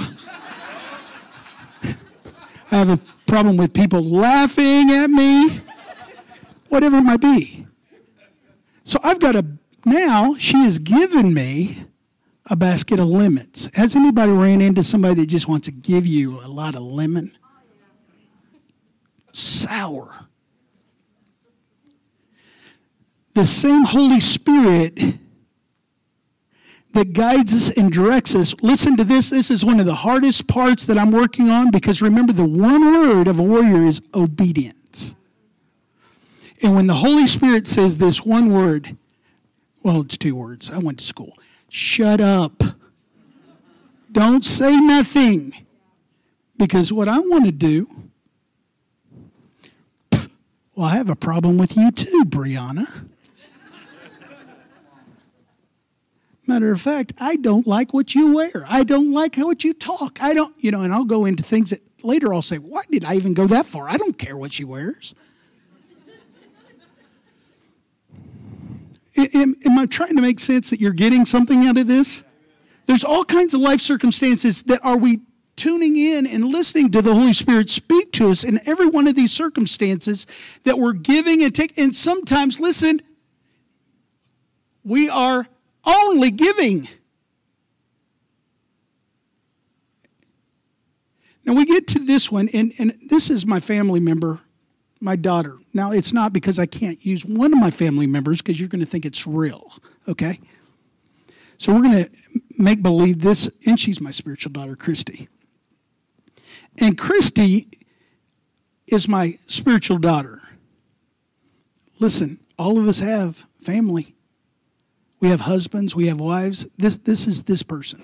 I 2.72 2.76
have 2.76 2.90
a 2.90 3.00
problem 3.28 3.58
with 3.58 3.74
people 3.74 4.04
laughing 4.04 4.90
at 4.90 5.12
me, 5.12 5.62
whatever 6.70 6.98
it 6.98 7.04
might 7.04 7.22
be. 7.22 7.68
So 8.84 9.00
I've 9.04 9.20
got 9.20 9.36
a, 9.36 9.46
now 9.86 10.36
she 10.40 10.58
has 10.64 10.80
given 10.80 11.34
me 11.36 11.86
a 12.50 12.56
basket 12.56 13.00
of 13.00 13.06
lemons. 13.06 13.70
Has 13.76 13.96
anybody 13.96 14.32
ran 14.32 14.62
into 14.62 14.82
somebody 14.84 15.16
that 15.16 15.28
just 15.28 15.48
wants 15.48 15.66
to 15.66 15.72
give 15.72 16.06
you 16.08 16.40
a 16.40 16.48
lot 16.48 16.76
of 16.76 16.82
lemon? 16.82 17.38
Sour. 19.32 20.12
The 23.36 23.46
same 23.46 23.84
Holy 23.84 24.20
Spirit 24.20 25.00
that 26.94 27.14
guides 27.14 27.54
us 27.54 27.70
and 27.78 27.92
directs 27.92 28.34
us. 28.34 28.56
Listen 28.62 28.98
to 28.98 29.04
this. 29.04 29.30
This 29.30 29.52
is 29.52 29.64
one 29.64 29.80
of 29.80 29.86
the 29.86 29.96
hardest 29.96 30.48
parts 30.48 30.86
that 30.86 30.98
I'm 30.98 31.12
working 31.12 31.50
on 31.50 31.70
because 31.70 32.02
remember, 32.02 32.34
the 32.34 32.46
one 32.46 32.94
word 32.94 33.28
of 33.28 33.40
a 33.40 33.44
warrior 33.44 33.84
is 33.84 34.02
obedience. 34.16 35.16
And 36.62 36.76
when 36.76 36.88
the 36.88 36.96
Holy 36.96 37.28
Spirit 37.28 37.68
says 37.68 37.98
this 37.98 38.26
one 38.26 38.52
word, 38.52 38.98
well, 39.84 40.02
it's 40.02 40.18
two 40.18 40.36
words. 40.36 40.72
I 40.72 40.80
went 40.80 40.98
to 41.00 41.06
school. 41.06 41.38
Shut 41.70 42.20
up. 42.20 42.64
Don't 44.12 44.44
say 44.44 44.80
nothing. 44.80 45.54
Because 46.58 46.92
what 46.92 47.08
I 47.08 47.20
want 47.20 47.46
to 47.46 47.52
do, 47.52 47.88
well, 50.76 50.88
I 50.88 50.98
have 50.98 51.10
a 51.10 51.16
problem 51.16 51.58
with 51.58 51.78
you 51.78 51.92
too, 51.92 52.26
Brianna. 52.26 53.08
Matter 56.48 56.72
of 56.72 56.82
fact, 56.82 57.14
I 57.22 57.36
don't 57.36 57.68
like 57.68 57.94
what 57.94 58.16
you 58.16 58.34
wear. 58.34 58.66
I 58.68 58.84
don't 58.84 59.14
like 59.14 59.36
what 59.36 59.64
you 59.64 59.72
talk. 59.72 60.18
I 60.20 60.34
don't, 60.34 60.54
you 60.58 60.72
know, 60.72 60.82
and 60.82 60.92
I'll 60.92 61.06
go 61.06 61.26
into 61.26 61.44
things 61.44 61.70
that 61.70 61.84
later 62.04 62.34
I'll 62.34 62.42
say, 62.42 62.58
why 62.58 62.82
did 62.90 63.06
I 63.06 63.14
even 63.14 63.36
go 63.36 63.46
that 63.48 63.68
far? 63.68 63.88
I 63.88 63.98
don't 63.98 64.18
care 64.18 64.36
what 64.36 64.52
she 64.52 64.64
wears. 64.64 65.14
Am, 69.28 69.56
am 69.66 69.78
I 69.78 69.86
trying 69.86 70.16
to 70.16 70.22
make 70.22 70.40
sense 70.40 70.70
that 70.70 70.80
you're 70.80 70.94
getting 70.94 71.26
something 71.26 71.66
out 71.66 71.78
of 71.78 71.88
this? 71.88 72.24
There's 72.86 73.04
all 73.04 73.24
kinds 73.24 73.54
of 73.54 73.62
life 73.62 73.82
circumstances 73.82 74.64
that 74.64 74.84
are 74.84 74.98
we 74.98 75.20
tuning 75.56 75.98
in 75.98 76.26
and 76.26 76.46
listening 76.46 76.90
to 76.92 77.02
the 77.02 77.14
Holy 77.14 77.34
Spirit 77.34 77.70
speak 77.70 78.12
to 78.14 78.30
us 78.30 78.44
in 78.44 78.60
every 78.68 78.88
one 78.88 79.08
of 79.08 79.16
these 79.16 79.32
circumstances 79.32 80.26
that 80.64 80.80
we're 80.80 80.94
giving 80.94 81.44
and 81.44 81.54
taking. 81.54 81.84
And 81.84 81.96
sometimes, 81.96 82.60
listen, 82.60 83.02
we 84.84 85.10
are 85.10 85.48
only 85.86 86.32
giving. 86.32 86.88
Now 91.46 91.54
we 91.54 91.66
get 91.66 91.88
to 91.90 92.00
this 92.00 92.32
one, 92.32 92.50
and, 92.54 92.74
and 92.78 92.96
this 93.10 93.30
is 93.30 93.46
my 93.46 93.60
family 93.60 94.00
member, 94.00 94.40
my 95.02 95.16
daughter. 95.16 95.58
Now 95.74 95.92
it's 95.92 96.14
not 96.14 96.34
because 96.34 96.60
I 96.60 96.66
can't 96.66 97.04
use 97.06 97.26
one 97.26 97.54
of 97.54 97.60
my 97.60 97.72
family 97.72 98.08
members 98.08 98.42
because 98.42 98.60
you're 98.60 98.70
going 98.70 98.84
to 98.84 98.86
think 98.86 99.06
it's 99.06 99.26
real, 99.26 99.72
okay? 100.08 100.40
So 101.58 101.74
we're 101.74 101.84
going 101.84 102.06
to 102.06 102.12
make 102.58 102.82
believe 102.82 103.22
this, 103.22 103.50
and 103.66 103.80
she's 103.80 104.00
my 104.00 104.12
spiritual 104.12 104.52
daughter, 104.52 104.76
Christy. 104.76 105.28
And 106.80 106.98
Christy 106.98 107.68
is 108.88 109.08
my 109.08 109.38
spiritual 109.48 109.98
daughter. 109.98 110.42
Listen, 112.00 112.40
all 112.58 112.80
of 112.80 112.88
us 112.88 113.00
have 113.00 113.46
family. 113.62 114.16
We 115.20 115.30
have 115.30 115.42
husbands, 115.42 115.96
we 115.96 116.08
have 116.08 116.20
wives. 116.20 116.66
This, 116.78 116.98
this 116.98 117.28
is 117.28 117.44
this 117.44 117.62
person. 117.62 118.02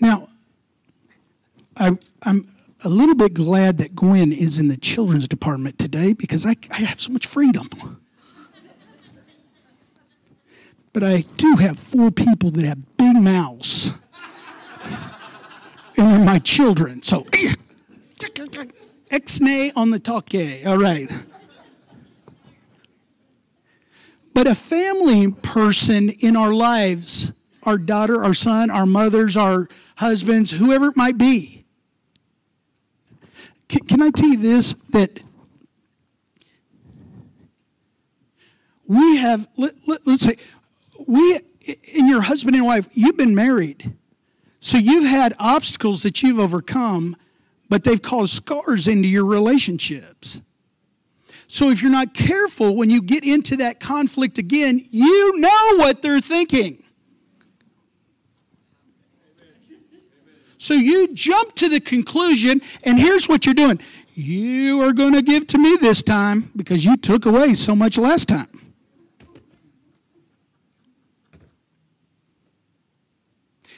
Now, 0.00 0.28
I, 1.76 1.98
I'm 2.22 2.46
a 2.84 2.88
little 2.88 3.14
bit 3.14 3.34
glad 3.34 3.78
that 3.78 3.94
Gwen 3.94 4.32
is 4.32 4.58
in 4.58 4.68
the 4.68 4.76
children's 4.76 5.28
department 5.28 5.78
today 5.78 6.12
because 6.12 6.44
I, 6.44 6.56
I 6.70 6.76
have 6.82 7.00
so 7.00 7.12
much 7.12 7.26
freedom. 7.26 7.68
but 10.92 11.02
I 11.02 11.24
do 11.36 11.56
have 11.56 11.78
four 11.78 12.10
people 12.10 12.50
that 12.50 12.64
have 12.64 12.96
big 12.96 13.16
mouths. 13.16 13.94
and 15.96 16.10
they're 16.10 16.24
my 16.24 16.38
children. 16.38 17.02
So, 17.02 17.26
ex-nay 19.10 19.72
on 19.76 19.90
the 19.90 19.98
talkie. 19.98 20.64
All 20.66 20.78
right. 20.78 21.10
But 24.34 24.46
a 24.46 24.54
family 24.54 25.30
person 25.30 26.08
in 26.08 26.36
our 26.36 26.54
lives, 26.54 27.32
our 27.64 27.76
daughter, 27.76 28.24
our 28.24 28.34
son, 28.34 28.70
our 28.70 28.86
mothers, 28.86 29.36
our 29.36 29.68
husbands, 29.96 30.50
whoever 30.52 30.86
it 30.86 30.96
might 30.96 31.18
be. 31.18 31.61
Can, 33.72 33.84
can 33.84 34.02
I 34.02 34.10
tell 34.10 34.28
you 34.28 34.36
this? 34.36 34.74
That 34.90 35.20
we 38.86 39.16
have, 39.16 39.48
let, 39.56 39.72
let, 39.88 40.06
let's 40.06 40.24
say, 40.24 40.36
we, 41.06 41.40
in 41.94 42.06
your 42.06 42.20
husband 42.20 42.54
and 42.54 42.66
wife, 42.66 42.86
you've 42.92 43.16
been 43.16 43.34
married. 43.34 43.94
So 44.60 44.76
you've 44.76 45.08
had 45.08 45.34
obstacles 45.38 46.02
that 46.02 46.22
you've 46.22 46.38
overcome, 46.38 47.16
but 47.70 47.82
they've 47.82 48.00
caused 48.00 48.34
scars 48.34 48.86
into 48.86 49.08
your 49.08 49.24
relationships. 49.24 50.42
So 51.48 51.70
if 51.70 51.80
you're 51.80 51.90
not 51.90 52.12
careful, 52.12 52.76
when 52.76 52.90
you 52.90 53.00
get 53.00 53.24
into 53.24 53.56
that 53.56 53.80
conflict 53.80 54.36
again, 54.36 54.82
you 54.90 55.40
know 55.40 55.76
what 55.76 56.02
they're 56.02 56.20
thinking. 56.20 56.82
So 60.62 60.74
you 60.74 61.12
jump 61.12 61.56
to 61.56 61.68
the 61.68 61.80
conclusion, 61.80 62.62
and 62.84 62.96
here's 62.96 63.28
what 63.28 63.44
you're 63.44 63.54
doing 63.54 63.80
you 64.14 64.80
are 64.82 64.92
going 64.92 65.12
to 65.12 65.20
give 65.20 65.44
to 65.48 65.58
me 65.58 65.76
this 65.80 66.02
time 66.02 66.50
because 66.54 66.84
you 66.84 66.96
took 66.96 67.26
away 67.26 67.54
so 67.54 67.74
much 67.74 67.98
last 67.98 68.28
time. 68.28 68.46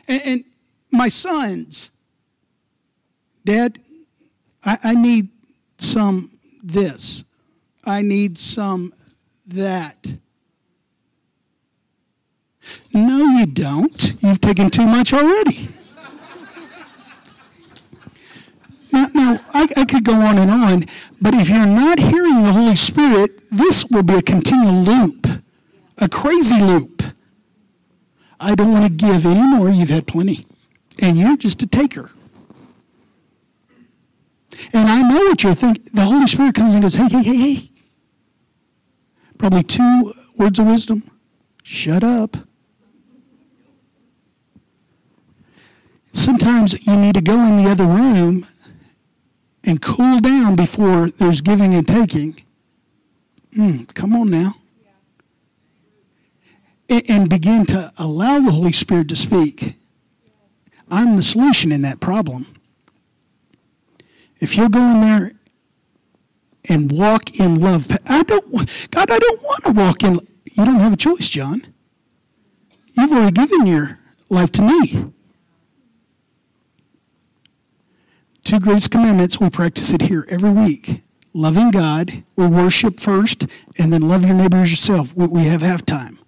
And, 0.07 0.23
and 0.27 0.45
my 0.93 1.09
sons, 1.09 1.91
Dad, 3.47 3.79
I, 4.63 4.79
I 4.85 4.95
need 4.95 5.31
some 5.79 6.31
this. 6.63 7.25
I 7.83 8.03
need 8.03 8.37
some 8.37 8.93
that. 9.47 10.19
No, 12.93 13.25
you 13.39 13.47
don't. 13.47 14.15
You've 14.21 14.43
taken 14.43 14.69
too 14.69 14.85
much 14.85 15.15
already. 15.15 15.71
Now, 18.95 19.09
now 19.15 19.37
I, 19.53 19.69
I, 19.77 19.85
could 19.85 20.05
go 20.05 20.15
on 20.15 20.39
and 20.39 20.51
on, 20.51 20.85
but 21.21 21.35
if 21.35 21.49
you're 21.49 21.67
not 21.67 21.99
hearing 21.99 22.43
the 22.43 22.53
Holy 22.53 22.77
Spirit, 22.77 23.43
this 23.51 23.85
will 23.87 24.05
be 24.05 24.15
a 24.15 24.23
continual 24.23 24.83
loop, 24.83 25.27
a 25.99 26.09
crazy 26.09 26.61
loop. 26.61 27.03
I 28.39 28.55
don't 28.55 28.73
want 28.73 28.87
to 28.87 28.93
give 28.93 29.27
anymore. 29.27 29.71
You've 29.71 29.91
had 29.91 30.07
plenty. 30.07 30.47
And 31.01 31.17
you're 31.17 31.37
just 31.37 31.63
a 31.63 31.67
taker. 31.67 32.11
And 34.73 34.89
I 34.89 35.03
know 35.03 35.25
what 35.25 35.43
you're 35.43 35.55
thinking. 35.55 35.85
The 35.93 36.03
Holy 36.03 36.27
Spirit 36.27 36.55
comes 36.55 36.75
and 36.75 36.83
goes, 36.83 36.95
hey, 36.95 37.09
hey, 37.09 37.23
hey, 37.23 37.37
hey. 37.37 37.71
Probably 39.39 39.63
two 39.65 40.15
words 40.37 40.59
of 40.59 40.67
wisdom 40.67 41.03
shut 41.63 42.05
up. 42.05 42.37
Sometimes 46.13 46.87
you 46.87 46.95
need 46.97 47.15
to 47.15 47.21
go 47.21 47.35
in 47.45 47.63
the 47.63 47.69
other 47.69 47.87
room 47.87 48.47
and 49.65 49.81
cool 49.81 50.21
down 50.21 50.57
before 50.57 51.11
there's 51.11 51.41
giving 51.41 51.75
and 51.75 51.87
taking. 51.87 52.43
Mm, 53.57 53.93
come 53.95 54.15
on 54.15 54.31
now. 54.31 54.55
And 56.89 57.29
begin 57.29 57.65
to 57.67 57.93
allow 57.99 58.41
the 58.41 58.53
Holy 58.53 58.73
Spirit 58.73 59.09
to 59.09 59.17
speak. 59.17 59.77
I'm 60.91 61.17
the 61.17 61.23
solution 61.23 61.73
in 61.73 61.83
that 61.83 62.01
problem. 62.01 62.47
If 64.39 64.57
you're 64.57 64.69
going 64.69 65.01
there 65.01 65.33
and 66.69 66.91
walk 66.93 67.39
in 67.39 67.61
love. 67.61 67.87
I 68.07 68.23
don't, 68.23 68.51
God, 68.91 69.11
I 69.11 69.19
don't 69.19 69.43
want 69.43 69.65
to 69.65 69.73
walk 69.73 70.03
in. 70.03 70.15
You 70.57 70.65
don't 70.65 70.81
have 70.81 70.93
a 70.93 70.97
choice, 70.97 71.29
John. 71.29 71.63
You've 72.97 73.13
already 73.13 73.33
given 73.33 73.67
your 73.67 73.99
life 74.29 74.53
to 74.53 74.63
me. 74.63 75.13
Two 78.45 78.61
greatest 78.61 78.91
commandments, 78.91 79.41
we 79.41 79.49
practice 79.49 79.91
it 79.91 80.03
here 80.03 80.27
every 80.29 80.51
week. 80.51 81.03
Loving 81.33 81.71
God, 81.71 82.23
we 82.37 82.47
worship 82.47 83.01
first, 83.01 83.47
and 83.79 83.93
then 83.93 84.03
love 84.03 84.25
your 84.25 84.35
neighbor 84.35 84.59
as 84.59 84.71
yourself. 84.71 85.17
We 85.17 85.45
have 85.45 85.63
halftime. 85.63 86.19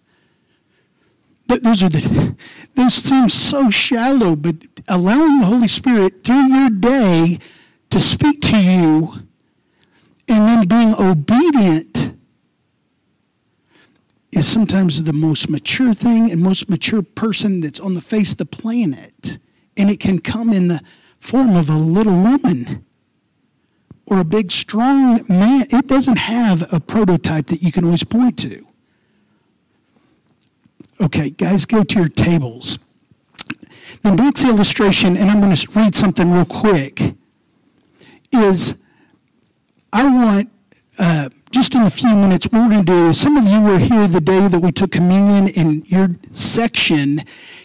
Those 1.46 1.82
are 1.82 1.88
the, 1.88 2.34
those 2.74 2.94
seem 2.94 3.28
so 3.28 3.70
shallow, 3.70 4.34
but 4.34 4.56
allowing 4.88 5.40
the 5.40 5.46
Holy 5.46 5.68
Spirit 5.68 6.24
through 6.24 6.52
your 6.52 6.70
day 6.70 7.38
to 7.90 8.00
speak 8.00 8.40
to 8.42 8.58
you 8.58 9.14
and 10.28 10.48
then 10.48 10.66
being 10.66 10.94
obedient 10.98 12.14
is 14.32 14.48
sometimes 14.48 15.02
the 15.04 15.12
most 15.12 15.48
mature 15.48 15.94
thing 15.94 16.30
and 16.32 16.42
most 16.42 16.68
mature 16.68 17.02
person 17.02 17.60
that's 17.60 17.78
on 17.78 17.94
the 17.94 18.00
face 18.00 18.32
of 18.32 18.38
the 18.38 18.46
planet. 18.46 19.38
And 19.76 19.88
it 19.88 20.00
can 20.00 20.18
come 20.18 20.52
in 20.52 20.68
the 20.68 20.80
form 21.20 21.56
of 21.56 21.68
a 21.68 21.76
little 21.76 22.16
woman 22.16 22.84
or 24.06 24.20
a 24.20 24.24
big, 24.24 24.52
strong 24.52 25.24
man, 25.28 25.66
it 25.70 25.86
doesn't 25.86 26.18
have 26.18 26.72
a 26.72 26.78
prototype 26.78 27.46
that 27.48 27.62
you 27.62 27.72
can 27.72 27.84
always 27.84 28.04
point 28.04 28.38
to. 28.38 28.64
Okay, 31.00 31.30
guys, 31.30 31.64
go 31.64 31.82
to 31.82 31.98
your 31.98 32.08
tables. 32.08 32.78
The 34.02 34.12
next 34.12 34.44
illustration, 34.44 35.16
and 35.16 35.30
I'm 35.30 35.40
going 35.40 35.54
to 35.54 35.70
read 35.72 35.94
something 35.94 36.30
real 36.30 36.44
quick, 36.44 37.14
is 38.32 38.76
I 39.92 40.04
want 40.04 40.50
uh, 40.98 41.28
just 41.50 41.74
in 41.74 41.82
a 41.82 41.90
few 41.90 42.14
minutes, 42.14 42.46
what 42.46 42.62
we're 42.62 42.70
going 42.70 42.84
to 42.84 42.92
do 42.92 43.06
is 43.08 43.20
some 43.20 43.36
of 43.36 43.46
you 43.46 43.60
were 43.60 43.78
here 43.78 44.06
the 44.06 44.20
day 44.20 44.48
that 44.48 44.60
we 44.60 44.72
took 44.72 44.92
communion, 44.92 45.48
and 45.56 45.90
your 45.90 46.16
section 46.32 47.22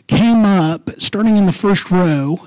came 0.07 0.43
up 0.43 0.89
starting 0.97 1.37
in 1.37 1.45
the 1.45 1.51
first 1.51 1.91
row, 1.91 2.37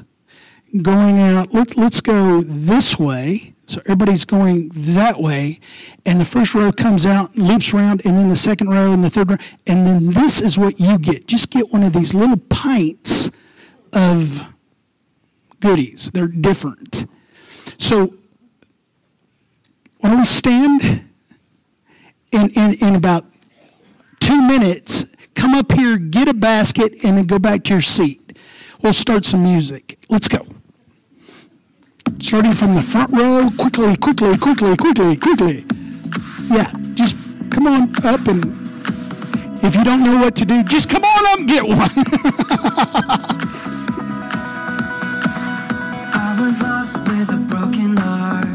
going 0.83 1.21
out. 1.21 1.53
Let, 1.53 1.77
let's 1.77 2.01
go 2.01 2.41
this 2.43 2.99
way. 2.99 3.55
So 3.67 3.81
everybody's 3.87 4.27
going 4.27 4.71
that 4.75 5.19
way, 5.19 5.59
and 6.05 6.21
the 6.21 6.25
first 6.27 6.55
row 6.55 6.71
comes 6.71 7.07
out, 7.07 7.35
loops 7.35 7.73
around, 7.73 8.03
and 8.05 8.15
then 8.15 8.29
the 8.29 8.37
second 8.37 8.69
row 8.69 8.93
and 8.93 9.03
the 9.03 9.09
third 9.09 9.31
row, 9.31 9.39
and 9.67 9.87
then 9.87 10.11
this 10.11 10.43
is 10.43 10.59
what 10.59 10.79
you 10.79 10.99
get. 10.99 11.27
Just 11.27 11.49
get 11.49 11.71
one 11.71 11.83
of 11.83 11.95
these 11.95 12.13
little 12.13 12.37
pints 12.37 13.31
of 13.95 14.53
goodies. 15.61 16.11
They're 16.13 16.29
different. 16.29 17.07
So 17.79 18.15
why 20.01 20.11
don't 20.11 20.19
we 20.19 20.25
stand 20.27 21.07
in, 22.33 22.51
in, 22.51 22.75
in 22.83 22.97
about 22.97 23.25
two 24.21 24.47
minutes, 24.47 25.07
come 25.35 25.55
up 25.55 25.73
here, 25.73 25.97
get 25.97 26.29
a 26.29 26.35
basket, 26.35 27.03
and 27.03 27.17
then 27.17 27.25
go 27.27 27.39
back 27.39 27.65
to 27.65 27.75
your 27.75 27.81
seat. 27.81 28.39
We'll 28.83 28.93
start 28.93 29.25
some 29.25 29.43
music. 29.43 29.99
Let's 30.11 30.29
go. 30.29 30.47
Starting 32.21 32.53
from 32.53 32.75
the 32.75 32.83
front 32.83 33.11
row, 33.13 33.49
quickly, 33.59 33.97
quickly, 33.97 34.37
quickly, 34.39 34.77
quickly, 34.77 35.17
quickly. 35.17 35.65
Yeah, 36.47 36.73
just 36.95 37.17
come 37.51 37.67
on 37.67 37.91
up 38.05 38.27
and 38.29 38.45
if 39.63 39.77
you 39.77 39.85
don't 39.85 40.03
know 40.03 40.17
what 40.21 40.35
to 40.37 40.45
do, 40.45 40.63
just 40.65 40.89
come 40.91 41.05
on 41.05 41.27
up 41.33 41.39
and 41.39 41.49
get 41.49 41.65
one. 41.65 41.79
I 46.17 46.37
was 46.41 46.61
lost 46.61 46.97
with 47.09 47.31
a 47.31 47.39
broken 47.49 47.97
heart. 47.97 48.55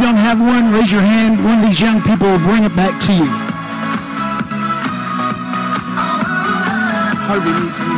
don't 0.00 0.16
have 0.16 0.40
one, 0.40 0.72
raise 0.72 0.90
your 0.90 1.02
hand. 1.02 1.44
One 1.44 1.58
of 1.58 1.64
these 1.64 1.80
young 1.80 2.00
people 2.02 2.26
will 2.26 2.38
bring 2.38 2.64
it 2.64 2.74
back 2.74 3.00
to 3.02 3.12
you. 3.12 3.26
Harvey 7.28 7.90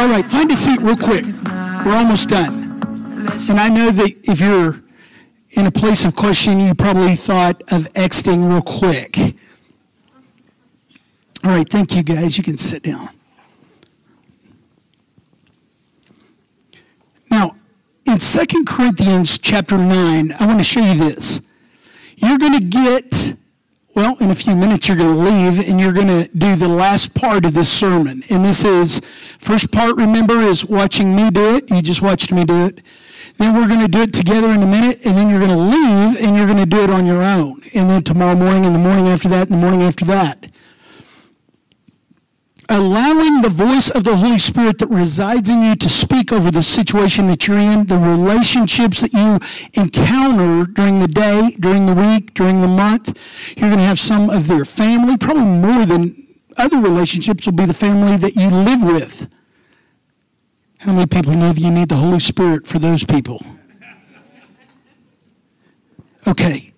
All 0.00 0.08
right, 0.08 0.24
find 0.24 0.50
a 0.50 0.56
seat 0.56 0.80
real 0.80 0.96
quick. 0.96 1.26
We're 1.84 1.94
almost 1.94 2.30
done. 2.30 2.80
And 3.50 3.60
I 3.60 3.68
know 3.68 3.90
that 3.90 4.16
if 4.24 4.40
you're 4.40 4.82
in 5.50 5.66
a 5.66 5.70
place 5.70 6.06
of 6.06 6.16
questioning, 6.16 6.66
you 6.66 6.74
probably 6.74 7.16
thought 7.16 7.62
of 7.70 7.88
exiting 7.94 8.48
real 8.48 8.62
quick. 8.62 9.18
All 11.44 11.50
right, 11.50 11.68
thank 11.68 11.94
you 11.94 12.02
guys. 12.02 12.38
You 12.38 12.44
can 12.44 12.56
sit 12.56 12.82
down. 12.82 13.10
In 18.10 18.18
2 18.18 18.64
Corinthians 18.64 19.38
chapter 19.38 19.78
9, 19.78 20.32
I 20.40 20.46
want 20.46 20.58
to 20.58 20.64
show 20.64 20.80
you 20.80 20.98
this. 20.98 21.40
You're 22.16 22.38
going 22.38 22.54
to 22.54 22.64
get, 22.64 23.34
well, 23.94 24.16
in 24.18 24.32
a 24.32 24.34
few 24.34 24.56
minutes, 24.56 24.88
you're 24.88 24.96
going 24.96 25.14
to 25.14 25.20
leave 25.20 25.68
and 25.68 25.78
you're 25.78 25.92
going 25.92 26.08
to 26.08 26.28
do 26.36 26.56
the 26.56 26.66
last 26.66 27.14
part 27.14 27.44
of 27.44 27.54
this 27.54 27.70
sermon. 27.70 28.22
And 28.28 28.44
this 28.44 28.64
is, 28.64 29.00
first 29.38 29.70
part, 29.70 29.94
remember, 29.96 30.40
is 30.40 30.66
watching 30.66 31.14
me 31.14 31.30
do 31.30 31.54
it. 31.54 31.70
You 31.70 31.82
just 31.82 32.02
watched 32.02 32.32
me 32.32 32.44
do 32.44 32.66
it. 32.66 32.82
Then 33.36 33.54
we're 33.54 33.68
going 33.68 33.80
to 33.80 33.88
do 33.88 34.02
it 34.02 34.12
together 34.12 34.50
in 34.50 34.62
a 34.62 34.66
minute, 34.66 35.06
and 35.06 35.16
then 35.16 35.30
you're 35.30 35.38
going 35.38 35.50
to 35.50 35.56
leave 35.56 36.20
and 36.20 36.36
you're 36.36 36.46
going 36.46 36.58
to 36.58 36.66
do 36.66 36.82
it 36.82 36.90
on 36.90 37.06
your 37.06 37.22
own. 37.22 37.60
And 37.74 37.88
then 37.88 38.02
tomorrow 38.02 38.34
morning, 38.34 38.66
and 38.66 38.74
the 38.74 38.80
morning 38.80 39.06
after 39.06 39.28
that, 39.28 39.48
and 39.48 39.56
the 39.56 39.62
morning 39.62 39.82
after 39.82 40.04
that 40.06 40.50
allowing 42.70 43.42
the 43.42 43.50
voice 43.50 43.90
of 43.90 44.04
the 44.04 44.16
Holy 44.16 44.38
Spirit 44.38 44.78
that 44.78 44.88
resides 44.88 45.50
in 45.50 45.62
you 45.62 45.74
to 45.74 45.88
speak 45.88 46.32
over 46.32 46.50
the 46.50 46.62
situation 46.62 47.26
that 47.26 47.46
you're 47.46 47.58
in, 47.58 47.86
the 47.86 47.98
relationships 47.98 49.00
that 49.00 49.12
you 49.12 49.38
encounter 49.74 50.70
during 50.70 51.00
the 51.00 51.08
day, 51.08 51.54
during 51.58 51.86
the 51.86 51.94
week, 51.94 52.32
during 52.32 52.60
the 52.60 52.68
month. 52.68 53.18
You're 53.56 53.70
going 53.70 53.80
to 53.80 53.84
have 53.84 53.98
some 53.98 54.30
of 54.30 54.46
their 54.46 54.64
family, 54.64 55.18
probably 55.18 55.44
more 55.44 55.84
than 55.84 56.14
other 56.56 56.78
relationships 56.78 57.46
will 57.46 57.54
be 57.54 57.66
the 57.66 57.74
family 57.74 58.16
that 58.16 58.36
you 58.36 58.48
live 58.48 58.82
with. 58.82 59.28
How 60.78 60.92
many 60.92 61.06
people 61.06 61.32
know 61.32 61.52
that 61.52 61.60
you 61.60 61.70
need 61.70 61.88
the 61.88 61.96
Holy 61.96 62.20
Spirit 62.20 62.66
for 62.66 62.78
those 62.78 63.04
people? 63.04 63.44
Okay. 66.26 66.72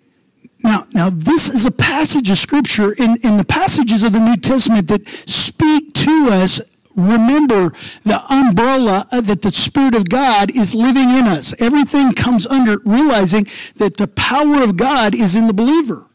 Now, 0.64 0.86
now 0.92 1.10
this 1.10 1.48
is 1.48 1.66
a 1.66 1.70
passage 1.70 2.30
of 2.30 2.38
scripture 2.38 2.92
in, 2.92 3.16
in 3.22 3.36
the 3.36 3.44
passages 3.44 4.04
of 4.04 4.12
the 4.12 4.20
New 4.20 4.36
Testament 4.36 4.88
that 4.88 5.08
speak 5.26 5.81
us. 6.28 6.60
Remember 6.94 7.72
the 8.02 8.22
umbrella 8.30 9.06
that 9.10 9.42
the 9.42 9.52
Spirit 9.52 9.94
of 9.94 10.08
God 10.08 10.54
is 10.54 10.74
living 10.74 11.08
in 11.08 11.26
us. 11.26 11.54
Everything 11.58 12.12
comes 12.12 12.46
under 12.46 12.78
realizing 12.84 13.46
that 13.76 13.96
the 13.96 14.08
power 14.08 14.62
of 14.62 14.76
God 14.76 15.14
is 15.14 15.34
in 15.34 15.46
the 15.46 15.54
believer. 15.54 16.06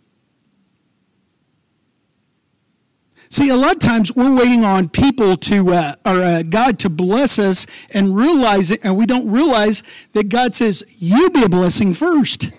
See, 3.29 3.49
a 3.49 3.55
lot 3.55 3.73
of 3.73 3.79
times 3.79 4.15
we're 4.15 4.35
waiting 4.35 4.63
on 4.63 4.87
people 4.87 5.35
to, 5.37 5.73
uh, 5.73 5.93
or 6.05 6.21
uh, 6.21 6.43
God 6.43 6.79
to 6.79 6.89
bless 6.89 7.37
us 7.39 7.67
and 7.89 8.15
realize 8.15 8.71
it, 8.71 8.79
and 8.83 8.95
we 8.95 9.05
don't 9.05 9.29
realize 9.29 9.83
that 10.13 10.29
God 10.29 10.55
says, 10.55 10.83
You 10.97 11.29
be 11.31 11.43
a 11.43 11.49
blessing 11.49 11.93
first. 11.93 12.51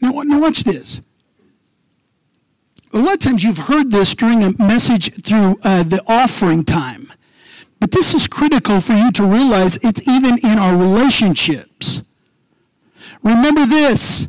Now, 0.00 0.22
now 0.22 0.40
watch 0.40 0.64
this. 0.64 1.02
A 2.94 2.98
lot 2.98 3.14
of 3.14 3.18
times 3.18 3.42
you've 3.42 3.58
heard 3.58 3.90
this 3.90 4.14
during 4.14 4.44
a 4.44 4.52
message 4.56 5.12
through 5.24 5.58
uh, 5.64 5.82
the 5.82 6.00
offering 6.06 6.64
time. 6.64 7.12
But 7.80 7.90
this 7.90 8.14
is 8.14 8.28
critical 8.28 8.80
for 8.80 8.92
you 8.92 9.10
to 9.12 9.26
realize 9.26 9.76
it's 9.82 10.06
even 10.08 10.38
in 10.44 10.58
our 10.58 10.76
relationships. 10.76 12.02
Remember 13.24 13.66
this. 13.66 14.28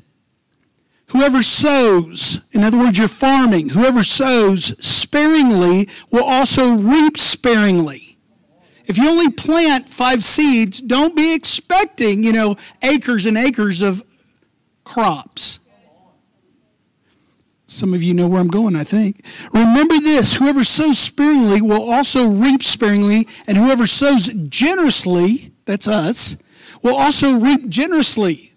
Whoever 1.09 1.43
sows, 1.43 2.41
in 2.53 2.63
other 2.63 2.79
words, 2.79 2.97
you're 2.97 3.07
farming, 3.07 3.69
whoever 3.69 4.01
sows 4.01 4.75
sparingly 4.83 5.87
will 6.09 6.23
also 6.23 6.73
reap 6.73 7.19
sparingly. 7.19 8.17
If 8.87 8.97
you 8.97 9.07
only 9.07 9.29
plant 9.29 9.87
five 9.87 10.23
seeds, 10.23 10.81
don't 10.81 11.15
be 11.15 11.35
expecting, 11.35 12.23
you 12.23 12.33
know, 12.33 12.57
acres 12.81 13.27
and 13.27 13.37
acres 13.37 13.83
of 13.83 14.03
crops. 14.83 15.59
Some 17.67 17.93
of 17.93 18.03
you 18.03 18.13
know 18.13 18.27
where 18.27 18.39
I'm 18.39 18.47
going, 18.47 18.75
I 18.75 18.83
think. 18.83 19.25
Remember 19.51 19.95
this 19.95 20.35
whoever 20.35 20.63
sows 20.63 20.99
sparingly 20.99 21.61
will 21.61 21.89
also 21.89 22.29
reap 22.29 22.61
sparingly, 22.61 23.27
and 23.47 23.57
whoever 23.57 23.87
sows 23.87 24.27
generously, 24.47 25.51
that's 25.65 25.87
us, 25.87 26.37
will 26.83 26.95
also 26.95 27.37
reap 27.37 27.67
generously. 27.67 28.53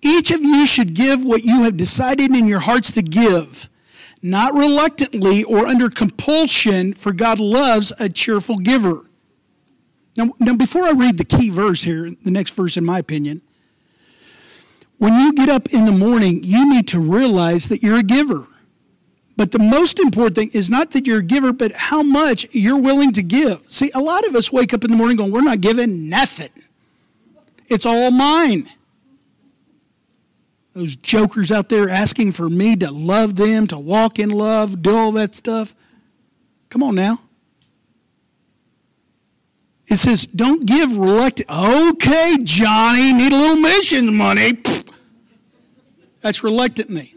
Each 0.00 0.30
of 0.30 0.40
you 0.40 0.66
should 0.66 0.94
give 0.94 1.24
what 1.24 1.44
you 1.44 1.64
have 1.64 1.76
decided 1.76 2.30
in 2.34 2.46
your 2.46 2.60
hearts 2.60 2.92
to 2.92 3.02
give, 3.02 3.68
not 4.22 4.54
reluctantly 4.54 5.44
or 5.44 5.66
under 5.66 5.90
compulsion, 5.90 6.94
for 6.94 7.12
God 7.12 7.38
loves 7.40 7.92
a 7.98 8.08
cheerful 8.08 8.56
giver. 8.56 9.10
Now, 10.16 10.28
now, 10.40 10.56
before 10.56 10.84
I 10.84 10.92
read 10.92 11.18
the 11.18 11.24
key 11.26 11.50
verse 11.50 11.82
here, 11.82 12.10
the 12.24 12.30
next 12.30 12.50
verse, 12.52 12.78
in 12.78 12.84
my 12.84 12.98
opinion, 12.98 13.42
when 14.98 15.14
you 15.14 15.32
get 15.32 15.48
up 15.48 15.72
in 15.72 15.84
the 15.84 15.92
morning, 15.92 16.40
you 16.42 16.68
need 16.70 16.88
to 16.88 17.00
realize 17.00 17.68
that 17.68 17.82
you're 17.82 17.98
a 17.98 18.02
giver. 18.02 18.46
But 19.36 19.52
the 19.52 19.58
most 19.58 19.98
important 19.98 20.36
thing 20.36 20.50
is 20.54 20.70
not 20.70 20.92
that 20.92 21.06
you're 21.06 21.18
a 21.18 21.22
giver, 21.22 21.52
but 21.52 21.72
how 21.72 22.02
much 22.02 22.46
you're 22.52 22.80
willing 22.80 23.12
to 23.12 23.22
give. 23.22 23.62
See, 23.70 23.90
a 23.94 24.00
lot 24.00 24.26
of 24.26 24.34
us 24.34 24.50
wake 24.50 24.72
up 24.72 24.82
in 24.82 24.90
the 24.90 24.96
morning 24.96 25.18
going, 25.18 25.30
We're 25.30 25.42
not 25.42 25.60
giving 25.60 26.08
nothing. 26.08 26.48
It's 27.68 27.84
all 27.84 28.10
mine. 28.10 28.70
Those 30.72 30.96
jokers 30.96 31.50
out 31.50 31.68
there 31.68 31.88
asking 31.88 32.32
for 32.32 32.48
me 32.48 32.76
to 32.76 32.90
love 32.90 33.36
them, 33.36 33.66
to 33.68 33.78
walk 33.78 34.18
in 34.18 34.30
love, 34.30 34.82
do 34.82 34.94
all 34.94 35.12
that 35.12 35.34
stuff. 35.34 35.74
Come 36.68 36.82
on 36.82 36.94
now. 36.94 37.18
It 39.88 39.96
says, 39.96 40.26
don't 40.26 40.66
give 40.66 40.96
reluctant. 40.96 41.48
Okay, 41.50 42.36
Johnny, 42.42 43.12
need 43.12 43.32
a 43.32 43.36
little 43.36 43.60
mission 43.60 44.14
money. 44.14 44.58
That's 46.26 46.42
reluctantly. 46.42 47.14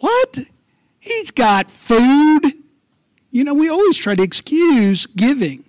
What? 0.00 0.40
He's 0.98 1.30
got 1.30 1.70
food. 1.70 2.40
You 3.30 3.44
know, 3.44 3.54
we 3.54 3.68
always 3.68 3.96
try 3.96 4.16
to 4.16 4.22
excuse 4.24 5.06
giving. 5.06 5.64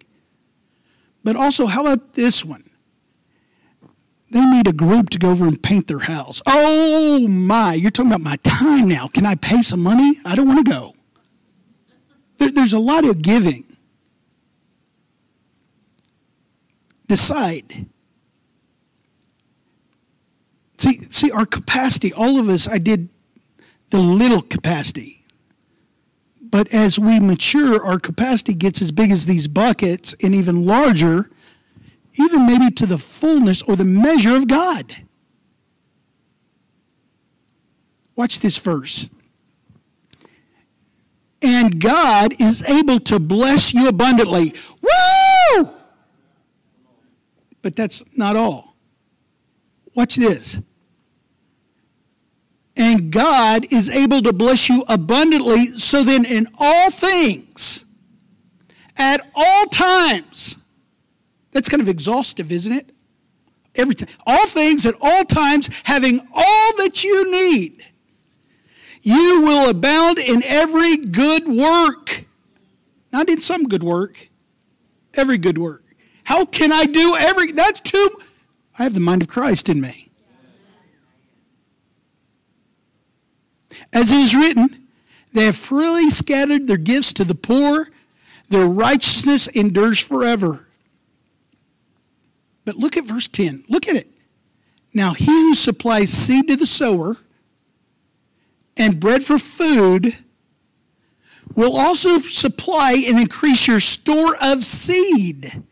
But 1.24 1.36
also, 1.36 1.68
how 1.68 1.82
about 1.82 2.14
this 2.14 2.44
one? 2.44 2.64
They 4.32 4.44
need 4.44 4.68
a 4.68 4.74
group 4.74 5.12
to 5.12 5.20
go 5.20 5.30
over 5.30 5.46
and 5.46 5.62
paint 5.62 5.88
their 5.88 6.00
house. 6.00 6.42
Oh 6.48 7.28
my, 7.28 7.76
you're 7.76 7.92
talking 7.92 8.12
about 8.12 8.22
my 8.22 8.38
time 8.38 8.88
now. 8.88 9.08
Can 9.08 9.28
I 9.28 9.36
pay 9.36 9.62
some 9.62 9.84
money? 9.84 10.16
I 10.26 10.34
don't 10.34 10.48
want 10.48 10.66
to 10.66 10.72
go. 10.72 10.96
There, 12.40 12.50
there's 12.50 12.74
a 12.74 12.80
lot 12.80 13.06
of 13.06 13.22
giving. 13.22 13.78
Decide. 17.08 17.93
See, 20.84 21.00
see, 21.12 21.32
our 21.32 21.46
capacity, 21.46 22.12
all 22.12 22.38
of 22.38 22.50
us, 22.50 22.68
I 22.68 22.78
did 22.78 23.08
the 23.92 24.00
little 24.00 24.42
capacity. 24.42 25.22
But 26.42 26.74
as 26.74 27.00
we 27.00 27.22
mature, 27.22 27.82
our 27.82 27.98
capacity 27.98 28.54
gets 28.54 28.82
as 28.82 28.92
big 28.92 29.10
as 29.10 29.26
these 29.26 29.48
buckets 29.48 30.14
and 30.22 30.36
even 30.36 30.66
larger, 30.66 31.32
even 32.20 32.46
maybe 32.46 32.70
to 32.72 32.86
the 32.86 32.98
fullness 32.98 33.62
or 33.62 33.78
the 33.78 33.86
measure 33.86 34.36
of 34.36 34.50
God. 34.50 34.94
Watch 38.18 38.40
this 38.40 38.58
verse. 38.58 39.08
And 41.42 41.80
God 41.80 42.42
is 42.42 42.62
able 42.64 43.00
to 43.00 43.22
bless 43.22 43.74
you 43.74 43.88
abundantly. 43.88 44.54
Woo! 44.82 45.70
But 47.62 47.78
that's 47.78 48.18
not 48.18 48.36
all. 48.36 48.76
Watch 49.96 50.18
this 50.18 50.60
and 52.76 53.12
God 53.12 53.66
is 53.72 53.90
able 53.90 54.22
to 54.22 54.34
bless 54.34 54.70
you 54.70 54.84
abundantly. 54.88 55.68
So 55.78 56.04
then, 56.04 56.26
in 56.26 56.48
all 56.60 56.90
things, 56.90 57.86
at 58.98 59.22
all 59.36 59.66
times, 59.68 60.58
that's 61.52 61.70
kind 61.70 61.82
of 61.82 61.90
exhaustive, 61.90 62.52
isn't 62.52 62.74
it? 62.74 62.90
Everything, 63.76 64.08
all 64.26 64.48
things 64.48 64.86
at 64.86 64.96
all 65.02 65.24
times, 65.24 65.70
having 65.84 66.20
all 66.34 66.78
that 66.78 67.04
you 67.04 67.32
need, 67.32 67.86
you 69.02 69.42
will 69.42 69.70
abound 69.70 70.20
in 70.20 70.44
every 70.44 70.98
good 70.98 71.48
work. 71.48 72.26
Not 73.12 73.30
in 73.30 73.42
some 73.42 73.68
good 73.68 73.84
work, 73.84 74.30
every 75.14 75.38
good 75.38 75.58
work. 75.58 75.84
How 76.24 76.46
can 76.46 76.72
I 76.72 76.86
do 76.86 77.16
every? 77.16 77.52
That's 77.52 77.80
too. 77.80 78.10
I 78.80 78.84
have 78.84 78.94
the 78.94 79.00
mind 79.00 79.22
of 79.22 79.28
Christ 79.28 79.70
in 79.70 79.82
me. 79.82 80.03
As 83.94 84.12
it 84.12 84.18
is 84.18 84.36
written, 84.36 84.88
they 85.32 85.46
have 85.46 85.56
freely 85.56 86.10
scattered 86.10 86.68
their 86.68 86.78
gifts 86.78 87.14
to 87.14 87.24
the 87.24 87.36
poor, 87.36 87.90
their 88.50 88.66
righteousness 88.66 89.48
endures 89.48 90.00
forever. 90.00 90.68
But 92.66 92.76
look 92.76 92.98
at 92.98 93.06
verse 93.06 93.28
10. 93.28 93.66
Look 93.70 93.88
at 93.88 93.96
it. 93.96 94.08
Now, 94.94 95.14
he 95.14 95.26
who 95.26 95.56
supplies 95.56 96.12
seed 96.12 96.48
to 96.48 96.56
the 96.56 96.66
sower 96.66 97.18
and 98.76 99.00
bread 99.00 99.24
for 99.24 99.40
food 99.40 100.16
will 101.56 101.76
also 101.78 102.20
supply 102.20 103.04
and 103.08 103.20
increase 103.20 103.68
your 103.68 103.80
store 103.80 104.36
of 104.42 104.64
seed 104.64 105.64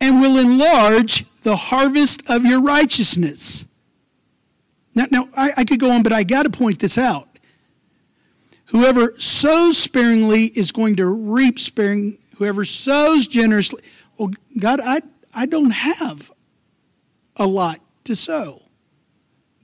and 0.00 0.20
will 0.20 0.36
enlarge 0.36 1.24
the 1.42 1.56
harvest 1.56 2.28
of 2.28 2.44
your 2.44 2.60
righteousness. 2.60 3.65
Now, 4.96 5.04
now 5.12 5.28
I, 5.36 5.52
I 5.58 5.64
could 5.64 5.78
go 5.78 5.92
on, 5.92 6.02
but 6.02 6.12
I 6.12 6.24
got 6.24 6.44
to 6.44 6.50
point 6.50 6.80
this 6.80 6.98
out. 6.98 7.28
Whoever 8.70 9.14
sows 9.18 9.78
sparingly 9.78 10.46
is 10.46 10.72
going 10.72 10.96
to 10.96 11.06
reap 11.06 11.60
sparing. 11.60 12.18
Whoever 12.38 12.64
sows 12.64 13.28
generously, 13.28 13.82
well, 14.18 14.30
God, 14.58 14.80
I, 14.82 15.02
I 15.34 15.46
don't 15.46 15.70
have 15.70 16.32
a 17.36 17.46
lot 17.46 17.78
to 18.04 18.16
sow. 18.16 18.62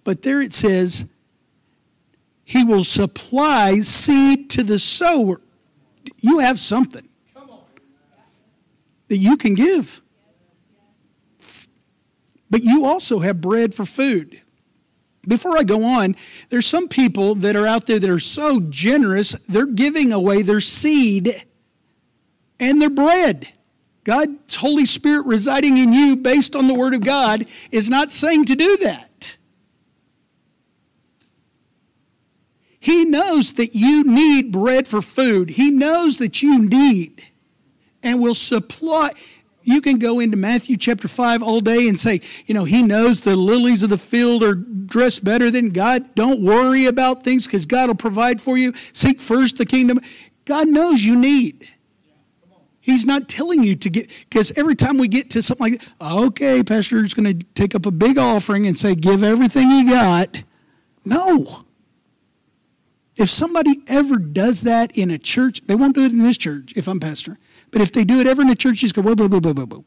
But 0.05 0.23
there 0.23 0.41
it 0.41 0.53
says, 0.53 1.07
He 2.45 2.63
will 2.63 2.85
supply 2.85 3.81
seed 3.81 4.51
to 4.51 4.63
the 4.63 4.79
sower. 4.79 5.41
You 6.19 6.41
have 6.41 6.61
something 6.61 7.09
that 9.09 9.17
you 9.17 9.37
can 9.37 9.55
give. 9.55 10.03
But 12.51 12.63
you 12.63 12.85
also 12.85 13.21
have 13.21 13.41
bread 13.41 13.75
for 13.75 13.87
food. 13.87 14.42
Before 15.27 15.57
I 15.57 15.63
go 15.63 15.85
on, 15.85 16.17
there's 16.49 16.67
some 16.67 16.89
people 16.89 17.37
that 17.37 17.55
are 17.55 17.67
out 17.67 17.87
there 17.87 18.01
that 18.01 18.11
are 18.11 18.19
so 18.19 18.61
generous, 18.61 19.33
they're 19.49 19.67
giving 19.67 20.13
away 20.13 20.43
their 20.43 20.61
seed 20.61 21.47
and 22.59 22.83
their 22.83 22.91
bread. 22.91 23.49
God's 24.05 24.57
Holy 24.57 24.85
Spirit 24.85 25.27
residing 25.27 25.79
in 25.79 25.93
you 25.93 26.17
based 26.17 26.57
on 26.57 26.67
the 26.67 26.75
Word 26.75 26.95
of 26.95 27.03
God 27.03 27.47
is 27.71 27.89
not 27.89 28.11
saying 28.11 28.47
to 28.47 28.57
do 28.57 28.77
that. 28.79 29.37
He 32.81 33.05
knows 33.05 33.53
that 33.53 33.77
you 33.77 34.03
need 34.03 34.51
bread 34.51 34.89
for 34.89 35.03
food. 35.03 35.51
He 35.51 35.71
knows 35.71 36.17
that 36.17 36.43
you 36.43 36.63
need 36.63 37.23
and 38.03 38.21
will 38.21 38.35
supply. 38.35 39.13
You 39.65 39.81
can 39.81 39.99
go 39.99 40.21
into 40.21 40.37
Matthew 40.37 40.77
chapter 40.77 41.09
5 41.09 41.43
all 41.43 41.61
day 41.61 41.89
and 41.89 41.99
say, 41.99 42.21
you 42.47 42.55
know, 42.55 42.65
he 42.65 42.83
knows 42.83 43.21
the 43.21 43.37
lilies 43.37 43.83
of 43.83 43.91
the 43.91 43.99
field 43.99 44.43
are 44.43 44.55
dressed 44.55 45.25
better 45.25 45.51
than 45.51 45.71
God. 45.71 46.15
Don't 46.15 46.41
worry 46.43 46.87
about 46.87 47.23
things 47.23 47.47
because 47.47 47.67
God 47.67 47.89
will 47.89 47.95
provide 47.95 48.41
for 48.41 48.59
you. 48.59 48.73
Seek 48.93 49.21
first 49.21 49.59
the 49.59 49.67
kingdom. 49.67 50.01
God 50.45 50.69
knows 50.69 51.05
you 51.05 51.17
need. 51.17 51.69
He's 52.81 53.07
not 53.07 53.29
telling 53.29 53.63
you 53.63 53.77
to 53.77 53.91
get, 53.91 54.11
because 54.29 54.51
every 54.57 54.75
time 54.75 54.99
we 54.99 55.07
get 55.07 55.31
to 55.31 55.43
something 55.43 55.73
like, 55.73 55.83
okay, 56.01 56.65
pastor's 56.65 57.15
going 57.15 57.39
to 57.39 57.47
take 57.55 57.77
up 57.77 57.87
a 57.87 57.93
big 57.93 58.19
offering 58.19 58.67
and 58.67 58.77
say, 58.77 58.97
give 58.97 59.23
everything 59.23 59.71
you 59.71 59.89
got. 59.89 60.43
No. 61.05 61.65
If 63.15 63.31
somebody 63.31 63.83
ever 63.87 64.19
does 64.19 64.63
that 64.63 64.99
in 64.99 65.13
a 65.13 65.19
church, 65.19 65.61
they 65.67 65.77
won't 65.77 65.95
do 65.95 66.03
it 66.05 66.11
in 66.11 66.19
this 66.19 66.37
church 66.37 66.73
if 66.75 66.89
I'm 66.89 66.99
pastor. 66.99 67.39
But 67.73 67.81
if 67.81 67.91
they 67.91 68.05
do 68.05 68.21
it 68.21 68.29
ever 68.29 68.43
in 68.43 68.49
the 68.49 68.55
church, 68.55 68.77
just 68.77 68.95
go, 68.95 69.03
blah, 69.03 69.15
blah, 69.15 69.27
blah, 69.27 69.41
blah, 69.41 69.55
blah, 69.55 69.65
blah. 69.65 69.81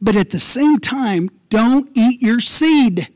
But 0.00 0.16
at 0.16 0.30
the 0.30 0.38
same 0.38 0.78
time, 0.78 1.28
don't 1.48 1.90
eat 1.94 2.22
your 2.22 2.40
seed. 2.40 3.08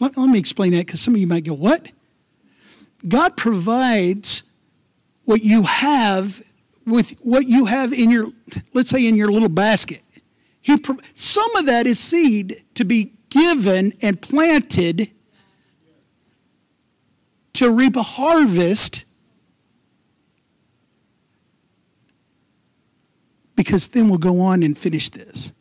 let, 0.00 0.16
let 0.16 0.28
me 0.30 0.38
explain 0.38 0.72
that 0.72 0.86
because 0.86 1.00
some 1.00 1.14
of 1.14 1.20
you 1.20 1.26
might 1.26 1.44
go, 1.44 1.52
What? 1.52 1.92
God 3.06 3.36
provides 3.36 4.42
what 5.24 5.42
you 5.42 5.64
have 5.64 6.42
with 6.86 7.18
what 7.20 7.46
you 7.46 7.66
have 7.66 7.92
in 7.92 8.10
your, 8.10 8.30
let's 8.72 8.88
say, 8.90 9.06
in 9.06 9.16
your 9.16 9.30
little 9.30 9.50
basket. 9.50 10.02
He, 10.62 10.76
some 11.12 11.54
of 11.56 11.66
that 11.66 11.86
is 11.86 11.98
seed 11.98 12.64
to 12.74 12.84
be 12.84 13.12
given 13.36 13.92
and 14.00 14.20
planted 14.20 15.10
to 17.54 17.70
reap 17.70 17.96
a 17.96 18.02
harvest 18.02 19.04
because 23.54 23.88
then 23.88 24.08
we'll 24.08 24.18
go 24.18 24.40
on 24.40 24.62
and 24.62 24.76
finish 24.76 25.08
this. 25.08 25.52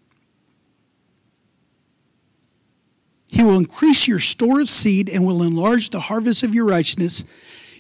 He 3.28 3.44
will 3.44 3.58
increase 3.58 4.08
your 4.08 4.20
store 4.20 4.62
of 4.62 4.70
seed 4.70 5.10
and 5.10 5.26
will 5.26 5.44
enlarge 5.44 5.90
the 5.90 6.00
harvest 6.00 6.44
of 6.44 6.54
your 6.54 6.66
righteousness. 6.66 7.26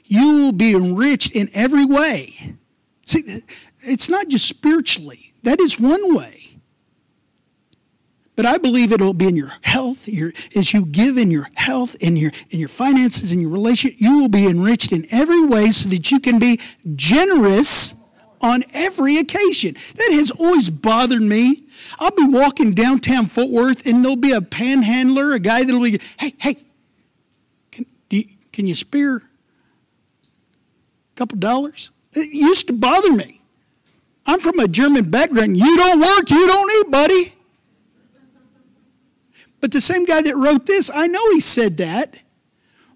You 0.05 0.45
will 0.45 0.51
be 0.51 0.73
enriched 0.73 1.31
in 1.31 1.49
every 1.53 1.85
way. 1.85 2.55
See, 3.05 3.41
it's 3.79 4.09
not 4.09 4.27
just 4.27 4.47
spiritually, 4.47 5.33
that 5.43 5.59
is 5.59 5.79
one 5.79 6.15
way. 6.15 6.54
But 8.35 8.45
I 8.45 8.57
believe 8.57 8.91
it'll 8.91 9.13
be 9.13 9.27
in 9.27 9.35
your 9.35 9.53
health, 9.61 10.07
your 10.07 10.33
as 10.55 10.73
you 10.73 10.85
give 10.85 11.17
in 11.17 11.31
your 11.31 11.47
health, 11.55 11.95
in 12.01 12.17
your 12.17 12.31
in 12.49 12.59
your 12.59 12.69
finances, 12.69 13.31
in 13.31 13.39
your 13.39 13.51
relationship, 13.51 13.99
you 14.01 14.17
will 14.17 14.27
be 14.27 14.45
enriched 14.45 14.91
in 14.91 15.05
every 15.09 15.43
way 15.43 15.69
so 15.69 15.87
that 15.89 16.11
you 16.11 16.19
can 16.19 16.37
be 16.37 16.59
generous 16.95 17.95
on 18.41 18.63
every 18.73 19.17
occasion. 19.17 19.75
That 19.95 20.11
has 20.11 20.31
always 20.31 20.69
bothered 20.69 21.21
me. 21.21 21.63
I'll 21.99 22.11
be 22.11 22.25
walking 22.25 22.73
downtown 22.73 23.25
Fort 23.27 23.49
Worth 23.49 23.85
and 23.85 24.03
there'll 24.03 24.17
be 24.17 24.31
a 24.31 24.41
panhandler, 24.41 25.33
a 25.33 25.39
guy 25.39 25.63
that'll 25.63 25.81
be, 25.81 25.99
hey, 26.19 26.33
hey, 26.37 26.57
can, 27.71 27.85
you, 28.09 28.25
can 28.51 28.67
you 28.67 28.75
spare 28.75 29.17
a 29.17 29.21
couple 31.15 31.37
dollars? 31.39 31.91
It 32.13 32.33
used 32.33 32.67
to 32.67 32.73
bother 32.73 33.11
me. 33.11 33.41
I'm 34.25 34.39
from 34.39 34.59
a 34.59 34.67
German 34.67 35.09
background. 35.09 35.57
You 35.57 35.77
don't 35.77 35.99
work, 35.99 36.29
you 36.29 36.47
don't 36.47 36.71
eat, 36.71 36.91
buddy. 36.91 37.33
But 39.61 39.71
the 39.71 39.81
same 39.81 40.05
guy 40.05 40.21
that 40.21 40.35
wrote 40.35 40.65
this, 40.65 40.91
I 40.93 41.07
know 41.07 41.31
he 41.31 41.39
said 41.39 41.77
that. 41.77 42.21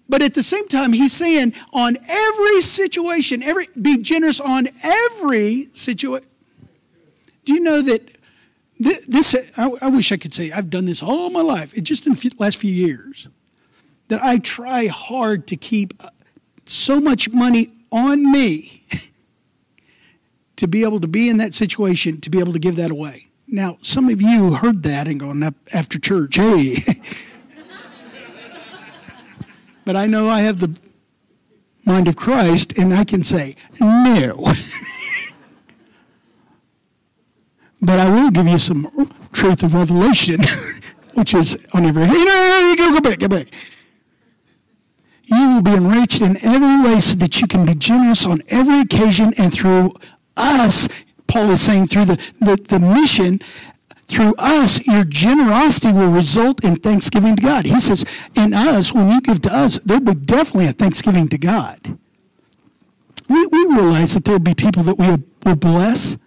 But 0.10 0.24
at 0.24 0.34
the 0.34 0.44
same 0.44 0.68
time, 0.68 0.92
he's 0.92 1.14
saying 1.14 1.54
on 1.72 1.96
every 2.08 2.62
situation, 2.62 3.44
every 3.44 3.70
be 3.80 3.98
generous 3.98 4.42
on 4.42 4.68
every 4.84 5.70
situation. 5.74 6.28
Do 7.46 7.54
you 7.54 7.60
know 7.60 7.82
that 7.84 8.18
this? 8.80 9.36
I, 9.56 9.72
I, 9.82 9.88
wish 9.88 10.12
I 10.12 10.18
could 10.18 10.34
say 10.34 10.52
I've 10.52 10.72
done 10.72 10.86
this 10.86 11.04
all 11.04 11.30
my 11.30 11.42
life. 11.42 11.78
It 11.78 11.82
just 11.82 12.08
in 12.08 12.14
the 12.14 12.32
last 12.40 12.58
few 12.58 12.74
years 12.74 13.30
that 14.08 14.24
I 14.24 14.40
try 14.40 14.88
hard 14.88 15.46
to 15.48 15.56
keep 15.56 15.94
uh, 16.04 16.10
so 16.66 17.00
much 17.00 17.32
money 17.32 17.72
on 17.92 18.32
me 18.32 18.84
to 20.56 20.68
be 20.68 20.84
able 20.84 21.00
to 21.00 21.08
be 21.08 21.30
in 21.30 21.38
that 21.38 21.54
situation 21.54 22.20
to 22.22 22.30
be 22.30 22.40
able 22.40 22.54
to 22.54 22.60
give 22.60 22.76
that 22.78 22.92
away. 22.92 23.29
Now, 23.52 23.78
some 23.82 24.10
of 24.10 24.22
you 24.22 24.54
heard 24.54 24.84
that 24.84 25.08
and 25.08 25.20
going 25.20 25.42
up 25.42 25.56
after 25.74 25.98
church, 26.00 26.36
hey. 26.36 26.78
But 29.86 29.96
I 29.96 30.06
know 30.06 30.30
I 30.30 30.42
have 30.42 30.60
the 30.60 30.80
mind 31.84 32.08
of 32.08 32.16
Christ, 32.16 32.78
and 32.78 32.94
I 32.94 33.04
can 33.04 33.24
say, 33.24 33.56
no. 33.80 34.36
but 37.82 38.00
I 38.00 38.08
will 38.08 38.30
give 38.30 38.48
you 38.48 38.60
some 38.60 38.88
truth 39.32 39.64
of 39.64 39.74
revelation, 39.74 40.42
which 41.16 41.34
is 41.34 41.58
on 41.74 41.86
every 41.86 42.06
hand. 42.06 42.14
No, 42.14 42.76
go, 42.78 42.92
go 42.92 43.00
back, 43.00 43.18
go 43.18 43.28
back. 43.28 43.48
You 45.24 45.56
will 45.56 45.64
be 45.64 45.72
enriched 45.72 46.22
in 46.22 46.38
every 46.44 46.88
way 46.88 47.00
so 47.00 47.16
that 47.16 47.42
you 47.42 47.48
can 47.48 47.66
be 47.66 47.74
generous 47.74 48.28
on 48.28 48.44
every 48.50 48.82
occasion 48.82 49.34
and 49.40 49.52
through 49.52 49.96
us, 50.38 50.88
Paul 51.30 51.52
is 51.52 51.62
saying, 51.62 51.88
through 51.88 52.06
the, 52.06 52.32
the, 52.40 52.58
the 52.68 52.80
mission 52.80 53.40
through 54.10 54.34
us, 54.40 54.86
your 54.88 55.04
generosity 55.04 55.94
will 55.94 56.10
result 56.10 56.64
in 56.64 56.76
thanksgiving 56.76 57.36
to 57.36 57.42
God. 57.44 57.66
He 57.66 57.80
says, 57.80 58.04
in 58.36 58.56
us, 58.56 58.92
when 58.92 59.12
you 59.12 59.22
give 59.22 59.40
to 59.42 59.54
us, 59.54 59.78
there'll 59.80 60.04
be 60.04 60.16
definitely 60.16 60.66
a 60.66 60.74
thanksgiving 60.74 61.28
to 61.30 61.38
God. 61.38 61.98
We, 63.30 63.46
we 63.46 63.66
realize 63.68 64.16
that 64.16 64.26
there'll 64.26 64.40
be 64.40 64.56
people 64.56 64.82
that 64.84 64.98
we 64.98 65.10
will 65.46 65.56
bless, 65.56 66.18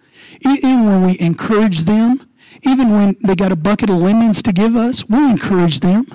even 0.45 0.85
when 0.85 1.05
we 1.05 1.19
encourage 1.19 1.83
them, 1.83 2.21
even 2.65 2.89
when 2.91 3.15
they 3.21 3.35
got 3.35 3.51
a 3.51 3.57
bucket 3.57 3.89
of 3.89 3.97
lemons 3.97 4.41
to 4.43 4.53
give 4.53 4.77
us, 4.77 5.05
we'll 5.05 5.29
encourage 5.29 5.81
them. 5.81 6.05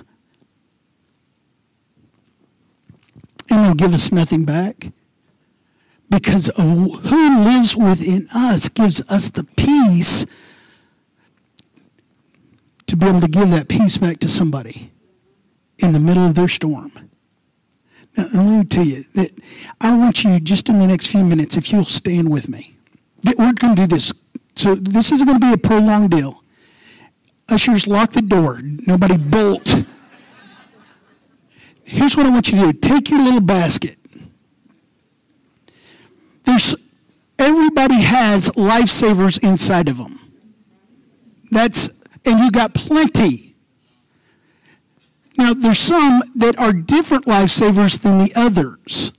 And 3.51 3.64
they'll 3.64 3.74
give 3.74 3.93
us 3.93 4.11
nothing 4.11 4.47
back. 4.47 4.91
Because 6.11 6.48
of 6.50 6.64
who 6.64 7.38
lives 7.44 7.76
within 7.76 8.26
us 8.34 8.68
gives 8.68 9.02
us 9.11 9.28
the 9.28 9.44
peace 9.44 10.24
to 12.86 12.96
be 12.96 13.06
able 13.06 13.20
to 13.20 13.28
give 13.28 13.50
that 13.50 13.68
peace 13.68 13.98
back 13.98 14.18
to 14.20 14.28
somebody 14.28 14.90
in 15.78 15.92
the 15.92 15.98
middle 15.98 16.24
of 16.24 16.34
their 16.34 16.48
storm. 16.48 16.92
Now, 18.16 18.26
let 18.32 18.59
me 18.59 18.64
tell 18.64 18.84
you 18.84 19.04
that 19.14 19.30
I 19.80 19.96
want 19.96 20.24
you 20.24 20.40
just 20.40 20.68
in 20.68 20.78
the 20.78 20.86
next 20.86 21.09
few 21.09 21.22
minutes, 21.24 21.56
if 21.56 21.70
you'll 21.70 21.84
stand 21.84 22.30
with 22.30 22.48
me, 22.48 22.76
that 23.22 23.36
we're 23.36 23.52
going 23.52 23.76
to 23.76 23.82
do 23.82 23.86
this. 23.86 24.12
So 24.56 24.74
this 24.74 25.12
isn't 25.12 25.26
going 25.26 25.38
to 25.38 25.46
be 25.46 25.52
a 25.52 25.59
prolonged 25.59 26.11
deal. 26.11 26.42
Ushers, 27.48 27.86
lock 27.86 28.12
the 28.12 28.22
door. 28.22 28.61
Nobody 28.62 29.16
bolt. 29.16 29.84
Here's 31.84 32.16
what 32.16 32.26
I 32.26 32.30
want 32.30 32.50
you 32.50 32.59
to 32.59 32.72
do. 32.72 32.78
Take 32.78 33.11
your 33.11 33.22
little 33.22 33.40
basket. 33.40 33.98
There's 36.49 36.74
everybody 37.38 38.01
has 38.01 38.49
lifesavers 38.51 39.42
inside 39.42 39.86
of 39.90 39.99
them. 39.99 40.18
That's 41.51 41.90
and 42.24 42.40
you 42.40 42.51
got 42.51 42.72
plenty. 42.72 43.55
Now, 45.36 45.53
there's 45.53 45.78
some 45.78 46.22
that 46.36 46.59
are 46.59 46.72
different 46.72 47.26
lifesavers 47.26 48.01
than 48.01 48.18
the 48.18 48.32
others. 48.34 49.12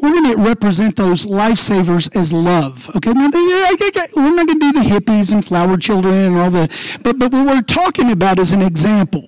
We're 0.00 0.10
going 0.10 0.34
to 0.34 0.42
represent 0.42 0.96
those 0.96 1.26
lifesavers 1.26 2.16
as 2.16 2.32
love. 2.32 2.90
Okay, 2.96 3.12
now 3.12 3.28
we're 3.30 4.34
not 4.34 4.46
going 4.46 4.58
to 4.58 4.72
do 4.72 4.72
the 4.72 4.80
hippies 4.80 5.34
and 5.34 5.44
flower 5.44 5.76
children 5.76 6.14
and 6.14 6.38
all 6.38 6.50
the, 6.50 6.68
but 7.02 7.18
but 7.18 7.30
what 7.30 7.46
we're 7.46 7.60
talking 7.60 8.10
about 8.10 8.38
is 8.38 8.52
an 8.52 8.62
example. 8.62 9.26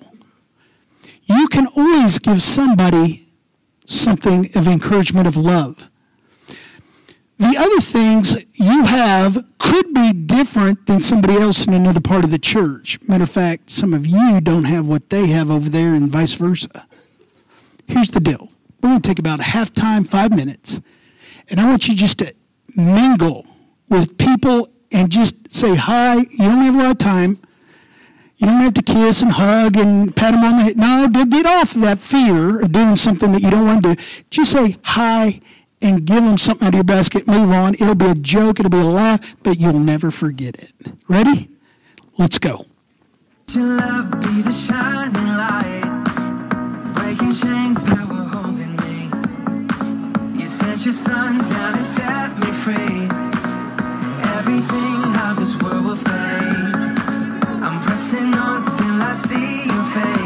You 1.25 1.47
can 1.47 1.67
always 1.77 2.17
give 2.17 2.41
somebody 2.41 3.29
something 3.85 4.49
of 4.55 4.67
encouragement 4.67 5.27
of 5.27 5.37
love. 5.37 5.91
The 7.43 7.57
other 7.57 7.81
things 7.81 8.37
you 8.53 8.85
have 8.85 9.43
could 9.59 9.93
be 9.93 10.13
different 10.13 10.85
than 10.85 11.01
somebody 11.01 11.35
else 11.35 11.67
in 11.67 11.73
another 11.73 11.99
part 11.99 12.23
of 12.23 12.31
the 12.31 12.39
church. 12.39 12.97
Matter 13.09 13.25
of 13.25 13.31
fact, 13.31 13.69
some 13.69 13.93
of 13.93 14.07
you 14.07 14.39
don't 14.39 14.63
have 14.63 14.87
what 14.87 15.09
they 15.09 15.27
have 15.27 15.51
over 15.51 15.67
there, 15.67 15.93
and 15.93 16.09
vice 16.09 16.35
versa. 16.35 16.87
Here's 17.85 18.09
the 18.09 18.21
deal 18.21 18.47
we're 18.81 18.91
going 18.91 19.01
to 19.01 19.09
take 19.09 19.19
about 19.19 19.41
a 19.41 19.43
half 19.43 19.73
time, 19.73 20.05
five 20.05 20.31
minutes, 20.31 20.79
and 21.49 21.59
I 21.59 21.69
want 21.69 21.85
you 21.89 21.95
just 21.95 22.19
to 22.19 22.33
mingle 22.77 23.45
with 23.89 24.17
people 24.17 24.69
and 24.93 25.11
just 25.11 25.53
say 25.53 25.75
hi. 25.75 26.19
You 26.19 26.37
don't 26.37 26.61
have 26.61 26.75
a 26.75 26.77
lot 26.77 26.91
of 26.91 26.97
time. 26.99 27.39
You 28.37 28.47
don't 28.47 28.61
have 28.61 28.73
to 28.75 28.81
kiss 28.81 29.21
and 29.21 29.31
hug 29.31 29.75
and 29.75 30.15
pat 30.15 30.33
them 30.33 30.45
on 30.45 30.59
the 30.59 30.63
head. 30.63 30.77
No, 30.77 31.25
get 31.25 31.45
off 31.45 31.73
that 31.73 31.99
fear 31.99 32.61
of 32.61 32.71
doing 32.71 32.95
something 32.95 33.33
that 33.33 33.41
you 33.41 33.49
don't 33.49 33.65
want 33.65 33.83
to 33.83 33.95
do. 33.95 34.01
Just 34.29 34.53
say 34.53 34.77
hi 34.83 35.41
and 35.83 36.05
give 36.05 36.23
them 36.23 36.37
something 36.37 36.67
out 36.67 36.73
of 36.73 36.75
your 36.75 36.83
basket, 36.83 37.27
move 37.27 37.51
on. 37.51 37.73
It'll 37.75 37.95
be 37.95 38.07
a 38.07 38.15
joke, 38.15 38.59
it'll 38.59 38.69
be 38.69 38.77
a 38.77 38.83
laugh, 38.83 39.35
but 39.43 39.59
you'll 39.59 39.79
never 39.79 40.11
forget 40.11 40.55
it. 40.55 40.71
Ready? 41.07 41.49
Let's 42.17 42.37
go. 42.39 42.65
I'm 57.65 57.79
pressing 57.81 58.33
on 58.33 58.63
till 58.63 59.01
I 59.01 59.13
see 59.15 59.65
your 59.65 59.83
face. 59.93 60.22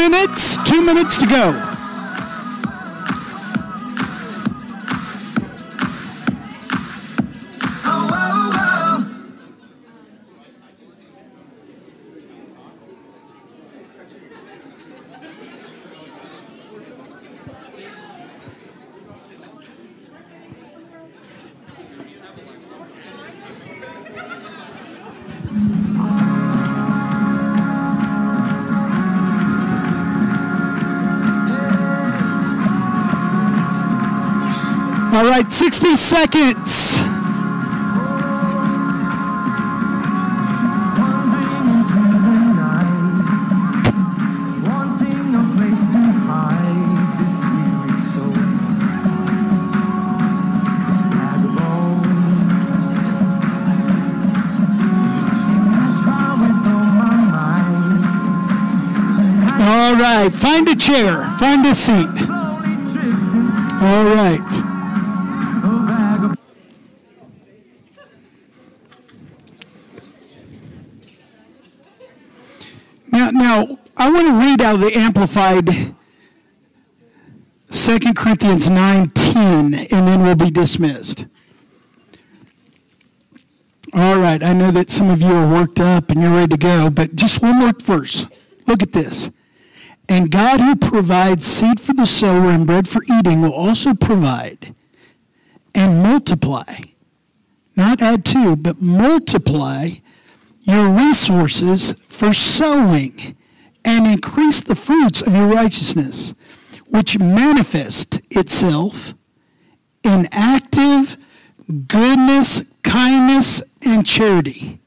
Minutes, 0.00 0.56
two 0.66 0.80
minutes 0.80 1.18
to 1.18 1.26
go. 1.26 1.69
All 35.20 35.26
right, 35.26 35.52
60 35.52 35.96
seconds. 35.96 36.96
All 59.60 59.96
right, 59.96 60.30
find 60.32 60.66
a 60.66 60.74
chair, 60.74 61.26
find 61.38 61.66
a 61.66 61.74
seat. 61.74 62.08
All 63.82 64.04
right. 64.14 64.49
The 74.76 74.96
Amplified 74.96 75.94
2 77.70 77.98
Corinthians 78.14 78.68
9:10, 78.68 79.74
and 79.74 80.08
then 80.08 80.22
we'll 80.22 80.34
be 80.34 80.50
dismissed. 80.50 81.26
All 83.92 84.18
right, 84.18 84.42
I 84.42 84.52
know 84.52 84.70
that 84.70 84.90
some 84.90 85.10
of 85.10 85.20
you 85.20 85.32
are 85.32 85.48
worked 85.48 85.80
up 85.80 86.10
and 86.10 86.20
you're 86.20 86.32
ready 86.32 86.48
to 86.48 86.56
go, 86.56 86.90
but 86.90 87.16
just 87.16 87.42
one 87.42 87.58
more 87.58 87.72
verse. 87.72 88.26
Look 88.66 88.82
at 88.82 88.92
this. 88.92 89.30
And 90.08 90.30
God 90.30 90.60
who 90.60 90.76
provides 90.76 91.44
seed 91.44 91.80
for 91.80 91.92
the 91.92 92.06
sower 92.06 92.50
and 92.50 92.66
bread 92.66 92.88
for 92.88 93.02
eating 93.10 93.42
will 93.42 93.52
also 93.52 93.94
provide 93.94 94.74
and 95.74 96.02
multiply, 96.02 96.80
not 97.76 98.02
add 98.02 98.24
to, 98.26 98.56
but 98.56 98.80
multiply 98.80 99.90
your 100.62 100.88
resources 100.90 101.94
for 102.08 102.32
sowing 102.32 103.36
and 103.84 104.06
increase 104.06 104.60
the 104.60 104.74
fruits 104.74 105.22
of 105.22 105.34
your 105.34 105.46
righteousness, 105.46 106.34
which 106.86 107.18
manifest 107.18 108.20
itself 108.30 109.14
in 110.02 110.26
active 110.32 111.16
goodness, 111.86 112.62
kindness, 112.82 113.62
and 113.82 114.04
charity. 114.04 114.80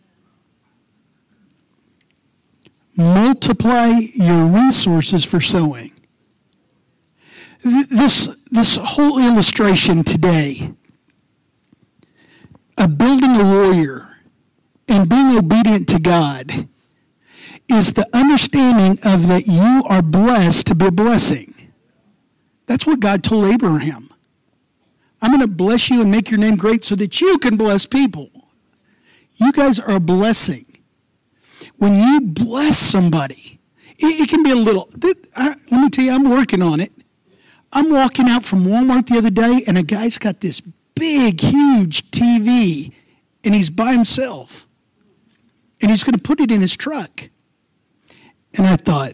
Multiply 2.96 4.00
your 4.14 4.46
resources 4.46 5.26
for 5.26 5.40
sowing. 5.40 5.92
This, 7.64 8.36
this 8.52 8.76
whole 8.76 9.18
illustration 9.20 10.04
today 10.04 10.74
of 12.78 12.98
building 12.98 13.36
a 13.40 13.44
warrior 13.44 14.10
and 14.88 15.10
being 15.10 15.38
obedient 15.38 15.88
to 15.90 16.00
God 16.00 16.68
is 17.74 17.94
the 17.94 18.08
understanding 18.14 18.98
of 19.04 19.28
that 19.28 19.48
you 19.48 19.84
are 19.88 20.02
blessed 20.02 20.68
to 20.68 20.76
be 20.76 20.88
a 20.88 20.92
blessing. 20.92 21.54
That's 22.66 22.86
what 22.86 23.00
God 23.00 23.24
told 23.24 23.46
Abraham. 23.46 24.10
I'm 25.22 25.32
going 25.32 25.42
to 25.42 25.48
bless 25.48 25.90
you 25.90 26.02
and 26.02 26.12
make 26.12 26.30
your 26.30 26.40
name 26.40 26.56
great 26.56 26.84
so 26.84 26.96
that 26.96 27.22
you 27.22 27.38
can 27.38 27.58
bless 27.58 27.86
people. 27.86 28.30
You 29.36 29.52
guys 29.52 29.80
are 29.80 29.96
a 29.96 30.00
blessing. 30.00 30.66
When 31.78 31.96
you 31.96 32.22
bless 32.22 32.78
somebody, 32.78 33.60
it, 33.98 34.22
it 34.22 34.30
can 34.30 34.44
be 34.44 34.52
a 34.52 34.56
little. 34.56 34.90
I, 35.36 35.56
let 35.72 35.82
me 35.82 35.90
tell 35.90 36.06
you, 36.06 36.12
I'm 36.12 36.30
working 36.30 36.62
on 36.62 36.80
it. 36.80 36.92
I'm 37.72 37.92
walking 37.92 38.30
out 38.30 38.46
from 38.46 38.66
Walmart 38.66 39.08
the 39.08 39.18
other 39.18 39.32
day, 39.32 39.64
and 39.66 39.78
a 39.78 39.84
guy's 39.84 40.18
got 40.18 40.42
this 40.42 40.62
big, 40.96 41.42
huge 41.42 42.12
TV, 42.12 42.94
and 43.44 43.56
he's 43.56 43.70
by 43.70 43.94
himself 43.94 44.68
and 45.84 45.92
he's 45.92 46.04
going 46.04 46.16
to 46.16 46.22
put 46.22 46.40
it 46.40 46.50
in 46.50 46.62
his 46.62 46.76
truck. 46.76 47.30
And 48.56 48.68
I 48.68 48.76
thought, 48.76 49.14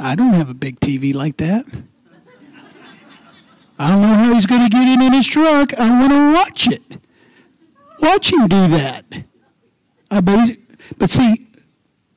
I 0.00 0.14
don't 0.14 0.32
have 0.32 0.48
a 0.48 0.54
big 0.54 0.80
TV 0.80 1.14
like 1.14 1.36
that. 1.38 1.66
I 3.78 3.90
don't 3.90 4.02
know 4.02 4.14
how 4.14 4.34
he's 4.34 4.46
going 4.46 4.62
to 4.62 4.68
get 4.68 4.88
it 4.88 5.00
in 5.00 5.12
his 5.12 5.26
truck. 5.26 5.72
I 5.78 5.88
want 6.00 6.12
to 6.12 6.32
watch 6.34 6.68
it. 6.68 6.82
Watch 8.00 8.32
him 8.32 8.48
do 8.48 8.68
that. 8.68 9.04
I 10.10 10.20
bet 10.20 10.56
but 10.96 11.10
see, 11.10 11.46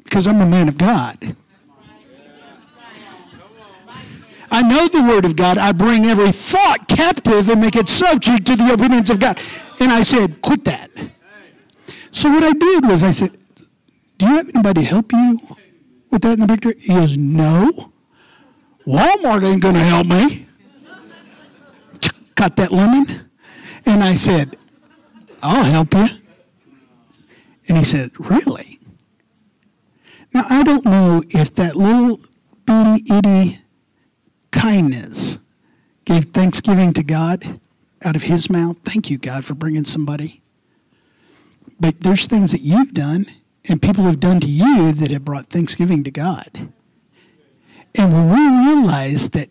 because 0.04 0.28
I'm 0.28 0.40
a 0.42 0.46
man 0.46 0.70
of 0.70 0.78
God. 0.78 1.36
I 4.54 4.62
know 4.62 4.88
the 4.88 5.02
Word 5.02 5.24
of 5.26 5.36
God. 5.36 5.58
I 5.58 5.72
bring 5.72 6.06
every 6.06 6.32
thought 6.32 6.88
captive 6.88 7.50
and 7.50 7.62
make 7.62 7.76
it 7.76 7.88
subject 7.88 8.46
to 8.48 8.56
the 8.56 8.74
obedience 8.74 9.10
of 9.10 9.20
God. 9.20 9.40
And 9.80 9.92
I 9.92 10.02
said, 10.02 10.42
quit 10.42 10.66
that. 10.66 10.92
So 12.12 12.30
what 12.30 12.44
I 12.44 12.52
did 12.52 12.86
was 12.86 13.04
I 13.04 13.12
said, 13.12 13.38
do 14.18 14.26
you 14.28 14.36
have 14.36 14.50
anybody 14.54 14.82
to 14.82 14.88
help 14.88 15.14
you 15.14 15.40
with 16.12 16.22
that 16.22 16.34
in 16.34 16.40
the 16.42 16.48
picture? 16.48 16.74
He 16.78 16.94
goes, 16.94 17.18
No. 17.18 17.92
Walmart 18.86 19.44
ain't 19.44 19.62
going 19.62 19.76
to 19.76 19.82
help 19.82 20.08
me. 20.08 20.48
Cut 22.36 22.56
that 22.58 22.72
lemon. 22.72 23.30
And 23.86 24.04
I 24.04 24.16
said, 24.16 24.58
I'll 25.42 25.64
help 25.64 25.94
you. 25.94 26.08
And 27.68 27.78
he 27.78 27.84
said, 27.84 28.12
Really? 28.20 28.80
Now, 30.34 30.46
I 30.50 30.64
don't 30.64 30.86
know 30.86 31.24
if 31.30 31.54
that 31.56 31.76
little 31.76 32.20
bitty 32.66 33.04
itty 33.12 33.60
kindness 34.52 35.40
gave 36.06 36.26
thanksgiving 36.26 36.94
to 36.94 37.04
God 37.04 37.60
out 38.04 38.16
of 38.16 38.24
his 38.24 38.50
mouth. 38.50 38.78
Thank 38.84 39.10
you, 39.10 39.18
God, 39.18 39.46
for 39.46 39.54
bringing 39.54 39.86
somebody. 39.86 40.42
But 41.80 42.00
there's 42.02 42.28
things 42.28 42.52
that 42.52 42.62
you've 42.62 42.94
done 42.94 43.26
and 43.68 43.82
people 43.82 44.06
have 44.06 44.20
done 44.20 44.40
to 44.40 44.48
you 44.48 44.92
that 44.92 45.12
have 45.12 45.26
brought 45.26 45.48
thanksgiving 45.48 46.04
to 46.04 46.12
God. 46.12 46.72
And 47.96 48.14
when 48.14 48.30
we 48.30 48.68
realize 48.68 49.30
that 49.30 49.50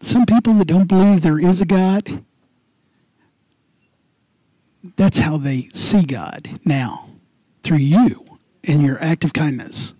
some 0.00 0.26
people 0.26 0.54
that 0.54 0.68
don't 0.68 0.88
believe 0.88 1.20
there 1.20 1.40
is 1.40 1.60
a 1.60 1.66
God, 1.66 2.24
that's 4.96 5.18
how 5.18 5.36
they 5.36 5.62
see 5.72 6.04
God 6.04 6.60
now, 6.64 7.10
through 7.62 7.78
you 7.78 8.24
and 8.66 8.82
your 8.82 9.02
act 9.02 9.24
of 9.24 9.32
kindness. 9.32 9.94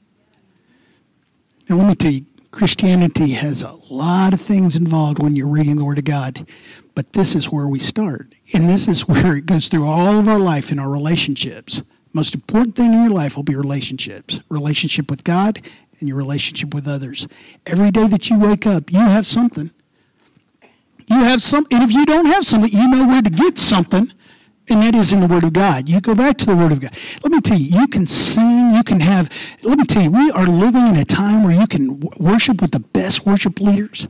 Now, 1.68 1.76
let 1.76 1.88
me 1.88 1.94
tell 1.94 2.12
you, 2.12 2.26
Christianity 2.52 3.32
has 3.32 3.62
a 3.62 3.76
lot 3.90 4.32
of 4.32 4.40
things 4.40 4.76
involved 4.76 5.18
when 5.18 5.36
you're 5.36 5.48
reading 5.48 5.76
the 5.76 5.84
Word 5.84 5.98
of 5.98 6.04
God, 6.04 6.48
but 6.94 7.12
this 7.12 7.34
is 7.34 7.50
where 7.50 7.68
we 7.68 7.78
start. 7.78 8.32
And 8.54 8.68
this 8.68 8.88
is 8.88 9.06
where 9.08 9.36
it 9.36 9.46
goes 9.46 9.68
through 9.68 9.86
all 9.86 10.18
of 10.18 10.28
our 10.28 10.38
life 10.38 10.70
in 10.70 10.78
our 10.78 10.90
relationships. 10.90 11.82
Most 12.16 12.34
important 12.34 12.74
thing 12.74 12.94
in 12.94 13.02
your 13.02 13.12
life 13.12 13.36
will 13.36 13.42
be 13.42 13.54
relationships 13.54 14.40
relationship 14.48 15.10
with 15.10 15.22
God 15.22 15.60
and 16.00 16.08
your 16.08 16.16
relationship 16.16 16.72
with 16.72 16.88
others. 16.88 17.28
Every 17.66 17.90
day 17.90 18.06
that 18.06 18.30
you 18.30 18.38
wake 18.38 18.66
up, 18.66 18.90
you 18.90 19.00
have 19.00 19.26
something. 19.26 19.70
You 21.08 21.24
have 21.24 21.42
some, 21.42 21.66
and 21.70 21.82
if 21.82 21.92
you 21.92 22.06
don't 22.06 22.24
have 22.24 22.46
something, 22.46 22.70
you 22.72 22.88
know 22.88 23.06
where 23.06 23.20
to 23.20 23.28
get 23.28 23.58
something, 23.58 24.10
and 24.70 24.82
that 24.82 24.94
is 24.94 25.12
in 25.12 25.20
the 25.20 25.26
Word 25.26 25.44
of 25.44 25.52
God. 25.52 25.90
You 25.90 26.00
go 26.00 26.14
back 26.14 26.38
to 26.38 26.46
the 26.46 26.56
Word 26.56 26.72
of 26.72 26.80
God. 26.80 26.96
Let 27.22 27.32
me 27.32 27.42
tell 27.42 27.58
you, 27.58 27.80
you 27.80 27.86
can 27.86 28.06
sing, 28.06 28.74
you 28.74 28.82
can 28.82 29.00
have, 29.00 29.28
let 29.62 29.78
me 29.78 29.84
tell 29.84 30.02
you, 30.02 30.10
we 30.10 30.30
are 30.30 30.46
living 30.46 30.86
in 30.86 30.96
a 30.96 31.04
time 31.04 31.44
where 31.44 31.54
you 31.54 31.66
can 31.66 32.00
worship 32.18 32.62
with 32.62 32.70
the 32.70 32.80
best 32.80 33.26
worship 33.26 33.60
leaders. 33.60 34.08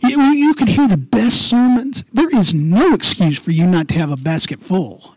You, 0.00 0.18
you 0.32 0.54
can 0.54 0.66
hear 0.66 0.88
the 0.88 0.96
best 0.96 1.46
sermons. 1.46 2.04
There 2.10 2.34
is 2.34 2.54
no 2.54 2.94
excuse 2.94 3.38
for 3.38 3.50
you 3.50 3.66
not 3.66 3.88
to 3.88 3.94
have 3.96 4.10
a 4.10 4.16
basket 4.16 4.60
full. 4.60 5.16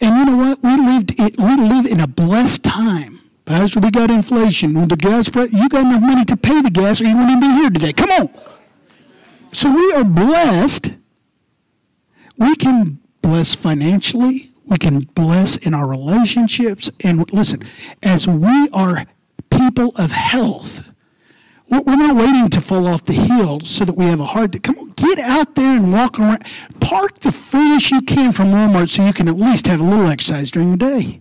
And 0.00 0.16
you 0.16 0.24
know 0.24 0.36
what? 0.36 0.62
We 0.62 0.76
lived 0.76 1.18
we 1.18 1.56
live 1.56 1.86
in 1.86 2.00
a 2.00 2.06
blessed 2.06 2.64
time. 2.64 3.20
Pastor, 3.44 3.80
we 3.80 3.90
got 3.90 4.10
inflation. 4.10 4.74
When 4.74 4.88
the 4.88 4.96
gas 4.96 5.28
price, 5.28 5.52
you 5.52 5.68
got 5.68 5.86
enough 5.86 6.02
money 6.02 6.24
to 6.24 6.36
pay 6.36 6.60
the 6.60 6.70
gas, 6.70 7.00
or 7.00 7.04
you 7.04 7.16
wouldn't 7.16 7.40
be 7.40 7.46
here 7.46 7.70
today. 7.70 7.92
Come 7.92 8.10
on. 8.10 8.28
So 9.52 9.72
we 9.74 9.92
are 9.92 10.04
blessed. 10.04 10.94
We 12.36 12.56
can 12.56 12.98
bless 13.22 13.54
financially. 13.54 14.50
We 14.64 14.78
can 14.78 15.00
bless 15.14 15.56
in 15.56 15.74
our 15.74 15.86
relationships. 15.86 16.90
And 17.04 17.32
listen, 17.32 17.62
as 18.02 18.26
we 18.26 18.68
are 18.72 19.06
people 19.50 19.92
of 19.96 20.10
health. 20.10 20.85
We're 21.68 21.96
not 21.96 22.16
waiting 22.16 22.48
to 22.48 22.60
fall 22.60 22.86
off 22.86 23.04
the 23.04 23.12
hill 23.12 23.60
so 23.60 23.84
that 23.84 23.96
we 23.96 24.04
have 24.06 24.20
a 24.20 24.24
heart 24.24 24.52
to 24.52 24.60
come 24.60 24.78
on, 24.78 24.90
get 24.90 25.18
out 25.18 25.56
there 25.56 25.76
and 25.76 25.92
walk 25.92 26.18
around. 26.18 26.44
Park 26.80 27.18
the 27.18 27.32
furthest 27.32 27.90
you 27.90 28.02
can 28.02 28.30
from 28.30 28.48
Walmart 28.48 28.88
so 28.88 29.04
you 29.04 29.12
can 29.12 29.26
at 29.26 29.36
least 29.36 29.66
have 29.66 29.80
a 29.80 29.84
little 29.84 30.08
exercise 30.08 30.52
during 30.52 30.70
the 30.70 30.76
day. 30.76 31.20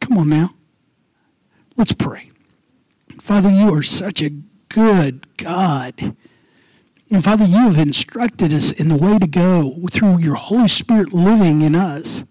Come 0.00 0.18
on 0.18 0.28
now. 0.28 0.54
Let's 1.76 1.94
pray. 1.94 2.30
Father, 3.18 3.50
you 3.50 3.72
are 3.72 3.82
such 3.82 4.20
a 4.20 4.30
good 4.68 5.26
God. 5.38 6.14
And 7.10 7.24
Father, 7.24 7.46
you 7.46 7.70
have 7.70 7.78
instructed 7.78 8.52
us 8.52 8.72
in 8.72 8.88
the 8.88 8.96
way 8.96 9.18
to 9.18 9.26
go 9.26 9.86
through 9.90 10.18
your 10.18 10.34
Holy 10.34 10.68
Spirit 10.68 11.14
living 11.14 11.62
in 11.62 11.74
us. 11.74 12.24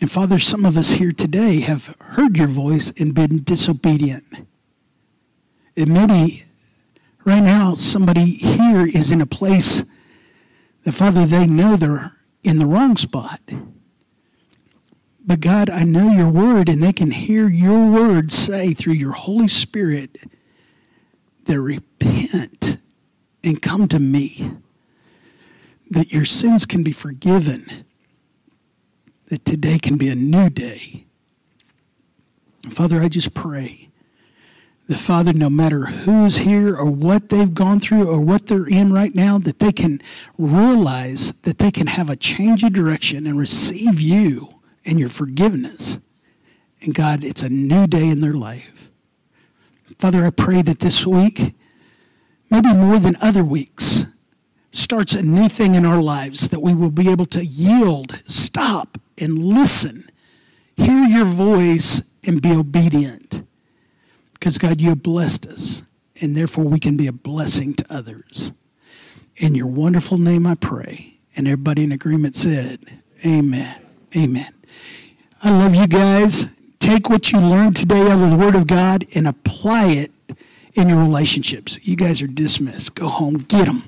And 0.00 0.10
Father, 0.10 0.38
some 0.38 0.64
of 0.64 0.76
us 0.76 0.90
here 0.90 1.12
today 1.12 1.60
have 1.60 1.96
heard 2.00 2.38
your 2.38 2.46
voice 2.46 2.92
and 2.98 3.14
been 3.14 3.42
disobedient. 3.42 4.24
And 5.76 5.92
maybe 5.92 6.44
right 7.24 7.42
now 7.42 7.74
somebody 7.74 8.26
here 8.26 8.86
is 8.86 9.10
in 9.10 9.20
a 9.20 9.26
place 9.26 9.82
that, 10.84 10.92
Father, 10.92 11.26
they 11.26 11.46
know 11.46 11.76
they're 11.76 12.12
in 12.44 12.58
the 12.58 12.66
wrong 12.66 12.96
spot. 12.96 13.40
But 15.26 15.40
God, 15.40 15.68
I 15.68 15.82
know 15.82 16.10
your 16.10 16.30
word, 16.30 16.68
and 16.68 16.82
they 16.82 16.92
can 16.92 17.10
hear 17.10 17.48
your 17.48 17.86
word 17.90 18.32
say 18.32 18.72
through 18.72 18.94
your 18.94 19.12
Holy 19.12 19.48
Spirit 19.48 20.22
that 21.44 21.60
repent 21.60 22.78
and 23.44 23.60
come 23.60 23.88
to 23.88 23.98
me, 23.98 24.52
that 25.90 26.12
your 26.12 26.24
sins 26.24 26.66
can 26.66 26.82
be 26.82 26.92
forgiven 26.92 27.84
that 29.28 29.44
today 29.44 29.78
can 29.78 29.96
be 29.96 30.08
a 30.08 30.14
new 30.14 30.50
day. 30.50 31.04
Father, 32.70 33.00
I 33.00 33.08
just 33.08 33.34
pray 33.34 33.88
that, 34.88 34.98
Father, 34.98 35.32
no 35.32 35.50
matter 35.50 35.86
who's 35.86 36.38
here 36.38 36.74
or 36.74 36.86
what 36.86 37.28
they've 37.28 37.52
gone 37.52 37.78
through 37.80 38.08
or 38.08 38.20
what 38.20 38.46
they're 38.46 38.68
in 38.68 38.92
right 38.92 39.14
now, 39.14 39.38
that 39.38 39.58
they 39.58 39.72
can 39.72 40.00
realize 40.38 41.32
that 41.42 41.58
they 41.58 41.70
can 41.70 41.86
have 41.86 42.08
a 42.10 42.16
change 42.16 42.64
of 42.64 42.72
direction 42.72 43.26
and 43.26 43.38
receive 43.38 44.00
you 44.00 44.60
and 44.84 44.98
your 44.98 45.10
forgiveness. 45.10 45.98
And 46.80 46.94
God, 46.94 47.24
it's 47.24 47.42
a 47.42 47.48
new 47.48 47.86
day 47.86 48.08
in 48.08 48.20
their 48.20 48.32
life. 48.32 48.90
Father, 49.98 50.24
I 50.24 50.30
pray 50.30 50.62
that 50.62 50.80
this 50.80 51.06
week, 51.06 51.54
maybe 52.50 52.72
more 52.72 52.98
than 52.98 53.16
other 53.20 53.44
weeks, 53.44 54.06
starts 54.70 55.14
a 55.14 55.22
new 55.22 55.48
thing 55.48 55.74
in 55.74 55.84
our 55.86 56.00
lives 56.00 56.48
that 56.48 56.60
we 56.60 56.74
will 56.74 56.90
be 56.90 57.10
able 57.10 57.26
to 57.26 57.44
yield, 57.44 58.20
stop, 58.26 58.98
and 59.16 59.38
listen. 59.38 60.08
Hear 60.76 61.06
your 61.06 61.24
voice 61.24 62.02
and 62.26 62.42
be 62.42 62.52
obedient. 62.52 63.42
Because, 64.34 64.58
God, 64.58 64.80
you 64.80 64.90
have 64.90 65.02
blessed 65.02 65.46
us, 65.46 65.82
and 66.20 66.36
therefore 66.36 66.64
we 66.64 66.78
can 66.78 66.96
be 66.96 67.06
a 67.06 67.12
blessing 67.12 67.74
to 67.74 67.84
others. 67.90 68.52
In 69.36 69.54
your 69.54 69.66
wonderful 69.66 70.18
name 70.18 70.46
I 70.46 70.54
pray. 70.54 71.14
And 71.36 71.46
everybody 71.46 71.84
in 71.84 71.92
agreement 71.92 72.36
said, 72.36 72.80
Amen. 73.26 73.80
Amen. 74.16 74.52
I 75.42 75.50
love 75.50 75.74
you 75.74 75.86
guys. 75.86 76.46
Take 76.78 77.10
what 77.10 77.32
you 77.32 77.38
learned 77.38 77.76
today 77.76 78.10
out 78.10 78.22
of 78.22 78.30
the 78.30 78.36
Word 78.36 78.54
of 78.54 78.66
God 78.66 79.04
and 79.14 79.26
apply 79.26 79.88
it 79.88 80.12
in 80.74 80.88
your 80.88 80.98
relationships. 80.98 81.78
You 81.86 81.96
guys 81.96 82.22
are 82.22 82.28
dismissed. 82.28 82.94
Go 82.94 83.08
home, 83.08 83.38
get 83.38 83.66
them. 83.66 83.82